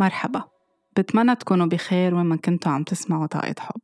مرحبا. 0.00 0.44
بتمنى 0.96 1.36
تكونوا 1.36 1.66
بخير 1.66 2.14
وين 2.14 2.26
ما 2.26 2.36
كنتوا 2.36 2.72
عم 2.72 2.82
تسمعوا 2.82 3.26
طاقة 3.26 3.54
حب. 3.58 3.80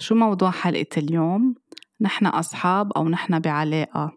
شو 0.00 0.14
موضوع 0.14 0.50
حلقة 0.50 0.96
اليوم؟ 0.96 1.54
نحن 2.00 2.26
أصحاب 2.26 2.92
أو 2.92 3.08
نحن 3.08 3.38
بعلاقة. 3.38 4.12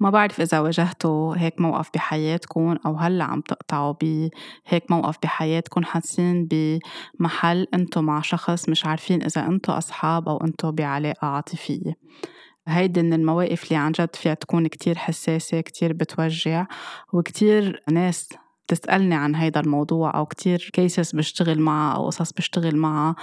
ما 0.00 0.10
بعرف 0.10 0.40
إذا 0.40 0.60
واجهتوا 0.60 1.36
هيك 1.36 1.60
موقف 1.60 1.90
بحياتكم 1.94 2.76
أو 2.86 2.96
هلأ 2.96 3.24
عم 3.24 3.40
تقطعوا 3.40 3.94
بهيك 4.00 4.90
موقف 4.90 5.16
بحياتكم 5.22 5.84
حاسين 5.84 6.48
بمحل 6.50 7.66
أنتوا 7.74 8.02
مع 8.02 8.20
شخص 8.20 8.68
مش 8.68 8.86
عارفين 8.86 9.22
إذا 9.22 9.46
أنتوا 9.46 9.78
أصحاب 9.78 10.28
أو 10.28 10.36
أنتوا 10.36 10.70
بعلاقة 10.70 11.26
عاطفية. 11.26 11.92
هيدي 12.68 13.02
من 13.02 13.12
المواقف 13.12 13.64
اللي 13.64 13.76
عن 13.76 13.92
جد 13.92 14.16
فيها 14.16 14.34
تكون 14.34 14.66
كتير 14.66 14.98
حساسة 14.98 15.60
كتير 15.60 15.92
بتوجع 15.92 16.66
وكتير 17.12 17.82
ناس 17.90 18.28
تسألني 18.70 19.14
عن 19.14 19.34
هيدا 19.34 19.60
الموضوع 19.60 20.16
أو 20.16 20.26
كتير 20.26 20.70
كيسز 20.72 21.12
بشتغل 21.12 21.60
معها 21.60 21.96
أو 21.96 22.06
قصص 22.06 22.32
بشتغل 22.32 22.76
معها 22.76 23.14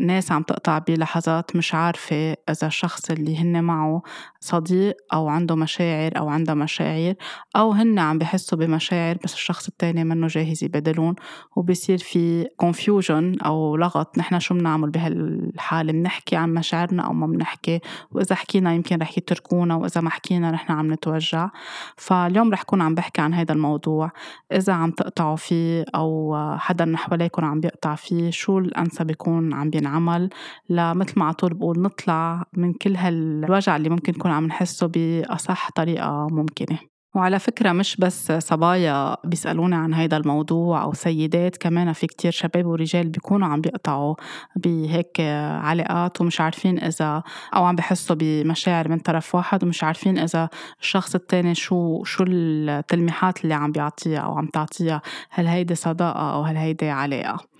ناس 0.00 0.32
عم 0.32 0.42
تقطع 0.42 0.78
بلحظات 0.78 1.56
مش 1.56 1.74
عارفة 1.74 2.36
إذا 2.50 2.66
الشخص 2.66 3.10
اللي 3.10 3.38
هن 3.38 3.64
معه 3.64 4.02
صديق 4.40 4.96
أو 5.12 5.28
عنده 5.28 5.54
مشاعر 5.54 6.18
أو 6.18 6.28
عندها 6.28 6.54
مشاعر 6.54 7.14
أو 7.56 7.72
هن 7.72 7.98
عم 7.98 8.18
بحسوا 8.18 8.58
بمشاعر 8.58 9.18
بس 9.24 9.34
الشخص 9.34 9.68
التاني 9.68 10.04
منه 10.04 10.26
جاهز 10.26 10.64
يبادلون 10.64 11.14
وبصير 11.56 11.98
في 11.98 12.44
confusion 12.62 13.44
أو 13.46 13.76
لغط. 13.76 14.18
نحن 14.18 14.38
شو 14.38 14.54
بنعمل 14.54 14.90
بهالحالة؟ 14.90 15.92
بنحكي 15.92 16.36
عن 16.36 16.54
مشاعرنا 16.54 17.02
أو 17.02 17.12
ما 17.12 17.26
بنحكي؟ 17.26 17.80
وإذا 18.12 18.34
حكينا 18.34 18.74
يمكن 18.74 18.98
رح 18.98 19.18
يتركونا 19.18 19.74
وإذا 19.74 20.00
ما 20.00 20.10
حكينا 20.10 20.50
نحن 20.50 20.72
عم 20.72 20.92
نتوجع. 20.92 21.50
فاليوم 21.96 22.52
رح 22.52 22.62
كون 22.62 22.82
عم 22.82 22.94
بحكي 22.94 23.22
عن 23.22 23.34
هذا 23.34 23.52
الموضوع. 23.52 24.10
إذا 24.52 24.72
عم 24.72 24.90
تقطعوا 24.96 25.36
فيه 25.36 25.84
أو 25.94 26.36
حدا 26.58 26.84
من 26.84 26.96
حواليكم 26.96 27.44
عم 27.44 27.60
بيقطع 27.60 27.94
فيه 27.94 28.30
شو 28.30 28.58
الأنسب 28.58 29.10
يكون 29.10 29.54
عم 29.54 29.70
بينعمل؟ 29.70 30.30
لمثل 30.70 31.20
ما 31.20 31.24
عطول 31.24 31.54
بقول 31.54 31.82
نطلع 31.82 32.44
من 32.52 32.72
كل 32.72 32.96
هالوجع 32.96 33.76
اللي 33.76 33.88
ممكن 33.88 34.12
نكون 34.12 34.30
عم 34.30 34.46
نحسه 34.46 34.86
بأصح 34.86 35.70
طريقة 35.70 36.26
ممكنة. 36.30 36.95
وعلى 37.16 37.38
فكرة 37.38 37.72
مش 37.72 37.96
بس 37.96 38.32
صبايا 38.32 39.16
بيسألوني 39.24 39.74
عن 39.74 39.94
هيدا 39.94 40.16
الموضوع 40.16 40.82
أو 40.82 40.92
سيدات 40.92 41.56
كمان 41.56 41.92
في 41.92 42.06
كتير 42.06 42.30
شباب 42.30 42.66
ورجال 42.66 43.08
بيكونوا 43.08 43.48
عم 43.48 43.60
بيقطعوا 43.60 44.14
بهيك 44.56 45.20
علاقات 45.60 46.20
ومش 46.20 46.40
عارفين 46.40 46.78
إذا 46.78 47.22
أو 47.54 47.64
عم 47.64 47.76
بحسوا 47.76 48.16
بمشاعر 48.18 48.88
من 48.88 48.98
طرف 48.98 49.34
واحد 49.34 49.64
ومش 49.64 49.84
عارفين 49.84 50.18
إذا 50.18 50.48
الشخص 50.80 51.14
التاني 51.14 51.54
شو 51.54 52.04
شو 52.04 52.24
التلميحات 52.28 53.44
اللي 53.44 53.54
عم 53.54 53.72
بيعطيها 53.72 54.20
أو 54.20 54.38
عم 54.38 54.46
تعطيها. 54.46 55.02
هل 55.30 55.46
هيدي 55.46 55.74
صداقة 55.74 56.34
أو 56.34 56.42
هل 56.42 56.56
هيدي 56.56 56.88
علاقة 56.90 57.55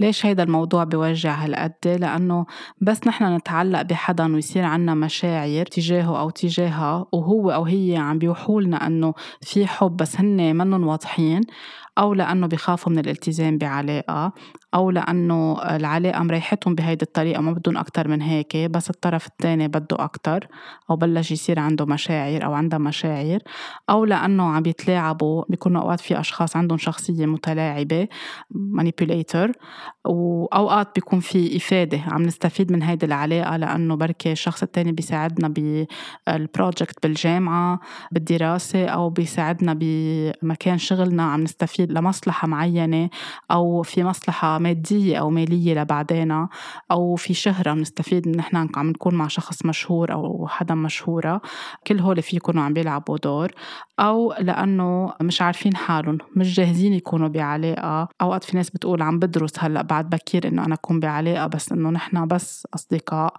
ليش 0.00 0.26
هيدا 0.26 0.42
الموضوع 0.42 0.84
بوجع 0.84 1.34
هالقد؟ 1.34 1.74
لأنه 1.86 2.46
بس 2.80 3.06
نحن 3.06 3.36
نتعلق 3.36 3.82
بحدا 3.82 4.34
ويصير 4.34 4.64
عنا 4.64 4.94
مشاعر 4.94 5.66
تجاهه 5.66 6.20
أو 6.20 6.30
تجاهها 6.30 7.06
وهو 7.12 7.50
أو 7.50 7.64
هي 7.64 7.96
عم 7.96 8.18
بيوحولنا 8.18 8.86
أنه 8.86 9.14
في 9.42 9.66
حب 9.66 9.96
بس 9.96 10.16
هن 10.20 10.56
منن 10.56 10.84
واضحين 10.84 11.40
أو 11.98 12.14
لأنه 12.14 12.46
بخافوا 12.46 12.92
من 12.92 12.98
الالتزام 12.98 13.58
بعلاقة. 13.58 14.32
أو 14.74 14.90
لأنه 14.90 15.62
العلاقة 15.76 16.22
مريحتهم 16.22 16.74
بهيدي 16.74 17.02
الطريقة 17.04 17.40
ما 17.40 17.52
بدهم 17.52 17.76
أكتر 17.76 18.08
من 18.08 18.22
هيك 18.22 18.56
بس 18.56 18.90
الطرف 18.90 19.26
التاني 19.26 19.68
بده 19.68 19.96
أكتر 20.04 20.48
أو 20.90 20.96
بلش 20.96 21.30
يصير 21.30 21.58
عنده 21.58 21.84
مشاعر 21.84 22.44
أو 22.44 22.52
عندها 22.52 22.78
مشاعر 22.78 23.38
أو 23.90 24.04
لأنه 24.04 24.42
عم 24.42 24.62
يتلاعبوا 24.66 25.44
بيكونوا 25.48 25.82
أوقات 25.82 26.00
في 26.00 26.20
أشخاص 26.20 26.56
عندهم 26.56 26.78
شخصية 26.78 27.26
متلاعبة 27.26 28.08
manipulator 28.54 29.52
وأوقات 30.06 30.94
بيكون 30.94 31.20
في 31.20 31.56
إفادة. 31.56 32.00
عم 32.06 32.22
نستفيد 32.22 32.72
من 32.72 32.82
هيدي 32.82 33.06
العلاقة 33.06 33.56
لأنه 33.56 33.94
بركي 33.94 34.32
الشخص 34.32 34.62
التاني 34.62 34.92
بيساعدنا 34.92 35.48
بالبروجكت 36.28 37.02
بالجامعة 37.06 37.80
بالدراسة 38.12 38.86
أو 38.86 39.10
بيساعدنا 39.10 39.76
بمكان 39.80 40.78
شغلنا. 40.78 41.22
عم 41.22 41.42
نستفيد 41.42 41.92
لمصلحة 41.92 42.48
معينة 42.48 43.10
أو 43.50 43.82
في 43.82 44.04
مصلحة 44.04 44.58
مادية 44.58 45.16
أو 45.18 45.30
مالية 45.30 45.74
لبعدين 45.74 46.46
أو 46.90 47.16
في 47.16 47.34
شهرة 47.34 47.72
بنستفيد 47.74 48.26
إن 48.26 48.36
نحن 48.36 48.68
عم 48.76 48.90
نكون 48.90 49.14
مع 49.14 49.28
شخص 49.28 49.66
مشهور 49.66 50.12
أو 50.12 50.46
حدا 50.48 50.74
مشهورة. 50.74 51.40
كل 51.86 52.00
هول 52.00 52.22
في 52.22 52.36
يكونوا 52.36 52.62
عم 52.62 52.72
بيلعبوا 52.72 53.18
دور. 53.18 53.50
أو 54.00 54.34
لأنه 54.38 55.12
مش 55.20 55.42
عارفين 55.42 55.76
حالهم 55.76 56.18
مش 56.36 56.54
جاهزين 56.56 56.92
يكونوا 56.92 57.28
بعلاقة. 57.28 58.08
أوقات 58.22 58.44
في 58.44 58.56
ناس 58.56 58.70
بتقول 58.70 59.02
عم 59.02 59.18
بدرس 59.18 59.52
هلأ 59.58 59.82
بعد 59.90 60.10
بكير 60.10 60.48
إنه 60.48 60.66
أنا 60.66 60.74
أكون 60.74 61.00
بعلاقة 61.00 61.46
بس 61.46 61.72
إنه 61.72 61.90
نحن 61.90 62.26
بس 62.26 62.66
أصدقاء. 62.74 63.34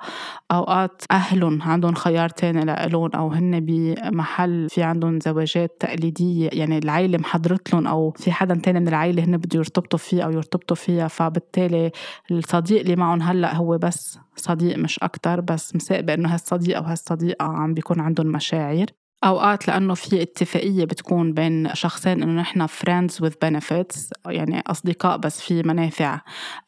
أوقات 0.51 1.03
أهلهم 1.11 1.61
عندهم 1.61 1.93
خيار 1.93 2.29
تاني 2.29 2.65
لإلهم 2.65 3.09
أو 3.15 3.27
هن 3.31 3.59
بمحل 3.59 4.67
في 4.69 4.83
عندهم 4.83 5.19
زواجات 5.19 5.77
تقليدية 5.79 6.49
يعني 6.53 6.77
العيلة 6.77 7.17
محضرت 7.17 7.73
لهم 7.73 7.87
أو 7.87 8.11
في 8.11 8.31
حدا 8.31 8.55
تاني 8.55 8.79
من 8.79 8.87
العيلة 8.87 9.23
هن 9.23 9.37
بده 9.37 9.59
يرتبطوا 9.59 9.99
فيه 9.99 10.23
أو 10.23 10.31
يرتبطوا 10.31 10.75
فيها 10.75 11.07
فبالتالي 11.07 11.91
الصديق 12.31 12.79
اللي 12.79 12.95
معهم 12.95 13.21
هلأ 13.21 13.55
هو 13.55 13.77
بس 13.77 14.19
صديق 14.35 14.77
مش 14.77 14.99
أكتر 14.99 15.41
بس 15.41 15.75
مساقبة 15.75 16.13
إنه 16.13 16.33
هالصديق 16.33 16.77
أو 16.77 16.83
هالصديقة 16.83 17.45
عم 17.45 17.73
بيكون 17.73 17.99
عندهم 17.99 18.27
مشاعر. 18.27 18.85
أوقات 19.23 19.67
لأنه 19.67 19.93
في 19.93 20.21
اتفاقية 20.21 20.85
بتكون 20.85 21.33
بين 21.33 21.75
شخصين 21.75 22.23
إنه 22.23 22.41
نحن 22.41 22.67
friends 22.67 23.11
with 23.23 23.33
benefits 23.45 24.11
يعني 24.27 24.63
أصدقاء 24.67 25.17
بس 25.17 25.41
في 25.41 25.63
منافع 25.63 26.21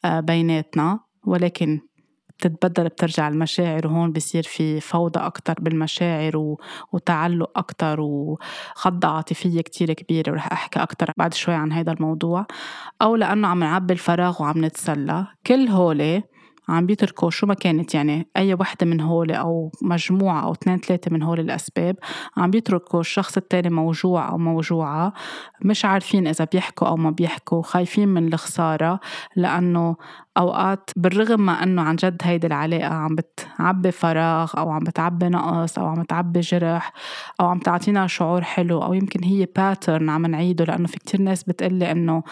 آه، 0.04 0.20
بيناتنا. 0.20 1.00
ولكن 1.26 1.80
بتتبدل 2.38 2.88
بترجع 2.88 3.28
المشاعر 3.28 3.86
وهون 3.86 4.12
بصير 4.12 4.42
في 4.42 4.80
فوضى 4.80 5.20
أكتر 5.20 5.54
بالمشاعر 5.60 6.56
وتعلق 6.92 7.58
أكتر 7.58 8.00
وخضة 8.00 9.08
عاطفية 9.08 9.60
كتير 9.60 9.92
كبيرة. 9.92 10.32
ورح 10.32 10.52
أحكي 10.52 10.82
أكتر 10.82 11.10
بعد 11.16 11.34
شوي 11.34 11.54
عن 11.54 11.72
هذا 11.72 11.92
الموضوع. 11.92 12.46
أو 13.02 13.16
لأنه 13.16 13.48
عم 13.48 13.60
نعبي 13.60 13.92
الفراغ 13.92 14.42
وعم 14.42 14.64
نتسلى. 14.64 15.26
كل 15.46 15.68
هولي 15.68 16.22
عم 16.68 16.86
بيتركوا 16.86 17.30
شو 17.30 17.46
ما 17.46 17.54
كانت 17.54 17.94
يعني 17.94 18.28
أي 18.36 18.54
وحدة 18.54 18.86
من 18.86 19.00
هول 19.00 19.32
أو 19.32 19.72
مجموعة 19.82 20.42
أو 20.44 20.52
اثنين 20.52 20.78
ثلاثة 20.78 21.10
من 21.10 21.22
هول 21.22 21.40
الأسباب 21.40 21.96
عم 22.36 22.50
بيتركوا 22.50 23.00
الشخص 23.00 23.36
التاني 23.36 23.70
موجوع 23.70 24.28
أو 24.28 24.38
موجوعة 24.38 25.12
مش 25.62 25.84
عارفين 25.84 26.26
إذا 26.26 26.46
بيحكوا 26.52 26.88
أو 26.88 26.96
ما 26.96 27.10
بيحكوا 27.10 27.62
خايفين 27.62 28.08
من 28.08 28.34
الخسارة 28.34 29.00
لأنه 29.36 29.96
أوقات 30.38 30.90
بالرغم 30.96 31.40
ما 31.40 31.62
أنه 31.62 31.82
عن 31.82 31.96
جد 31.96 32.22
هيدي 32.22 32.46
العلاقة 32.46 32.94
عم 32.94 33.14
بتعبي 33.14 33.90
فراغ 33.90 34.52
أو 34.58 34.70
عم 34.70 34.84
بتعبي 34.84 35.28
نقص 35.28 35.78
أو 35.78 35.86
عم 35.86 36.02
بتعبي 36.02 36.40
جرح 36.40 36.92
أو 37.40 37.46
عم 37.46 37.58
تعطينا 37.58 38.06
شعور 38.06 38.42
حلو 38.42 38.82
أو 38.82 38.94
يمكن 38.94 39.24
هي 39.24 39.46
pattern 39.56 40.10
عم 40.10 40.26
نعيده 40.26 40.64
لأنه 40.64 40.86
في 40.86 40.98
كتير 40.98 41.20
ناس 41.20 41.44
بتقلي 41.44 41.90
إنه 41.90 42.22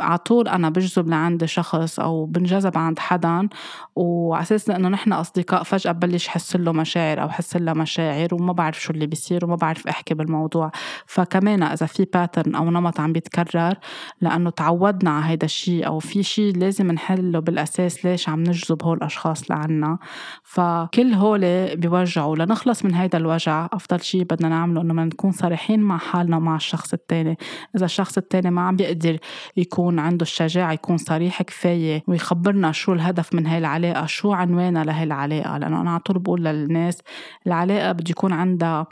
على 0.00 0.18
طول 0.18 0.48
أنا 0.48 0.70
بجذب 0.70 1.08
لعند 1.08 1.44
شخص 1.44 2.00
أو 2.00 2.24
بنجذب 2.24 2.78
عند 2.78 2.98
حدا 2.98 3.48
وعلى 3.96 4.42
أساس 4.42 4.70
إنه 4.70 4.88
نحن 4.88 5.12
أصدقاء 5.12 5.62
فجأة 5.62 5.92
ببلش 5.92 6.28
حس 6.28 6.56
له 6.56 6.72
مشاعر 6.72 7.22
أو 7.22 7.28
حس 7.28 7.56
لها 7.56 7.74
مشاعر 7.74 8.34
وما 8.34 8.52
بعرف 8.52 8.82
شو 8.82 8.92
اللي 8.92 9.06
بيصير 9.06 9.44
وما 9.44 9.56
بعرف 9.56 9.88
أحكي 9.88 10.14
بالموضوع. 10.14 10.70
فكمان 11.06 11.62
إذا 11.62 11.86
في 11.86 12.04
باترن 12.04 12.54
أو 12.54 12.70
نمط 12.70 13.00
عم 13.00 13.12
بيتكرر 13.12 13.74
لأنه 14.20 14.50
تعودنا 14.50 15.10
على 15.10 15.26
هيدا 15.26 15.44
الشيء 15.44 15.86
أو 15.86 15.98
في 15.98 16.22
شيء 16.22 16.56
لازم 16.56 16.92
نحله 16.92 17.38
بالأساس 17.44 18.04
ليش 18.04 18.28
عم 18.28 18.40
نجذب 18.40 18.82
هول 18.82 18.96
الأشخاص 18.96 19.50
لعنا. 19.50 19.98
فكل 20.42 21.12
هول 21.14 21.76
بيوجعوا. 21.76 22.36
لنخلص 22.36 22.84
من 22.84 22.94
هيدا 22.94 23.18
الوجع 23.18 23.68
أفضل 23.72 24.00
شيء 24.00 24.22
بدنا 24.22 24.48
نعمله 24.48 24.80
إنه 24.80 25.04
نكون 25.04 25.32
صريحين 25.32 25.80
مع 25.80 25.98
حالنا 25.98 26.36
ومع 26.36 26.56
الشخص 26.56 26.92
التاني. 26.92 27.38
إذا 27.76 27.84
الشخص 27.84 28.16
التاني 28.18 28.50
ما 28.50 28.60
عم 28.62 28.76
بيقدر 28.76 29.18
يكون 29.56 29.98
عنده 29.98 30.22
الشجاعة 30.22 30.72
يكون 30.72 30.96
صريح 30.96 31.42
كفاية 31.42 32.02
ويخبرنا 32.08 32.72
شو 32.72 32.92
الهدف 32.92 33.34
من 33.34 33.46
هاي 33.46 33.58
العلاقة 33.58 34.06
شو 34.06 34.32
عنوانها 34.32 34.84
لهي 34.84 35.04
العلاقة. 35.04 35.58
لأنه 35.58 35.80
أنا 35.80 35.90
على 35.90 36.00
طول 36.00 36.18
بقول 36.18 36.44
للناس 36.44 36.98
العلاقة 37.46 37.92
بده 37.92 38.10
يكون 38.10 38.32
عندها 38.32 38.86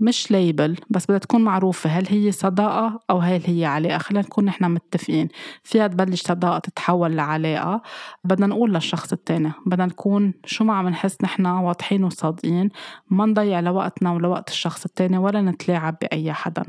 مش 0.00 0.30
ليبل 0.30 0.76
بس 0.90 1.04
بدها 1.04 1.18
تكون 1.18 1.44
معروفة. 1.44 1.90
هل 1.90 2.06
هي 2.08 2.32
صداقة 2.32 3.00
أو 3.10 3.18
هل 3.18 3.42
هي 3.46 3.64
علاقة؟ 3.64 3.98
خلينا 3.98 4.26
نكون 4.26 4.44
نحن 4.44 4.64
متفقين. 4.64 5.28
فيها 5.62 5.86
تبلش 5.86 6.22
صداقة 6.22 6.58
تتحول 6.58 7.16
لعلاقة. 7.16 7.82
بدنا 8.24 8.46
نقول 8.46 8.74
للشخص 8.74 9.12
التاني. 9.12 9.52
بدنا 9.66 9.86
نكون 9.86 10.34
شو 10.44 10.64
ما 10.64 10.74
عم 10.74 10.88
نحس 10.88 11.16
نحن 11.22 11.46
واضحين 11.46 12.04
وصادقين. 12.04 12.68
ما 13.10 13.26
نضيع 13.26 13.60
لوقتنا 13.60 14.12
ولوقت 14.12 14.48
الشخص 14.48 14.84
التاني 14.84 15.18
ولا 15.18 15.40
نتلاعب 15.42 15.96
بأي 16.02 16.32
حدا. 16.32 16.64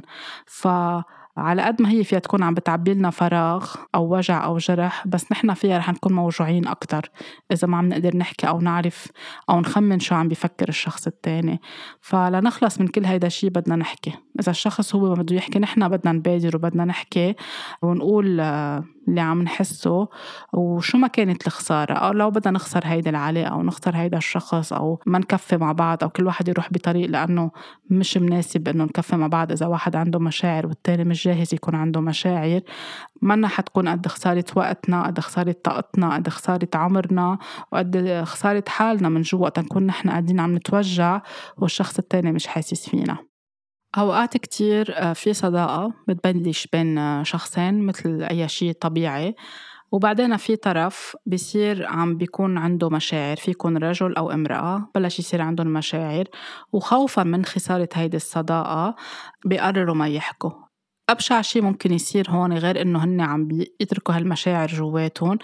ف 0.46 0.68
على 1.38 1.62
قد 1.62 1.82
ما 1.82 1.90
هي 1.90 2.04
فيها 2.04 2.20
تكون 2.20 2.44
عم 2.44 2.54
بتعبي 2.54 2.94
لنا 2.94 3.10
فراغ 3.10 3.76
أو 3.96 4.16
وجع 4.16 4.46
أو 4.46 4.58
جرح 4.58 5.08
بس 5.08 5.32
نحن 5.32 5.54
فيها 5.54 5.78
رح 5.78 5.90
نكون 5.90 6.14
موجوعين 6.14 6.68
أكتر 6.68 7.10
إذا 7.52 7.68
ما 7.68 7.78
عم 7.78 7.90
نقدر 7.90 8.18
نحكي 8.18 8.48
أو 8.48 8.60
نعرف 8.60 9.08
أو 9.50 9.60
نخمن 9.60 10.00
شو 10.00 10.16
عم 10.16 10.28
بيفكر 10.28 10.70
الشخص 10.70 11.08
التاني. 11.08 11.62
فلنخلص 12.02 12.82
من 12.82 12.88
كل 12.88 13.06
هيدا 13.06 13.28
الشيء 13.28 13.50
بدنا 13.50 13.76
نحكي. 13.76 14.14
إذا 14.40 14.52
الشخص 14.52 14.96
هو 14.96 15.10
ما 15.10 15.16
بده 15.16 15.36
يحكي 15.36 15.60
نحن 15.60 15.90
بدنا 15.90 16.12
نبادر 16.12 16.56
وبدنا 16.56 16.86
نحكي 16.86 17.36
ونقول 17.82 18.42
اللي 19.08 19.22
عم 19.22 19.42
نحسه 19.42 20.08
وشو 20.54 20.98
ما 20.98 21.08
كانت 21.08 21.48
الخسارة؟ 21.48 21.94
أو 21.94 22.12
لو 22.12 22.30
بدنا 22.32 22.52
نخسر 22.52 22.82
هيدا 22.84 23.10
العلاقة 23.10 23.48
أو 23.48 23.64
نخسر 23.64 23.96
هيدا 23.96 24.18
الشخص 24.18 24.74
أو 24.74 25.00
ما 25.06 25.20
نكفي 25.20 25.58
مع 25.58 25.72
بعض 25.72 26.04
أو 26.04 26.10
كل 26.10 26.28
واحد 26.28 26.48
يروح 26.48 26.74
بطريق 26.74 27.10
لأنه 27.10 27.52
مش 27.90 28.18
مناسب 28.18 28.68
إنه 28.68 28.84
نكفي 28.84 29.16
مع 29.16 29.28
بعض 29.28 29.52
إذا 29.52 29.66
واحد 29.66 29.96
عنده 29.96 30.20
مشاعر 30.20 30.68
والتاني 30.68 31.04
مش 31.04 31.24
جاهز 31.24 31.54
يكون 31.54 31.76
عنده 31.76 32.02
مشاعر. 32.02 32.62
منا 33.22 33.48
حتكون 33.48 33.90
قد 33.90 34.08
خسارة 34.08 34.46
وقتنا 34.56 35.08
قد 35.08 35.20
خسارة 35.20 35.56
طاقتنا 35.64 36.14
قد 36.14 36.30
خسارة 36.30 36.70
عمرنا 36.76 37.38
وقد 37.72 38.24
خسارة 38.26 38.64
حالنا 38.68 39.10
من 39.10 39.22
جوا 39.22 39.50
تنكون 39.50 39.86
نحن 39.86 40.10
قاعدين 40.10 40.40
عم 40.40 40.56
نتوجع 40.56 41.22
والشخص 41.58 42.00
التاني 42.00 42.32
مش 42.32 42.48
حاسس 42.48 42.90
فينا. 42.90 43.35
أوقات 43.98 44.38
كتير 44.38 44.94
آه، 44.98 45.14
في 45.14 45.34
صداقة 45.34 45.94
بتبلش 46.08 46.68
بين 46.74 46.98
آه، 46.98 47.24
شخصين 47.24 47.86
مثل 47.86 48.24
أي 48.24 48.48
شيء 48.48 48.72
طبيعي 48.72 49.36
وبعدين 49.92 50.38
في 50.38 50.56
طرف 50.56 51.16
بيصير 51.26 51.86
عم 51.86 52.18
بيكون 52.18 52.58
عنده 52.58 52.90
مشاعر 52.90 53.36
في 53.36 53.52
يكون 53.52 53.78
رجل 53.78 54.16
أو 54.16 54.32
امرأة 54.32 54.90
بلش 54.96 55.20
يصير 55.20 55.42
عندهم 55.42 55.68
مشاعر 55.68 56.24
وخوفا 56.74 57.24
من 57.24 57.46
خسارة 57.46 57.90
هيدي 57.94 58.18
الصداقة 58.18 58.96
بيقرروا 59.46 59.96
ما 59.96 60.08
يحكوا. 60.08 60.52
أبشع 61.10 61.42
شيء 61.42 61.62
ممكن 61.62 61.94
يصير 61.94 62.30
هون 62.30 62.54
غير 62.54 62.82
إنه 62.82 63.04
هن 63.04 63.22
عم 63.22 63.48
بيتركوا 63.48 64.16
هالمشاعر 64.16 64.68
جواتهم 64.68 65.38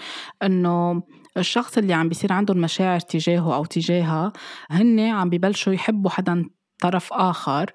إنه 0.43 1.03
الشخص 1.37 1.77
اللي 1.77 1.93
عم 1.93 2.09
بيصير 2.09 2.33
عندهم 2.33 2.57
مشاعر 2.57 2.99
تجاهه 2.99 3.55
أو 3.55 3.65
تجاهها 3.65 4.33
هن 4.69 4.99
عم 4.99 5.29
ببلشوا 5.29 5.73
يحبوا 5.73 6.09
حدا 6.09 6.45
طرف 6.81 7.13
آخر 7.13 7.71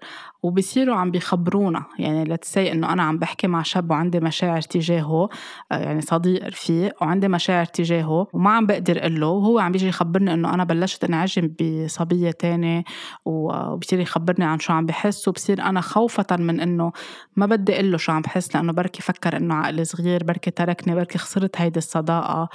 وبصيروا 0.46 0.96
عم 0.96 1.10
بيخبرونا. 1.10 1.84
يعني 1.98 2.24
لتسي 2.24 2.72
إنه 2.72 2.92
أنا 2.92 3.02
عم 3.02 3.18
بحكي 3.18 3.46
مع 3.46 3.62
شاب 3.62 3.90
وعندي 3.90 4.20
مشاعر 4.20 4.60
تجاهه 4.60 5.28
آه، 5.72 5.78
يعني 5.78 6.00
صديق 6.00 6.46
رفيق 6.46 7.02
وعندي 7.02 7.28
مشاعر 7.28 7.64
تجاهه 7.64 8.26
وما 8.32 8.50
عم 8.50 8.66
بقدر 8.66 8.98
أقول 8.98 9.20
له 9.20 9.26
وهو 9.26 9.58
عم 9.58 9.72
بيجي 9.72 9.88
يخبرني 9.88 10.34
إنه 10.34 10.54
أنا 10.54 10.64
بلشت 10.64 11.04
انعجب 11.04 11.54
بصبية 11.60 12.30
تانية 12.30 12.84
وبصير 13.24 14.00
يخبرني 14.00 14.44
عن 14.44 14.58
شو 14.58 14.72
عم 14.72 14.86
بحس 14.86 15.28
وبصير 15.28 15.62
أنا 15.62 15.80
خوفة 15.80 16.26
من 16.30 16.60
إنه 16.60 16.92
ما 17.36 17.46
بدي 17.46 17.74
أقول 17.74 17.92
له 17.92 17.98
شو 17.98 18.12
عم 18.12 18.22
بحس 18.22 18.56
لأنه 18.56 18.72
بركي 18.72 19.02
فكر 19.02 19.36
إنه 19.36 19.54
عقل 19.54 19.86
صغير 19.86 20.24
بركي 20.24 20.50
تركني 20.50 20.94
بركي 20.94 21.18
خسرت 21.18 21.60
هيدي 21.60 21.78
الصداقة. 21.78 22.48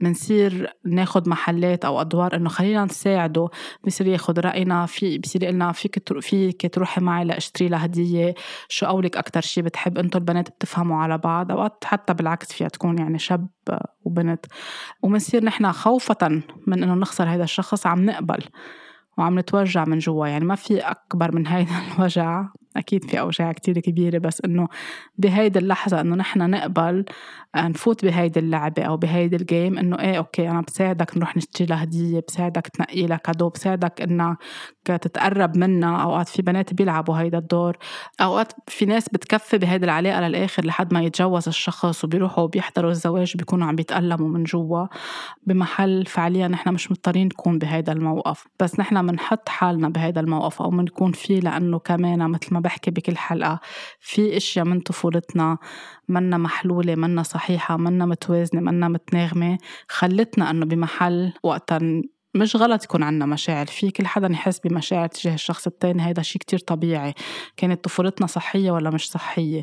بنصير 0.00 0.72
ناخد 0.84 1.28
محلات 1.28 1.84
أو 1.84 2.00
أدوار 2.00 2.36
إنه 2.36 2.48
خلينا 2.48 2.84
نساعده 2.84 3.48
بصير 3.86 4.06
ياخد 4.06 4.38
رأينا 4.38 4.86
في 4.86 5.18
بصير 5.18 5.42
يقول 5.42 5.74
فيك 5.74 6.20
فيك 6.20 6.74
تروحي 6.74 7.00
معي 7.00 7.24
أشتري 7.38 7.68
لها 7.68 7.84
هدية 7.84 8.34
شو 8.68 8.86
قولك 8.86 9.16
أكثر 9.16 9.40
شيء 9.40 9.64
بتحب؟ 9.64 9.98
أنتم 9.98 10.18
البنات 10.18 10.48
بتفهموا 10.48 10.96
على 10.96 11.18
بعض 11.18 11.50
أوقات 11.52 11.84
حتى 11.84 12.14
بالعكس 12.14 12.52
فيها 12.52 12.68
تكون 12.68 12.98
يعني 12.98 13.18
شاب 13.18 13.48
وبنت. 14.04 14.46
وبنصير 15.02 15.44
نحن 15.44 15.72
خوفة 15.72 16.42
من 16.66 16.82
إنه 16.82 16.94
نخسر 16.94 17.28
هذا 17.28 17.44
الشخص 17.44 17.86
عم 17.86 18.04
نقبل 18.04 18.44
وعم 19.18 19.38
نتوجع 19.38 19.84
من 19.84 19.98
جوا 19.98 20.26
يعني 20.26 20.44
ما 20.44 20.54
في 20.54 20.78
أكبر 20.78 21.34
من 21.34 21.46
هيدا 21.46 21.72
الوجع. 21.98 22.44
أكيد 22.78 23.04
في 23.04 23.20
أوجاع 23.20 23.52
كتير 23.52 23.78
كبيرة 23.78 24.18
بس 24.18 24.40
إنه 24.44 24.68
بهيدي 25.18 25.58
اللحظة 25.58 26.00
إنه 26.00 26.16
نحن 26.16 26.50
نقبل 26.50 27.04
نفوت 27.56 28.04
بهيدي 28.04 28.40
اللعبة 28.40 28.82
أو 28.82 28.96
بهيدي 28.96 29.36
ال 29.36 29.44
game 29.44 29.78
إنه 29.78 29.98
إيه 30.00 30.18
okay 30.18 30.50
أنا 30.50 30.60
بساعدك 30.60 31.16
نروح 31.16 31.36
نشتري 31.36 31.66
لها 31.66 31.82
هدية 31.82 32.24
بساعدك 32.28 32.66
تنقي 32.68 33.06
لها 33.06 33.16
cadeau 33.16 33.48
بساعدك 33.48 34.00
إنك 34.02 34.38
تتقرب 34.84 35.56
منا 35.56 36.02
أوقات 36.02 36.28
في 36.28 36.42
بنات 36.42 36.74
بيلعبوا 36.74 37.14
هيدا 37.14 37.38
الدور. 37.38 37.76
أوقات 38.20 38.52
في 38.66 38.84
ناس 38.86 39.08
بتكفي 39.08 39.58
بهيدي 39.58 39.84
العلاقة 39.84 40.20
للآخر 40.20 40.64
لحد 40.66 40.94
ما 40.94 41.02
يتجوز 41.02 41.48
الشخص 41.48 42.04
وبيروحوا 42.04 42.44
وبيحضروا 42.44 42.90
الزواج 42.90 43.36
بيكونوا 43.36 43.66
عم 43.66 43.76
بيتألموا 43.76 44.28
من 44.28 44.44
جوا. 44.44 44.86
بمحل 45.46 46.06
فعليا 46.06 46.48
نحن 46.48 46.74
مش 46.74 46.90
مضطرين 46.90 47.26
نكون 47.26 47.58
بهيدا 47.58 47.92
الموقف. 47.92 48.46
بس 48.60 48.80
نحن 48.80 49.06
بنحط 49.06 49.48
حالنا 49.48 49.88
بهيدا 49.88 50.20
الموقف 50.20 50.62
أو 50.62 50.70
بنكون 50.70 51.12
فيه 51.12 51.40
لأنه 51.40 51.78
كمان 51.78 52.30
مثل 52.30 52.54
ما 52.54 52.60
بحكي 52.68 52.90
بكل 52.90 53.16
حلقة. 53.16 53.60
في 54.00 54.36
إشياء 54.36 54.64
من 54.64 54.80
طفولتنا 54.80 55.58
منا 56.08 56.36
محلولة 56.38 56.94
منا 56.94 57.22
صحيحة 57.22 57.76
منا 57.76 58.06
متوازنة 58.06 58.60
منا 58.60 58.88
متناغمة 58.88 59.58
خلتنا 59.88 60.50
إنه 60.50 60.66
بمحل 60.66 61.32
وقتا 61.42 62.02
مش 62.38 62.56
غلط 62.56 62.84
يكون 62.84 63.02
عنا 63.02 63.26
مشاعر. 63.26 63.66
في 63.66 63.90
كل 63.90 64.06
حدا 64.06 64.28
يحس 64.32 64.58
بمشاعر 64.58 65.06
تجاه 65.08 65.34
الشخص 65.34 65.66
التاني 65.66 66.06
هيدا 66.06 66.22
شيء 66.22 66.40
كتير 66.40 66.58
طبيعي. 66.58 67.14
كانت 67.56 67.84
طفولتنا 67.84 68.26
صحية 68.26 68.70
ولا 68.70 68.90
مش 68.90 69.10
صحية؟ 69.10 69.62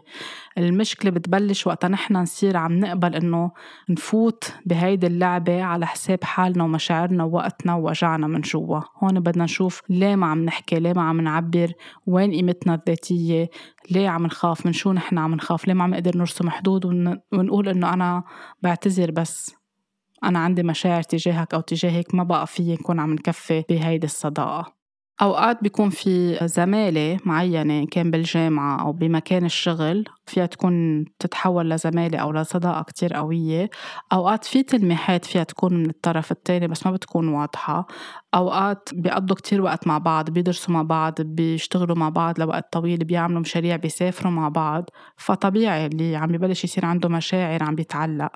المشكلة 0.58 1.12
بتبلش 1.12 1.68
وقتا 1.68 1.88
نحن 1.88 2.16
نصير 2.16 2.58
عم 2.58 2.80
نقبل 2.80 3.16
إنه 3.16 3.52
نفوت 3.90 4.54
بهيدي 4.66 5.08
اللعبة 5.08 5.64
على 5.64 5.88
حساب 5.88 6.24
حالنا 6.24 6.64
ومشاعرنا 6.64 7.24
ووقتنا 7.24 7.76
ووجعنا 7.76 8.28
من 8.28 8.42
جوا. 8.42 8.80
هون 9.04 9.20
بدنا 9.20 9.44
نشوف 9.44 9.82
ليه 9.90 10.16
ما 10.16 10.28
عم 10.28 10.46
نحكي 10.46 10.80
ليه 10.80 10.94
ما 10.94 11.02
عم 11.02 11.22
نعبر 11.22 11.72
وين 12.08 12.32
قيمتنا 12.32 12.74
الذاتية 12.74 13.50
ليه 13.92 14.10
عم 14.10 14.26
نخاف 14.26 14.66
من 14.66 14.74
شو 14.74 14.92
نحن 14.94 15.18
عم 15.18 15.34
نخاف 15.34 15.68
ليه 15.68 15.74
ما 15.74 15.84
عم 15.84 15.94
نقدر 15.94 16.18
نرسم 16.18 16.50
حدود 16.50 16.86
ونقول 17.34 17.70
إنه 17.70 17.94
أنا 17.94 18.24
بعتذر 18.62 19.12
بس. 19.12 19.65
أنا 20.24 20.40
عندي 20.40 20.64
مشاعر 20.64 21.02
تجاهك 21.04 21.54
أو 21.54 21.62
تجاهك 21.62 22.16
ما 22.16 22.24
بقى 22.24 22.48
في 22.48 22.74
نكون 22.74 23.00
عم 23.00 23.14
نكفي 23.14 23.64
بهيدي 23.70 24.06
الصداقة. 24.06 24.75
أوقات 25.22 25.64
بيكون 25.64 25.90
في 25.90 26.40
زمالة 26.48 27.18
معينة 27.26 27.86
كان 27.86 28.12
بالجامعة 28.12 28.82
أو 28.82 28.92
بمكان 28.92 29.46
الشغل 29.46 30.06
فيها 30.26 30.46
تكون 30.46 31.06
تتحول 31.20 31.70
لزمالة 31.70 32.18
أو 32.18 32.32
لصداقة 32.32 32.84
كتير 32.84 33.14
قوية. 33.14 33.70
أوقات 34.14 34.46
في 34.46 34.64
تلميحات 34.64 35.26
فيها 35.26 35.44
تكون 35.44 35.74
من 35.74 35.90
الطرف 35.90 36.32
التاني 36.32 36.68
بس 36.68 36.86
ما 36.86 36.92
بتكون 36.92 37.28
واضحة. 37.28 37.88
أوقات 38.36 38.90
بيقضوا 38.94 39.36
كتير 39.36 39.62
وقت 39.62 39.88
مع 39.88 39.98
بعض 39.98 40.30
بيدرسوا 40.30 40.74
مع 40.74 40.82
بعض 40.82 41.22
بيشتغلوا 41.22 41.96
مع 41.96 42.10
بعض 42.10 42.40
لوقت 42.40 42.74
طويل 42.74 42.98
بيعملوا 42.98 43.40
مشاريع 43.42 43.76
بيسافروا 43.76 44.32
مع 44.32 44.50
بعض. 44.50 44.90
فطبيعي 45.18 45.86
اللي 45.86 46.16
عم 46.16 46.36
يبلش 46.36 46.64
يصير 46.64 46.86
عنده 46.86 47.10
مشاعر 47.10 47.64
عم 47.64 47.76
بيتعلق. 47.76 48.32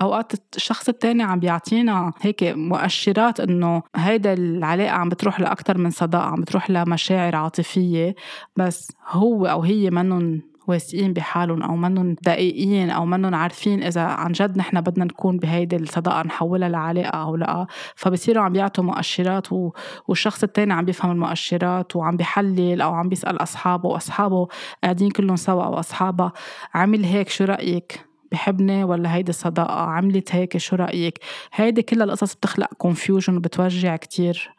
أوقات 0.00 0.32
الشخص 0.56 0.88
التاني 0.88 1.22
عم 1.22 1.38
بيعطينا 1.40 2.12
هيك 2.20 2.42
مؤشرات 2.44 3.40
إنه 3.40 3.82
هيدا 3.96 4.32
العلاقة 4.32 4.90
عم 4.90 5.08
بتروح 5.08 5.40
لأكتر 5.40 5.78
من 5.78 5.90
صداقة. 5.90 6.19
عم 6.22 6.40
بتروح 6.40 6.70
لمشاعر 6.70 7.36
عاطفية 7.36 8.14
بس 8.56 8.92
هو 9.08 9.46
أو 9.46 9.62
هي 9.62 9.90
منن 9.90 10.40
واثقين 10.70 11.12
بحالهم 11.12 11.62
أو 11.62 11.76
منهم 11.76 12.16
دقيقين 12.22 12.90
أو 12.90 13.04
منهم 13.04 13.34
عارفين 13.34 13.82
إذا 13.82 14.00
عن 14.02 14.32
جد 14.32 14.58
نحن 14.58 14.80
بدنا 14.80 15.04
نكون 15.04 15.36
بهيدي 15.36 15.76
الصداقة 15.76 16.22
نحولها 16.22 16.68
لعلاقة 16.68 17.08
أو 17.08 17.36
لا. 17.36 17.66
فبصيروا 17.96 18.44
عم 18.44 18.52
بيعطوا 18.52 18.84
مؤشرات 18.84 19.52
و... 19.52 19.70
والشخص 20.08 20.42
التاني 20.42 20.72
عم 20.72 20.84
بيفهم 20.84 21.10
المؤشرات 21.10 21.96
وعم 21.96 22.16
بيحلل 22.16 22.80
أو 22.80 22.94
عم 22.94 23.08
بيسأل 23.08 23.42
أصحابه 23.42 23.88
وأصحابه 23.88 24.48
قاعدين 24.84 25.10
كلهم 25.10 25.36
سوا 25.36 25.64
أو 25.64 25.78
أصحابها. 25.78 26.32
عمل 26.74 27.04
هيك 27.04 27.28
شو 27.28 27.44
رأيك؟ 27.44 28.09
بحبني 28.32 28.84
ولا 28.84 29.14
هيدي 29.14 29.30
الصداقة 29.30 29.80
عملت 29.80 30.34
هيك 30.34 30.56
شو 30.56 30.76
رأيك؟ 30.76 31.18
هيدي 31.52 31.82
كلها 31.82 32.04
القصص 32.04 32.34
بتخلق 32.34 32.74
كونفيوجن 32.74 33.36
وبتوجع 33.36 33.96
كتير. 33.96 34.50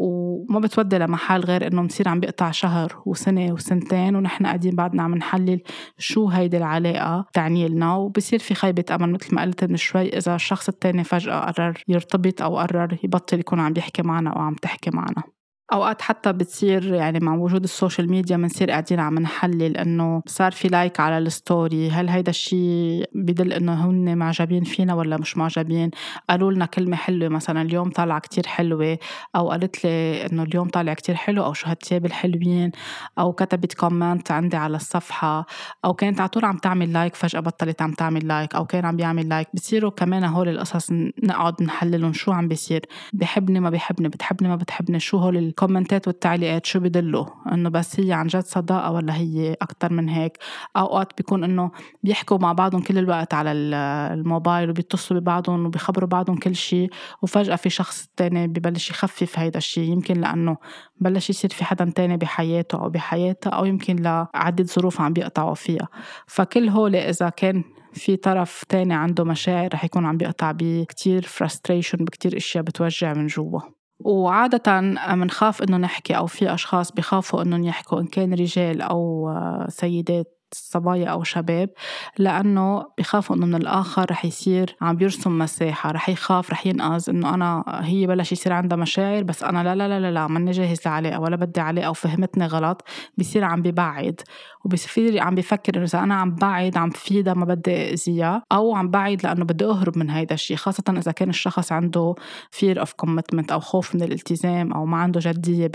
وما 0.00 0.60
بتودي 0.60 0.98
لمحل 0.98 1.40
غير 1.40 1.66
إنه 1.66 1.82
بصير 1.82 2.08
عم 2.08 2.20
بيقطع 2.20 2.50
شهر 2.50 3.02
وسنة 3.06 3.52
وسنتين 3.52 4.16
ونحن 4.16 4.46
قاعدين 4.46 4.74
بعدنا 4.74 5.02
عم 5.02 5.14
نحلل 5.14 5.60
شو 5.98 6.28
هيدي 6.28 6.56
العلاقة 6.56 7.26
تعني 7.32 7.68
لنا 7.68 7.94
وبصير 7.94 8.38
في 8.38 8.54
خيبة 8.54 8.84
أمل 8.90 9.12
مثل 9.12 9.34
ما 9.34 9.42
قلت 9.42 9.64
من 9.64 9.76
شوي 9.76 10.08
إذا 10.08 10.34
الشخص 10.34 10.68
التاني 10.68 11.04
فجأة 11.04 11.40
قرر 11.40 11.82
يرتبط 11.88 12.42
أو 12.42 12.58
قرر 12.58 12.98
يبطل 13.04 13.40
يكون 13.40 13.60
عم 13.60 13.72
بيحكي 13.72 14.02
معنا 14.02 14.30
أو 14.30 14.40
عم 14.40 14.54
تحكي 14.54 14.90
معنا. 14.90 15.35
أوقات 15.72 16.02
حتى 16.02 16.32
بتصير 16.32 16.94
يعني 16.94 17.20
مع 17.20 17.34
وجود 17.34 17.62
ال 17.62 17.69
social 17.69 18.10
media 18.10 18.36
بنصير 18.36 18.70
قاعدين 18.70 19.00
عم 19.00 19.18
نحلل 19.18 19.76
إنه 19.76 20.22
صار 20.26 20.52
في 20.52 20.68
like 20.68 21.00
على 21.00 21.18
ال 21.18 21.30
story 21.30 21.90
هل 21.90 22.08
هيدا 22.08 22.30
الشيء 22.30 23.10
بدل 23.14 23.52
إنه 23.52 23.86
هن 23.86 24.18
معجبين 24.18 24.64
فينا 24.64 24.94
ولا 24.94 25.16
مش 25.16 25.36
معجبين؟ 25.36 25.90
قالوا 26.30 26.52
لنا 26.52 26.66
كلمة 26.66 26.96
حلوة 26.96 27.28
مثلا 27.28 27.62
اليوم 27.62 27.90
طالعة 27.90 28.20
كتير 28.20 28.46
حلوة 28.46 28.98
أو 29.36 29.50
قالت 29.50 29.84
لي 29.84 30.26
إنه 30.26 30.42
اليوم 30.42 30.68
طالع 30.68 30.94
كتير 30.94 31.14
حلو 31.14 31.44
أو 31.44 31.52
شو 31.52 31.66
هالتياب 31.66 32.06
الحلوين 32.06 32.70
أو 33.18 33.32
كتبت 33.32 33.74
comment 33.74 34.30
عندي 34.30 34.56
على 34.56 34.76
الصفحة 34.76 35.46
أو 35.84 35.94
كانت 35.94 36.20
على 36.20 36.28
طول 36.28 36.44
عم 36.44 36.56
تعمل 36.56 36.92
like 36.92 37.14
فجأة 37.14 37.40
بطلت 37.40 37.82
عم 37.82 37.92
تعمل 37.92 38.28
like 38.28 38.54
أو 38.54 38.66
كان 38.66 38.84
عم 38.84 38.96
بيعمل 38.96 39.28
like. 39.28 39.48
بصيروا 39.54 39.90
كمان 39.90 40.24
هول 40.24 40.48
القصص 40.48 40.92
نقعد 41.22 41.62
نحللهم 41.62 42.12
شو 42.12 42.32
عم 42.32 42.48
بيصير؟ 42.48 42.86
بحبني 43.12 43.60
ما 43.60 43.70
بحبني 43.70 44.08
بتحبني 44.08 44.48
ما 44.48 44.56
بتحبني 44.56 45.00
شو 45.00 45.18
هول 45.18 45.36
الكومنتات 45.56 46.08
والتعليقات 46.08 46.66
شو 46.66 46.80
بدلوا 46.80 47.26
إنه 47.52 47.68
بس 47.68 48.00
هي 48.00 48.12
عن 48.12 48.26
جد 48.26 48.44
صداقة 48.44 48.90
ولا 48.90 49.16
هي 49.16 49.56
أكثر 49.62 49.92
من 49.92 50.08
هيك؟ 50.08 50.38
أوقات 50.76 51.12
بيكون 51.16 51.44
إنه 51.44 51.70
بيحكوا 52.02 52.38
مع 52.38 52.52
بعضهم 52.52 52.82
كل 52.82 52.98
الوقت 52.98 53.34
على 53.34 53.52
الموبايل 53.52 54.70
وبيتصلوا 54.70 55.20
ببعضهم 55.20 55.66
وبيخبروا 55.66 56.08
بعضهم 56.08 56.36
كل 56.36 56.54
شيء 56.56 56.90
وفجأة 57.22 57.56
في 57.56 57.70
شخص 57.70 58.08
تاني 58.16 58.46
ببلش 58.46 58.90
يخفف 58.90 59.38
هيدا 59.38 59.58
الشيء 59.58 59.92
يمكن 59.92 60.20
لأنه 60.20 60.56
بلش 61.00 61.30
يصير 61.30 61.50
في 61.50 61.64
حدا 61.64 61.92
تاني 61.96 62.16
بحياته 62.16 62.78
أو 62.78 62.88
بحياتها 62.90 63.50
أو 63.50 63.64
يمكن 63.64 63.96
لعدة 63.96 64.64
ظروف 64.64 65.00
عم 65.00 65.12
بيقطعوا 65.12 65.54
فيها. 65.54 65.88
فكل 66.26 66.68
هول 66.68 66.96
إذا 66.96 67.28
كان 67.28 67.64
في 67.92 68.16
طرف 68.16 68.64
تاني 68.68 68.94
عنده 68.94 69.24
مشاعر 69.24 69.68
رح 69.74 69.84
يكون 69.84 70.06
عم 70.06 70.16
بيقطع 70.16 70.52
بكتير 70.52 71.22
frustration 71.22 71.96
بكتير 71.96 72.36
إشياء 72.36 72.64
بتوجع 72.64 73.14
من 73.14 73.26
جوا. 73.26 73.75
وعادة 74.00 74.80
منخاف 75.14 75.62
إنه 75.62 75.76
نحكي 75.76 76.16
أو 76.16 76.26
في 76.26 76.54
أشخاص 76.54 76.92
بخافوا 76.92 77.42
إنهم 77.42 77.64
يحكوا 77.64 78.00
إن 78.00 78.06
كان 78.06 78.34
رجال 78.34 78.82
أو 78.82 79.30
سيدات. 79.68 80.35
صبايا 80.52 81.08
أو 81.08 81.24
شباب 81.24 81.70
لأنه 82.18 82.84
بخافوا 82.98 83.36
إنه 83.36 83.46
من 83.46 83.54
الآخر 83.54 84.06
رح 84.10 84.24
يصير 84.24 84.76
عم 84.80 84.96
بيرسم 84.96 85.38
مساحة 85.38 85.90
رح 85.90 86.08
يخاف 86.08 86.50
رح 86.50 86.66
ينقذ 86.66 87.10
إنه 87.10 87.34
أنا 87.34 87.64
هي 87.66 88.06
بلش 88.06 88.32
يصير 88.32 88.52
عندها 88.52 88.78
مشاعر 88.78 89.22
بس 89.22 89.42
أنا 89.42 89.64
لا 89.64 89.74
لا 89.74 89.88
لا 89.88 90.00
لا, 90.00 90.10
لا 90.10 90.26
ماني 90.26 90.50
جاهز 90.50 90.78
لعلاقة 90.86 91.20
ولا 91.20 91.36
بدي 91.36 91.60
علاقة 91.60 91.90
وفهمتني 91.90 92.46
غلط 92.46 92.84
بصير 93.18 93.44
عم 93.44 93.62
ببعد. 93.62 94.20
وبصير 94.66 95.20
عم 95.22 95.34
بفكر 95.34 95.76
إنه 95.76 95.84
إذا 95.84 95.98
أنا 95.98 96.14
عم 96.14 96.34
بعد 96.34 96.76
عم 96.76 96.88
بفيدها 96.88 97.34
ما 97.34 97.44
بدي 97.44 97.92
أذيها 97.92 98.42
أو 98.52 98.74
عم 98.74 98.90
بعد 98.90 99.22
لأنه 99.24 99.44
بدي 99.44 99.64
أهرب 99.64 99.98
من 99.98 100.10
هيدا 100.10 100.34
الشيء 100.34 100.56
خاصة 100.56 100.84
إذا 100.88 101.12
كان 101.12 101.28
الشخص 101.28 101.72
عنده 101.72 102.14
fear 102.56 102.78
of 102.78 102.88
commitment 103.02 103.52
أو 103.52 103.60
خوف 103.60 103.94
من 103.94 104.02
الالتزام 104.02 104.72
أو 104.72 104.86
ما 104.86 104.96
عنده 104.96 105.20
جدية 105.22 105.66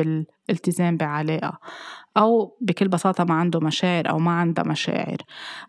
بالالتزام 0.51 0.97
بعلاقة 0.97 1.59
أو 2.17 2.57
بكل 2.61 2.87
بساطة 2.87 3.23
ما 3.23 3.33
عنده 3.33 3.59
مشاعر 3.59 4.09
أو 4.09 4.19
ما 4.19 4.31
عندها 4.31 4.65
مشاعر. 4.65 5.17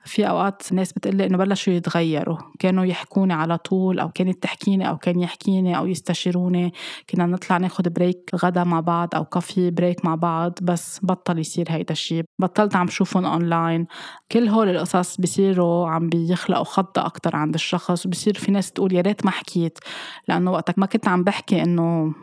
في 0.04 0.28
أوقات 0.28 0.72
ناس 0.72 0.92
بتقلي 0.92 1.26
إنه 1.26 1.38
بلشوا 1.38 1.72
يتغيروا 1.72 2.38
كانوا 2.58 2.84
يحكوني 2.84 3.32
على 3.32 3.58
طول 3.58 4.00
أو 4.00 4.08
كانت 4.08 4.42
تحكيني 4.42 4.88
أو 4.88 4.98
كان 4.98 5.20
يحكيني 5.20 5.76
أو 5.78 5.86
يستشيروني. 5.86 6.72
كنا 7.10 7.26
نطلع 7.26 7.56
ناخد 7.56 7.88
break 7.88 8.30
غدا 8.36 8.64
مع 8.64 8.80
بعض 8.80 9.14
أو 9.14 9.24
coffee 9.24 9.70
break 9.70 10.04
مع 10.04 10.14
بعض 10.14 10.58
بس 10.62 11.00
بطل 11.02 11.38
يصير 11.38 11.66
هيدا 11.68 11.92
الشيء 11.92 12.24
بطلت 12.38 12.76
عم 12.76 12.86
شوفهم 12.88 13.24
أونلاين 13.24 13.86
كل 14.32 14.48
هول 14.48 14.68
القصص 14.68 15.16
بصيروا 15.20 15.88
عم 15.88 16.08
بيخلقوا 16.08 16.64
خضة 16.64 17.06
أكتر 17.06 17.36
عند 17.36 17.54
الشخص 17.54 18.06
وبصير 18.06 18.34
في 18.34 18.52
ناس 18.52 18.72
تقول 18.72 18.92
يا 18.92 19.00
ريت 19.00 19.24
ما 19.24 19.30
حكيت 19.30 19.78
لأنه 20.28 20.50
وقتك 20.50 20.78
ما 20.78 20.86
كنت 20.86 21.08
عم 21.08 21.24
بحكي 21.24 21.62
إنه 21.62 22.14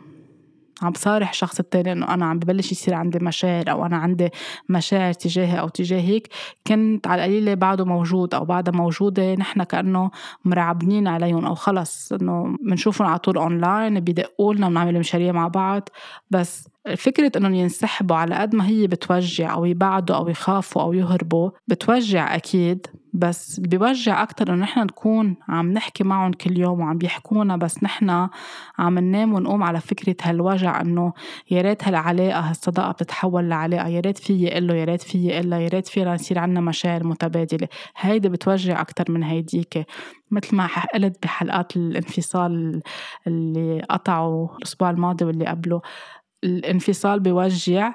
عم 0.82 0.90
بصارح 0.90 1.30
الشخص 1.30 1.58
التاني 1.58 1.92
إنه 1.92 2.14
أنا 2.14 2.26
عم 2.26 2.38
ببلش 2.38 2.72
يصير 2.72 2.94
عندي 2.94 3.18
مشاعر 3.18 3.70
أو 3.70 3.86
أنا 3.86 3.96
عندي 3.96 4.28
مشاعر 4.68 5.12
تجاهي 5.12 5.60
أو 5.60 5.68
تجاهك 5.68 6.28
كنت 6.66 7.06
على 7.06 7.24
القليلة 7.24 7.54
بعده 7.54 7.84
موجود 7.84 8.34
أو 8.34 8.44
بعدها 8.44 8.74
موجودة 8.74 9.34
نحن 9.34 9.62
كأنه 9.62 10.10
مرعبنين 10.44 11.08
عليهم 11.08 11.46
أو 11.46 11.54
خلص 11.54 12.12
إنه 12.12 12.56
بنشوفهم 12.62 13.08
على 13.08 13.18
طول 13.18 13.36
اونلاين 13.36 14.00
بيدقوا 14.00 14.54
لنا 14.54 14.68
بنعمل 14.68 14.98
مشاريع 14.98 15.32
مع 15.32 15.48
بعض 15.48 15.88
بس 16.30 16.68
فكرة 16.96 17.32
إنهم 17.36 17.54
ينسحبوا 17.54 18.16
على 18.16 18.34
قد 18.34 18.54
ما 18.54 18.66
هي 18.66 18.86
بتوجع 18.86 19.54
أو 19.54 19.64
يبعدوا 19.64 20.16
أو 20.16 20.28
يخافوا 20.28 20.82
أو 20.82 20.92
يهربوا 20.92 21.50
بتوجع 21.68 22.34
أكيد 22.34 22.86
بس 23.12 23.60
بيوجع 23.60 24.22
أكتر 24.22 24.52
إنه 24.52 24.62
نحن 24.62 24.80
نكون 24.80 25.36
عم 25.48 25.72
نحكي 25.72 26.04
معهم 26.04 26.32
كل 26.32 26.58
يوم 26.58 26.80
وعم 26.80 26.98
بيحكونا 26.98 27.56
بس 27.56 27.82
نحن 27.82 28.28
عم 28.78 28.98
ننام 28.98 29.34
ونقوم 29.34 29.62
على 29.62 29.80
فكرة 29.80 30.16
هالوجع 30.22 30.80
إنه 30.80 31.12
يا 31.50 31.62
ريت 31.62 31.84
هالعلاقة 31.84 32.40
هالصداقة 32.40 32.92
بتتحول 32.92 33.48
لعلاقة 33.50 33.88
يا 33.88 34.00
ريت 34.00 34.18
فيي 34.18 34.58
إله 34.58 34.74
يا 34.74 34.84
ريت 34.84 35.02
فيي 35.02 35.40
إلا 35.40 35.60
يا 35.60 35.68
ريت 35.68 35.88
فينا 35.88 36.14
يصير 36.14 36.38
عنا 36.38 36.60
مشاعر 36.60 37.04
متبادلة. 37.04 37.68
هيدي 37.96 38.28
بتوجع 38.28 38.80
أكتر 38.80 39.12
من 39.12 39.22
هيديك. 39.22 39.86
مثل 40.30 40.56
ما 40.56 40.68
قلت 40.94 41.22
بحلقات 41.22 41.76
الانفصال 41.76 42.82
اللي 43.26 43.82
قطعوا 43.90 44.48
الأسبوع 44.56 44.90
الماضي 44.90 45.24
واللي 45.24 45.46
قبله. 45.46 45.80
الانفصال 46.44 47.20
بيوجع 47.20 47.94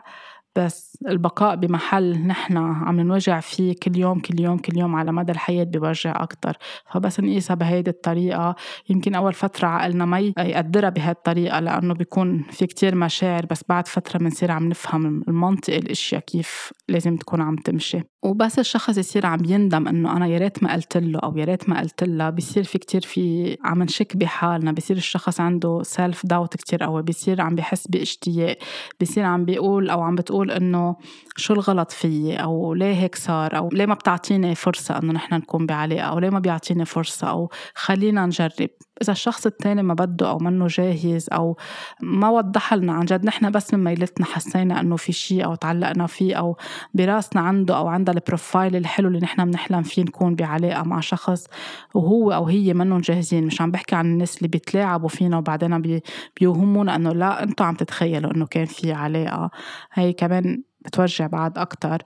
بس 0.55 0.97
البقاء 1.07 1.55
بمحل 1.55 2.27
نحن 2.27 2.57
عم 2.57 2.99
نوجع 2.99 3.39
فيه 3.39 3.75
كل 3.83 3.97
يوم 3.97 4.19
كل 4.19 4.39
يوم 4.39 4.57
كل 4.57 4.77
يوم 4.77 4.95
على 4.95 5.11
مدى 5.11 5.31
الحياة 5.31 5.63
بيوجع 5.63 6.23
أكتر. 6.23 6.57
فبس 6.91 7.19
نقيسها 7.19 7.55
بهيدي 7.55 7.89
الطريقة. 7.89 8.55
يمكن 8.89 9.15
أول 9.15 9.33
فترة 9.33 9.67
عقلنا 9.67 10.05
ما 10.05 10.19
يقدرها 10.19 10.89
بهي 10.89 11.11
الطريقة 11.11 11.59
لأنه 11.59 11.93
بيكون 11.93 12.43
في 12.51 12.65
كتير 12.65 12.95
مشاعر 12.95 13.45
بس 13.45 13.61
بعد 13.69 13.87
فترة 13.87 14.19
بنصير 14.19 14.51
عم 14.51 14.69
نفهم 14.69 15.23
المنطق 15.27 15.73
الأشياء 15.73 16.21
كيف 16.21 16.71
لازم 16.89 17.17
تكون 17.17 17.41
عم 17.41 17.55
تمشي. 17.55 18.01
وبس 18.23 18.59
الشخص 18.59 18.97
يصير 18.97 19.25
عم 19.25 19.39
يندم 19.45 19.87
إنه 19.87 20.17
أنا 20.17 20.27
يا 20.27 20.37
ريت 20.37 20.63
ما 20.63 20.73
قلت 20.73 20.97
له 20.97 21.19
أو 21.19 21.37
يا 21.37 21.45
ريت 21.45 21.69
ما 21.69 21.81
قلت 21.81 22.03
لها. 22.03 22.29
بصير 22.29 22.63
في 22.63 22.77
كتير 22.77 23.01
في 23.01 23.57
عم 23.63 23.83
نشك 23.83 24.17
بحالنا. 24.17 24.71
بصير 24.71 24.97
الشخص 24.97 25.39
عنده 25.39 25.81
self 25.83 26.25
doubt 26.25 26.55
كتير 26.57 26.83
قوي. 26.83 27.03
بصير 27.03 27.41
عم 27.41 27.55
بحس 27.55 27.87
باشتياق. 27.87 28.57
بصير 29.01 29.23
عم 29.23 29.45
بيقول 29.45 29.89
أو 29.89 30.01
عم 30.01 30.15
بتقول 30.15 30.44
إنه 30.51 30.95
شو 31.37 31.53
الغلط 31.53 31.91
فيي 31.91 32.35
أو 32.35 32.73
ليه 32.73 32.93
هيك 32.93 33.15
صار 33.15 33.57
أو 33.57 33.69
ليه 33.73 33.85
ما 33.85 33.93
بتعطيني 33.93 34.55
فرصة 34.55 34.97
إنه 34.97 35.13
نحن 35.13 35.35
نكون 35.35 35.65
بعلاقة 35.65 36.01
أو 36.01 36.19
ليه 36.19 36.29
ما 36.29 36.39
بيعطيني 36.39 36.85
فرصة 36.85 37.29
أو 37.29 37.49
خلينا 37.75 38.25
نجرب. 38.25 38.69
إذا 39.01 39.11
الشخص 39.11 39.45
التاني 39.45 39.83
ما 39.83 39.93
بده 39.93 40.29
أو 40.29 40.37
منه 40.37 40.67
جاهز 40.67 41.27
أو 41.33 41.57
ما 42.01 42.29
وضح 42.29 42.73
لنا 42.73 42.93
عن 42.93 43.05
جد 43.05 43.25
نحن 43.25 43.51
بس 43.51 43.73
من 43.73 43.83
ميلتنا 43.83 44.25
حسينا 44.25 44.79
إنه 44.79 44.95
في 44.95 45.11
شيء 45.11 45.45
أو 45.45 45.55
تعلقنا 45.55 46.07
فيه 46.07 46.35
أو 46.35 46.57
براسنا 46.93 47.41
عنده 47.41 47.77
أو 47.77 47.87
عندها 47.87 48.13
البروفايل 48.13 48.75
الحلو 48.75 49.07
اللي 49.07 49.19
نحن 49.19 49.45
بنحلم 49.45 49.81
فيه 49.83 50.01
نكون 50.01 50.35
بعلاقة 50.35 50.83
مع 50.83 50.99
شخص 50.99 51.47
وهو 51.93 52.31
أو 52.31 52.45
هي 52.45 52.73
منهم 52.73 53.01
جاهزين. 53.01 53.45
مش 53.45 53.61
عم 53.61 53.71
بحكي 53.71 53.95
عن 53.95 54.05
الناس 54.05 54.37
اللي 54.37 54.47
بيتلاعبوا 54.47 55.09
فينا 55.09 55.37
وبعدين 55.37 56.01
بيوهمونا 56.39 56.95
إنه 56.95 57.11
لا 57.13 57.43
أنتوا 57.43 57.65
عم 57.65 57.75
تتخيلوا 57.75 58.31
إنه 58.31 58.45
كان 58.45 58.65
في 58.65 58.93
علاقة. 58.93 59.51
هي 59.93 60.13
كمان 60.13 60.63
بتوجع 60.85 61.27
بعد 61.27 61.57
أكتر. 61.57 62.01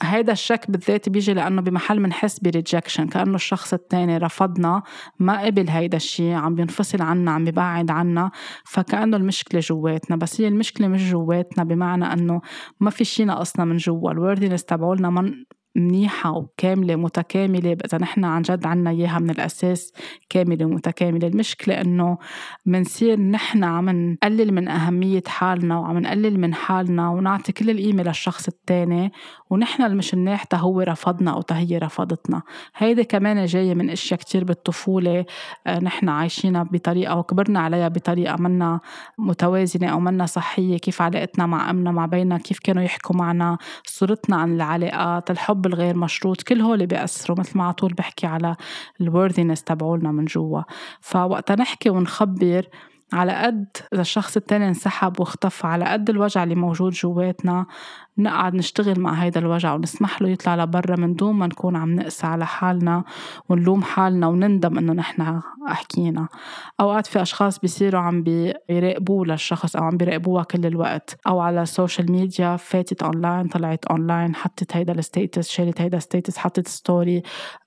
هيدا 0.00 0.32
الشك 0.32 0.70
بالذات 0.70 1.08
بيجي 1.08 1.34
لأنه 1.34 1.62
بمحل 1.62 2.00
منحس 2.00 2.38
ب 2.38 2.45
rejection 2.45 3.06
كأنه 3.06 3.34
الشخص 3.34 3.72
التاني 3.72 4.18
رفضنا 4.18 4.82
ما 5.18 5.40
قبل 5.40 5.68
هيدا 5.70 5.96
الشيء 5.96 6.34
عم 6.34 6.54
بينفصل 6.54 7.02
عنا 7.02 7.30
عم 7.30 7.44
ببعد 7.44 7.90
عنا 7.90 8.30
فكأنه 8.64 9.16
المشكلة 9.16 9.60
جواتنا. 9.60 10.16
بس 10.16 10.40
هي 10.40 10.48
المشكلة 10.48 10.88
مش 10.88 11.10
جواتنا 11.10 11.64
بمعنى 11.64 12.12
أنه 12.12 12.40
ما 12.80 12.90
في 12.90 13.04
شيء 13.04 13.26
ناقصنا 13.26 13.64
من 13.64 13.76
جوا. 13.76 14.10
ال 14.10 14.15
worthiness 14.15 14.64
تبعولنا 14.64 15.10
منيحة 15.76 16.30
وكاملة 16.30 16.96
متكاملة 16.96 17.76
إذا 17.84 17.98
نحن 17.98 18.24
عن 18.24 18.42
جد 18.42 18.66
عنا 18.66 18.90
إياها 18.90 19.18
من 19.18 19.30
الأساس 19.30 19.92
كاملة 20.30 20.64
ومتكاملة. 20.64 21.28
المشكلة 21.28 21.80
إنه 21.80 22.18
منصير 22.66 23.20
نحن 23.20 23.64
عم 23.64 23.90
نقلل 23.90 24.54
من 24.54 24.68
أهمية 24.68 25.22
حالنا 25.26 25.78
وعم 25.78 25.98
نقلل 25.98 26.40
من 26.40 26.54
حالنا 26.54 27.10
ونعطي 27.10 27.52
كل 27.52 27.70
القيمة 27.70 28.02
للشخص 28.02 28.48
التاني 28.48 29.12
ونحن 29.50 29.82
المش 29.82 30.14
مناح 30.14 30.44
هو 30.54 30.80
رفضنا 30.80 31.30
أو 31.30 31.42
هي 31.50 31.78
رفضتنا. 31.78 32.42
هيدي 32.76 33.04
كمان 33.04 33.44
جاية 33.44 33.74
من 33.74 33.90
أشياء 33.90 34.20
كتير 34.20 34.44
بالطفولة 34.44 35.24
آه، 35.66 35.78
نحن 35.78 36.08
عايشينها 36.08 36.62
بطريقة 36.62 37.16
وكبرنا 37.16 37.60
عليها 37.60 37.88
بطريقة 37.88 38.36
منا 38.36 38.80
متوازنة 39.18 39.88
أو 39.88 40.00
منا 40.00 40.26
صحية 40.26 40.78
كيف 40.78 41.02
علاقتنا 41.02 41.46
مع 41.46 41.70
أمنا 41.70 41.90
مع 41.90 42.06
بينا 42.06 42.38
كيف 42.38 42.58
كانوا 42.58 42.82
يحكوا 42.82 43.16
معنا 43.16 43.58
صورتنا 43.84 44.36
عن 44.36 44.54
العلاقات 44.54 45.30
الحب 45.30 45.65
الغير 45.66 45.96
مشروط 45.96 46.42
كل 46.42 46.60
هول 46.60 46.86
بيأثروا 46.86 47.38
مثل 47.38 47.58
ما 47.58 47.64
على 47.64 47.72
طول 47.72 47.92
بحكي 47.92 48.26
على 48.26 48.56
ال 49.00 49.06
worthiness 49.06 49.62
تبعولنا 49.62 50.12
من 50.12 50.24
جوا. 50.24 50.62
فوقتا 51.00 51.54
نحكي 51.54 51.90
ونخبر 51.90 52.66
على 53.12 53.32
قد 53.32 53.66
إذا 53.92 54.00
الشخص 54.00 54.36
التاني 54.36 54.68
انسحب 54.68 55.20
واختفى 55.20 55.66
على 55.66 55.84
قد 55.84 56.10
الوجع 56.10 56.42
اللي 56.42 56.54
موجود 56.54 56.92
جواتنا 56.92 57.66
نقعد 58.18 58.54
نشتغل 58.54 59.00
مع 59.00 59.12
هيدا 59.12 59.40
الوجع 59.40 59.74
ونسمح 59.74 60.22
له 60.22 60.28
يطلع 60.28 60.56
لبرا 60.56 60.96
من 60.96 61.14
دون 61.14 61.34
ما 61.34 61.46
نكون 61.46 61.76
عم 61.76 61.94
نقسى 61.94 62.26
على 62.26 62.46
حالنا 62.46 63.04
ونلوم 63.48 63.82
حالنا 63.82 64.26
ونندم 64.26 64.78
إنه 64.78 64.92
نحن 64.92 65.40
حكينا. 65.66 66.28
أوقات 66.80 67.06
في 67.06 67.22
أشخاص 67.22 67.58
بيصيروا 67.58 68.00
عم 68.00 68.22
بيراقبوا 68.22 69.26
للشخص 69.26 69.76
أو 69.76 69.84
عم 69.84 69.96
بيراقبوها 69.96 70.42
كل 70.42 70.66
الوقت 70.66 71.16
أو 71.26 71.40
على 71.40 71.62
السوشيال 71.62 72.12
ميديا 72.12 72.56
فاتت 72.56 73.02
اونلاين 73.02 73.48
طلعت 73.48 73.84
اونلاين 73.84 74.34
حطت 74.34 74.76
هيدا 74.76 74.92
ال 74.92 75.00
status 75.00 75.48
شالت 75.48 75.80
هيدا 75.80 75.96
ال 75.96 76.02
status 76.02 76.38
حطت 76.38 76.68
story 76.68 77.22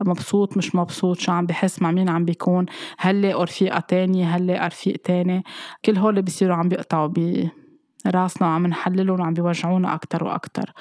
مبسوط 0.05 0.57
مش 0.57 0.75
مبسوط 0.75 1.19
شو 1.19 1.31
عم 1.31 1.45
بحس 1.45 1.81
مع 1.81 1.91
مين 1.91 2.09
عم 2.09 2.25
بيكون 2.25 2.65
هل 2.97 3.35
رفيقة 3.35 3.79
تانية 3.79 4.25
هل 4.35 4.59
رفيق 4.67 4.97
تاني. 5.03 5.43
كل 5.85 5.97
هول 5.97 6.21
بيصيروا 6.21 6.55
عم 6.55 6.69
بيقطعوا 6.69 7.07
بي 7.07 7.49
راسنا 8.07 8.47
وعم 8.47 8.67
نحللهم 8.67 9.19
وعم 9.19 9.33
بيوجعونا 9.33 9.93
أكتر 9.93 10.23
وأكتر. 10.23 10.73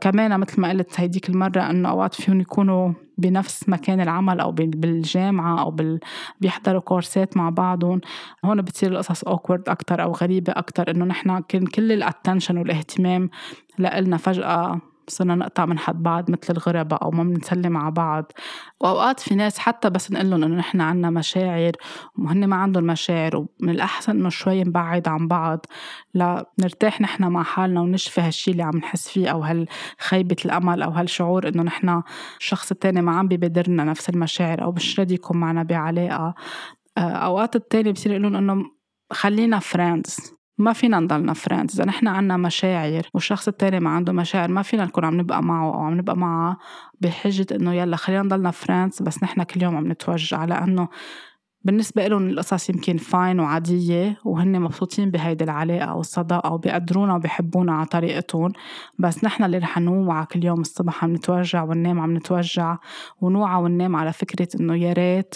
كمان 0.00 0.40
مثل 0.40 0.60
ما 0.60 0.70
قلت 0.70 1.00
هيديك 1.00 1.28
المرة 1.28 1.70
إنه 1.70 1.88
أوقات 1.88 2.14
فيهم 2.14 2.40
يكونوا 2.40 2.92
بنفس 3.18 3.68
مكان 3.68 4.00
العمل 4.00 4.40
أو 4.40 4.52
بالجامعة 4.52 5.60
أو 5.60 5.70
بال... 5.70 6.00
بيحضروا 6.40 6.80
كورسات 6.80 7.36
مع 7.36 7.50
بعضهم. 7.50 8.00
هون 8.44 8.62
بتصير 8.62 8.92
القصص 8.92 9.24
awkward 9.24 9.68
أكتر 9.68 10.02
أو 10.02 10.12
غريبة 10.12 10.52
أكتر 10.56 10.90
إنه 10.90 11.04
نحن 11.04 11.40
كان 11.48 11.66
كل 11.66 11.92
ال 11.92 11.99
attention 11.99 12.58
والإهتمام 12.58 13.30
لإلنا 13.78 14.16
فجأة 14.16 14.80
صرنا 15.08 15.34
نقطع 15.34 15.66
من 15.66 15.78
حد 15.78 16.02
بعض 16.02 16.30
مثل 16.30 16.52
الغرباء 16.52 17.04
أو 17.04 17.10
ما 17.10 17.24
بنسلم 17.24 17.76
على 17.76 17.90
بعض. 17.90 18.32
وأوقات 18.80 19.20
في 19.20 19.34
ناس 19.34 19.58
حتى 19.58 19.90
بس 19.90 20.12
نقول 20.12 20.30
لهم 20.30 20.42
إنه 20.42 20.56
نحن 20.56 20.80
عنا 20.80 21.10
مشاعر 21.10 21.72
وهن 22.18 22.46
ما 22.46 22.56
عندهم 22.56 22.84
مشاعر 22.84 23.36
ومن 23.36 23.70
الأحسن 23.70 24.12
إنه 24.12 24.28
شوي 24.28 24.64
نبعد 24.64 25.08
عن 25.08 25.28
بعض. 25.28 25.66
لنرتاح 26.14 27.00
نحن 27.00 27.24
مع 27.24 27.42
حالنا 27.42 27.80
ونشفي 27.80 28.20
هالشي 28.20 28.50
اللي 28.50 28.62
عم 28.62 28.76
نحس 28.76 29.08
فيه 29.08 29.28
أو 29.28 29.42
هالخيبة 29.42 30.36
الأمل 30.44 30.82
أو 30.82 30.90
هالشعور 30.90 31.48
إنه 31.48 31.62
نحن 31.62 32.02
الشخص 32.40 32.70
التاني 32.70 33.02
ما 33.02 33.16
عم 33.16 33.28
بيبادرنا 33.28 33.84
نفس 33.84 34.08
المشاعر 34.08 34.62
أو 34.62 34.72
مش 34.72 35.00
راضي 35.00 35.14
يكون 35.14 35.36
معنا 35.36 35.62
بعلاقة. 35.62 36.34
آه، 36.98 37.00
أوقات 37.00 37.56
التاني 37.56 37.92
بصير 37.92 38.12
يقولون 38.12 38.36
إنه 38.36 38.64
خلينا 39.12 39.58
friends 39.58 40.36
ما 40.58 40.72
فينا 40.72 41.00
نضلنا 41.00 41.32
friends 41.32 41.74
إذا 41.74 41.84
نحن 41.84 42.08
عنا 42.08 42.36
مشاعر 42.36 43.02
والشخص 43.14 43.48
التاني 43.48 43.80
ما 43.80 43.90
عنده 43.90 44.12
مشاعر 44.12 44.50
ما 44.50 44.62
فينا 44.62 44.84
نكون 44.84 45.04
عم 45.04 45.20
نبقى 45.20 45.42
معه 45.42 45.74
أو 45.74 45.80
عم 45.80 45.94
نبقى 45.94 46.16
معها 46.16 46.56
بحجة 47.00 47.46
إنه 47.52 47.74
يلا 47.74 47.96
خلينا 47.96 48.22
نضلنا 48.22 48.50
friends 48.50 49.02
بس 49.02 49.22
نحن 49.22 49.42
كل 49.42 49.62
يوم 49.62 49.76
عم 49.76 49.92
نتوجع. 49.92 50.44
لأنه 50.44 50.88
بالنسبة 51.64 52.06
لهم 52.06 52.28
القصص 52.28 52.70
يمكن 52.70 52.96
fine 52.96 53.40
وعادية 53.40 54.18
وهن 54.24 54.60
مبسوطين 54.60 55.10
بهيدي 55.10 55.44
العلاقة 55.44 55.84
أو 55.84 56.00
الصداقة 56.00 56.52
وبيقدرونا 56.52 57.14
وبيحبونا 57.14 57.72
على 57.72 57.86
طريقتهم. 57.86 58.52
بس 58.98 59.24
نحن 59.24 59.44
اللي 59.44 59.58
رح 59.58 59.78
نوعى 59.78 60.26
كل 60.26 60.44
يوم 60.44 60.60
الصبح 60.60 61.04
عم 61.04 61.14
نتوجع 61.14 61.62
وننام 61.62 62.00
عم 62.00 62.16
نتوجع 62.16 62.76
ونوعى 63.20 63.62
وننام 63.62 63.96
على 63.96 64.12
فكرة 64.12 64.48
إنه 64.60 64.76
يا 64.76 64.92
ريت 64.92 65.34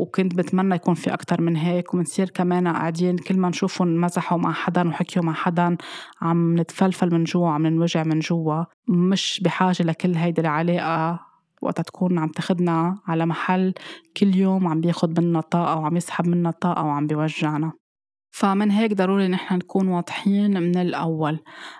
وكنت 0.00 0.34
بتمنى 0.34 0.74
يكون 0.74 0.94
في 0.94 1.14
أكتر 1.14 1.40
من 1.40 1.56
هيك 1.56 1.94
ومنصير 1.94 2.30
كمان 2.30 2.68
قاعدين 2.68 3.16
كل 3.18 3.38
ما 3.38 3.48
نشوفهم 3.48 4.00
مزحوا 4.00 4.38
مع 4.38 4.52
حدا 4.52 4.88
وحكيوا 4.88 5.24
مع 5.24 5.32
حدا 5.32 5.76
عم 6.22 6.58
نتفلفل 6.60 7.14
من 7.14 7.24
جوا 7.24 7.50
عم 7.50 7.66
ننوجع 7.66 8.04
من 8.04 8.18
جوا. 8.18 8.64
مش 8.88 9.40
بحاجة 9.44 9.82
لكل 9.82 10.14
هيدي 10.14 10.40
العلاقة 10.40 11.20
وقتها 11.62 11.82
تكون 11.82 12.18
عم 12.18 12.28
تاخدنا 12.28 12.98
على 13.06 13.26
محل 13.26 13.74
كل 14.16 14.36
يوم 14.36 14.68
عم 14.68 14.80
بياخد 14.80 15.20
منا 15.20 15.40
طاقة 15.40 15.76
وعم 15.80 15.96
يسحب 15.96 16.28
منا 16.28 16.50
طاقة 16.50 16.84
وعم 16.84 17.06
بيوجعنا. 17.06 17.72
فمن 18.30 18.70
هيك 18.70 18.94
ضروري 18.94 19.28
نحن 19.28 19.54
نكون 19.54 19.88
واضحين 19.88 20.62
من 20.62 20.76
الأول. 20.76 21.38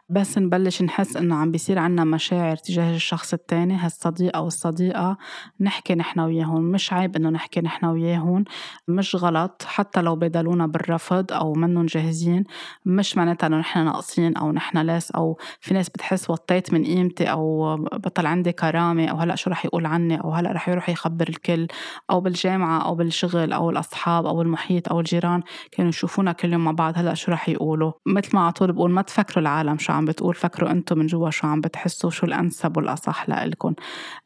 بس 0.08 0.38
نبلش 0.38 0.82
نحس 0.82 1.16
إنه 1.16 1.34
عم 1.34 1.50
بيصير 1.50 1.78
عنا 1.78 2.04
مشاعر 2.04 2.56
تجاه 2.56 2.94
الشخص 2.96 3.32
التاني 3.32 3.74
هالصديق 3.74 4.36
أو 4.36 4.46
الصديقة 4.46 5.16
نحكي 5.60 5.94
نحن 5.94 6.20
وياهم. 6.20 6.62
مش 6.62 6.92
عيب 6.92 7.16
إنه 7.16 7.30
نحكي 7.30 7.60
نحن 7.60 7.86
وياهم 7.86 8.44
مش 8.88 9.16
غلط. 9.16 9.62
حتى 9.66 10.00
لو 10.02 10.16
بدلونا 10.16 10.66
بالرفض 10.66 11.32
أو 11.32 11.52
منهم 11.52 11.86
جاهزين 11.86 12.44
مش 12.86 13.16
معناتها 13.16 13.46
إنه 13.46 13.58
نحن 13.58 13.84
ناقصين 13.84 14.36
أو 14.36 14.52
نحن 14.52 14.78
لاس 14.78 15.10
أو 15.10 15.38
في 15.60 15.74
ناس 15.74 15.88
بتحس 15.90 16.30
وطيت 16.30 16.72
من 16.72 16.84
قيمتي 16.84 17.24
أو 17.30 17.76
بطل 17.76 18.26
عندي 18.26 18.52
كرامة 18.52 19.06
أو 19.06 19.16
هلأ 19.16 19.34
شو 19.34 19.50
رح 19.50 19.64
يقول 19.64 19.86
عني 19.86 20.20
أو 20.20 20.32
هلأ 20.32 20.52
رح 20.52 20.68
يروح 20.68 20.88
يخبر 20.88 21.28
الكل 21.28 21.66
أو 22.10 22.20
بالجامعة 22.20 22.82
أو 22.86 22.94
بالشغل 22.94 23.52
أو 23.52 23.70
الأصحاب 23.70 24.26
أو 24.26 24.42
المحيط 24.42 24.88
أو 24.88 25.00
الجيران. 25.00 25.42
كانوا 25.72 25.88
يشوفونا 25.88 26.32
كل 26.40 26.52
يوم 26.52 26.64
مع 26.64 26.70
بعض 26.70 26.92
هلأ 26.96 27.14
شو 27.14 27.32
رح 27.32 27.48
يقولوا؟ 27.48 27.92
مثل 28.06 28.30
ما 28.34 28.40
على 28.40 28.52
طول 28.52 28.72
بقول 28.72 28.90
ما 28.90 29.02
تفكروا 29.02 29.42
العالم 29.42 29.78
شو 29.78 29.92
عم 29.92 30.04
بتقول 30.04 30.34
فكروا 30.34 30.70
أنتم 30.70 30.98
من 30.98 31.06
جوا 31.06 31.30
شو 31.30 31.46
عم 31.46 31.60
بتحسوا 31.60 32.10
شو 32.10 32.26
الأنسب 32.26 32.76
والأصح 32.76 33.28
لإلكم 33.28 33.74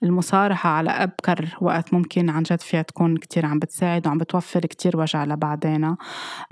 المصارحة 0.03 0.71
على 0.71 0.91
أبكر 0.91 1.49
وقت 1.61 1.95
ممكن 1.95 2.31
عن 2.31 2.43
جد 2.43 2.61
فيها 2.61 2.83
تكون 2.83 3.17
كتير 3.17 3.47
عم 3.47 3.59
بتساعد 3.59 4.07
وعم 4.07 4.19
بتوفر 4.19 4.61
كتير 4.61 4.97
وجع 4.97 5.25
لبعدين 5.25 5.97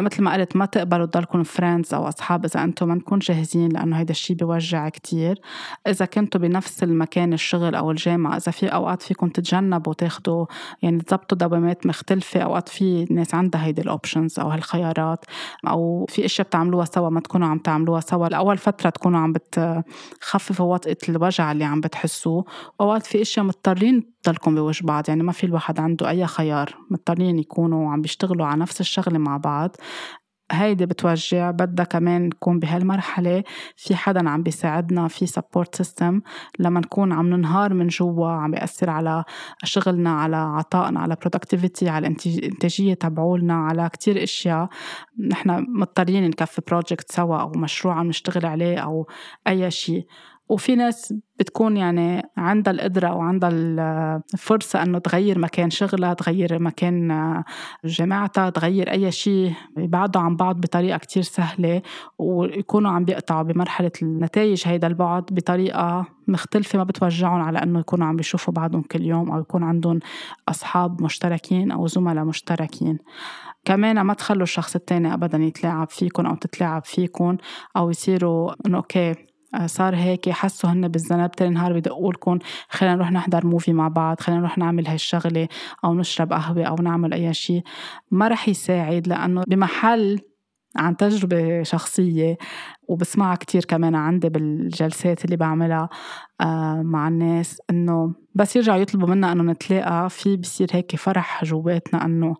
مثل 0.00 0.22
ما 0.22 0.32
قلت 0.32 0.56
ما 0.56 0.66
تقبلوا 0.66 1.06
تضلكم 1.06 1.42
friends 1.42 1.94
أو 1.94 2.08
أصحاب 2.08 2.44
إذا 2.44 2.64
أنتم 2.64 2.88
ما 2.88 2.94
نكون 2.94 3.18
جاهزين 3.18 3.68
لأنه 3.68 3.98
هيدا 3.98 4.10
الشيء 4.10 4.36
بيوجع 4.36 4.88
كتير. 4.88 5.40
إذا 5.86 6.04
كنتوا 6.04 6.40
بنفس 6.40 6.82
المكان 6.82 7.32
الشغل 7.32 7.74
أو 7.74 7.90
الجامعة 7.90 8.36
إذا 8.36 8.52
في 8.52 8.66
أوقات 8.66 9.02
فيكم 9.02 9.28
تتجنبوا 9.28 9.94
تاخذوا 9.94 10.46
يعني 10.82 11.00
تظبطوا 11.00 11.38
دوامات 11.38 11.86
مختلفة 11.86 12.40
أوقات 12.40 12.68
في 12.68 13.06
ناس 13.10 13.34
عندها 13.34 13.64
هيدي 13.64 13.80
ال 13.82 13.89
options 13.89 14.40
أو 14.40 14.48
هالخيارات. 14.48 15.24
أو 15.68 16.06
في 16.08 16.24
أشياء 16.24 16.46
بتعملوها 16.46 16.84
سوا 16.84 17.08
ما 17.10 17.20
تكونوا 17.20 17.48
عم 17.48 17.58
تعملوها 17.58 18.00
سوا. 18.00 18.28
لأول 18.28 18.58
فترة 18.58 18.90
تكونوا 18.90 19.20
عم 19.20 19.32
بتخففوا 19.32 20.74
وطئة 20.74 20.96
الوجع 21.08 21.52
اللي 21.52 21.64
عم 21.64 21.80
بتحسوه. 21.80 22.44
واوقات 22.78 23.06
في 23.06 23.22
أشياء 23.22 23.46
مضطرين 23.46 24.12
تضلكم 24.22 24.54
بوجه 24.54 24.86
بعض. 24.86 25.08
يعني 25.08 25.22
ما 25.22 25.32
في 25.32 25.44
الواحد 25.44 25.80
عنده 25.80 26.08
أي 26.08 26.26
خيار. 26.26 26.76
مضطرين 26.90 27.38
يكونوا 27.38 27.92
عم 27.92 28.00
بيشتغلوا 28.00 28.46
على 28.46 28.60
نفس 28.60 28.80
الشغلة 28.80 29.18
مع 29.18 29.36
بعض. 29.36 29.76
هيدي 30.52 30.86
بتوجع 30.86 31.50
بدها 31.50 31.84
كمان 31.84 32.26
نكون 32.26 32.58
بهالمرحلة 32.58 33.42
في 33.76 33.96
حدا 33.96 34.30
عم 34.30 34.42
بيساعدنا 34.42 35.08
في 35.08 35.26
support 35.26 35.74
system 35.74 36.20
لما 36.58 36.80
نكون 36.80 37.12
عم 37.12 37.30
ننهار 37.30 37.74
من 37.74 37.86
جوا 37.86 38.28
عم 38.28 38.50
بيأثر 38.50 38.90
على 38.90 39.24
شغلنا 39.64 40.10
على 40.10 40.36
عطائنا 40.36 41.00
على 41.00 41.16
productivity 41.16 41.88
على 41.88 42.06
الإنتاجية 42.06 42.94
تبعولنا 42.94 43.54
على 43.54 43.88
كتير 43.92 44.22
أشياء. 44.22 44.68
نحن 45.18 45.66
مضطرين 45.68 46.24
نكفي 46.28 46.62
ب 46.68 46.74
project 46.74 47.12
سوا 47.12 47.36
أو 47.36 47.52
مشروع 47.56 47.94
عم 47.94 48.06
نشتغل 48.06 48.46
عليه 48.46 48.78
أو 48.78 49.08
أي 49.48 49.70
شيء. 49.70 50.06
وفي 50.48 50.76
ناس 50.76 51.14
بتكون 51.38 51.76
يعني 51.76 52.22
عندها 52.36 52.72
القدرة 52.72 53.14
وعندها 53.14 53.50
الفرصة 54.34 54.82
إنه 54.82 54.98
تغير 54.98 55.38
مكان 55.38 55.70
شغلها 55.70 56.14
تغير 56.14 56.62
مكان 56.62 57.42
جامعتها 57.84 58.50
تغير 58.50 58.90
أي 58.90 59.12
شيء. 59.12 59.52
يبعدوا 59.78 60.22
عن 60.22 60.36
بعض 60.36 60.60
بطريقة 60.60 60.98
كتير 60.98 61.22
سهلة 61.22 61.82
ويكونوا 62.18 62.90
عم 62.90 63.04
بيقطعوا 63.04 63.42
بمرحلة 63.42 63.90
النتائج 64.02 64.62
هيدا 64.66 64.86
البعد 64.86 65.24
بطريقة 65.30 66.06
مختلفة. 66.28 66.78
ما 66.78 66.84
بتوجعهم 66.84 67.40
على 67.40 67.62
إنه 67.62 67.80
يكونوا 67.80 68.06
عم 68.06 68.16
بيشوفوا 68.16 68.54
بعضهم 68.54 68.82
كل 68.82 69.02
يوم 69.02 69.30
أو 69.30 69.40
يكون 69.40 69.62
عندهم 69.62 70.00
أصحاب 70.48 71.02
مشتركين 71.02 71.70
أو 71.70 71.86
زملاء 71.86 72.24
مشتركين. 72.24 72.98
كمان 73.64 74.00
ما 74.00 74.14
تخلوا 74.14 74.42
الشخص 74.42 74.74
التاني 74.74 75.14
أبدا 75.14 75.38
يتلاعب 75.38 75.90
فيكم 75.90 76.26
أو 76.26 76.34
تتلاعب 76.34 76.84
فيكم 76.84 77.36
أو 77.76 77.90
يصيروا 77.90 78.52
إنه 78.66 78.76
okay 78.78 79.10
آه، 79.10 79.31
صار 79.66 79.96
هيك 79.96 80.30
حسوا 80.30 80.70
هن 80.70 80.88
بالذنب. 80.88 81.30
تاني 81.30 81.54
نهار 81.54 81.72
بدقوا 81.72 82.12
لكم 82.12 82.38
خلينا 82.68 82.94
نروح 82.94 83.12
نحضر 83.12 83.46
movie 83.46 83.72
مع 83.72 83.88
بعض 83.88 84.20
خلينا 84.20 84.40
نروح 84.40 84.58
نعمل 84.58 84.86
هاي 84.86 84.94
الشغلة 84.94 85.48
أو 85.84 85.94
نشرب 85.94 86.32
قهوة 86.32 86.64
أو 86.64 86.74
نعمل 86.74 87.12
أي 87.14 87.34
شيء 87.34 87.62
ما 88.10 88.28
رح 88.28 88.48
يساعد 88.48 89.08
لأنه 89.08 89.42
بمحل 89.48 90.20
عن 90.76 90.96
تجربة 90.96 91.62
شخصية 91.62 92.36
وبسمعها 92.88 93.36
كتير 93.36 93.64
كمان 93.64 93.94
عندي 93.94 94.28
بالجلسات 94.28 95.24
اللي 95.24 95.36
بعملها 95.36 95.88
آه، 96.40 96.82
مع 96.82 97.08
الناس 97.08 97.58
إنه 97.70 98.14
بس 98.34 98.56
يرجعوا 98.56 98.78
يطلبوا 98.78 99.08
منا 99.08 99.32
إنه 99.32 99.42
نتلاقى. 99.42 100.10
في 100.10 100.36
بصير 100.36 100.68
هيك 100.72 100.96
فرح 100.96 101.44
جواتنا 101.44 102.04
إنه 102.04 102.36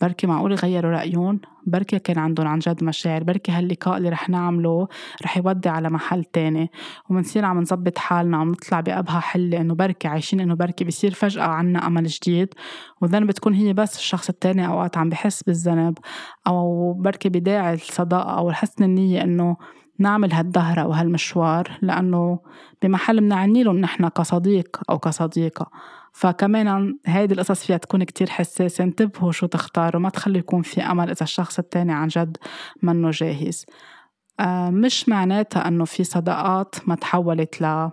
بركي 0.00 0.26
معقول 0.26 0.52
يغيروا 0.52 0.90
رأيهم؟ 0.90 1.40
بركي 1.66 1.98
كان 1.98 2.18
عندهم 2.18 2.46
عن 2.46 2.58
جد 2.58 2.84
مشاعر 2.84 3.24
بركي 3.24 3.52
هاللقاء 3.52 3.96
اللي 3.96 4.08
رح 4.08 4.28
نعمله 4.28 4.88
رح 5.22 5.36
يودي 5.36 5.68
على 5.68 5.90
محل 5.90 6.24
تاني 6.24 6.70
ومنصير 7.10 7.44
عم 7.44 7.60
نظبط 7.60 7.98
حالنا 7.98 8.36
عم 8.36 8.50
نطلع 8.50 8.80
بأبها 8.80 9.20
حلة 9.20 9.60
إنه 9.60 9.74
بركي 9.74 10.08
عايشين 10.08 10.40
إنه 10.40 10.54
بركي 10.54 10.84
بصير 10.84 11.14
فجأة 11.14 11.42
عنا 11.42 11.86
أمل 11.86 12.06
جديد 12.06 12.54
والذنب 13.00 13.26
بتكون 13.26 13.54
هي 13.54 13.72
بس 13.72 13.96
الشخص 13.98 14.28
التاني 14.28 14.66
أوقات 14.66 14.96
عم 14.96 15.08
بحس 15.08 15.42
بالذنب 15.42 15.98
أو 16.46 16.92
بركي 16.92 17.28
بداعي 17.28 17.74
الصداقة 17.74 18.38
أو 18.38 18.52
حسن 18.52 18.84
النية 18.84 19.22
إنه 19.22 19.56
نعمل 19.98 20.32
هالدهرة 20.32 20.86
وهالمشوار 20.86 21.78
لأنه 21.82 22.38
بمحل 22.82 23.20
منعني 23.20 23.62
لهم 23.62 23.78
نحن 23.78 24.08
كصديق 24.08 24.80
أو 24.90 24.98
كصديقة. 24.98 25.70
فكمان 26.14 26.98
هيدي 27.06 27.34
القصص 27.34 27.64
فيها 27.66 27.76
تكون 27.76 28.04
كتير 28.04 28.30
حساسة 28.30 28.84
انتبهوا 28.84 29.32
شو 29.32 29.46
تختاروا 29.46 30.02
ما 30.02 30.08
تخلوا 30.08 30.38
يكون 30.38 30.62
في 30.62 30.82
أمل 30.82 31.10
إذا 31.10 31.22
الشخص 31.22 31.58
التاني 31.58 31.92
عن 31.92 32.08
جد 32.08 32.36
منه 32.82 33.10
جاهز. 33.10 33.66
آه، 34.40 34.70
مش 34.70 35.08
معناتها 35.08 35.68
أنه 35.68 35.84
في 35.84 36.04
صداقات 36.04 36.74
ما 36.88 36.94
تحولت 36.94 37.60
ل 37.60 37.64
آه، 37.64 37.90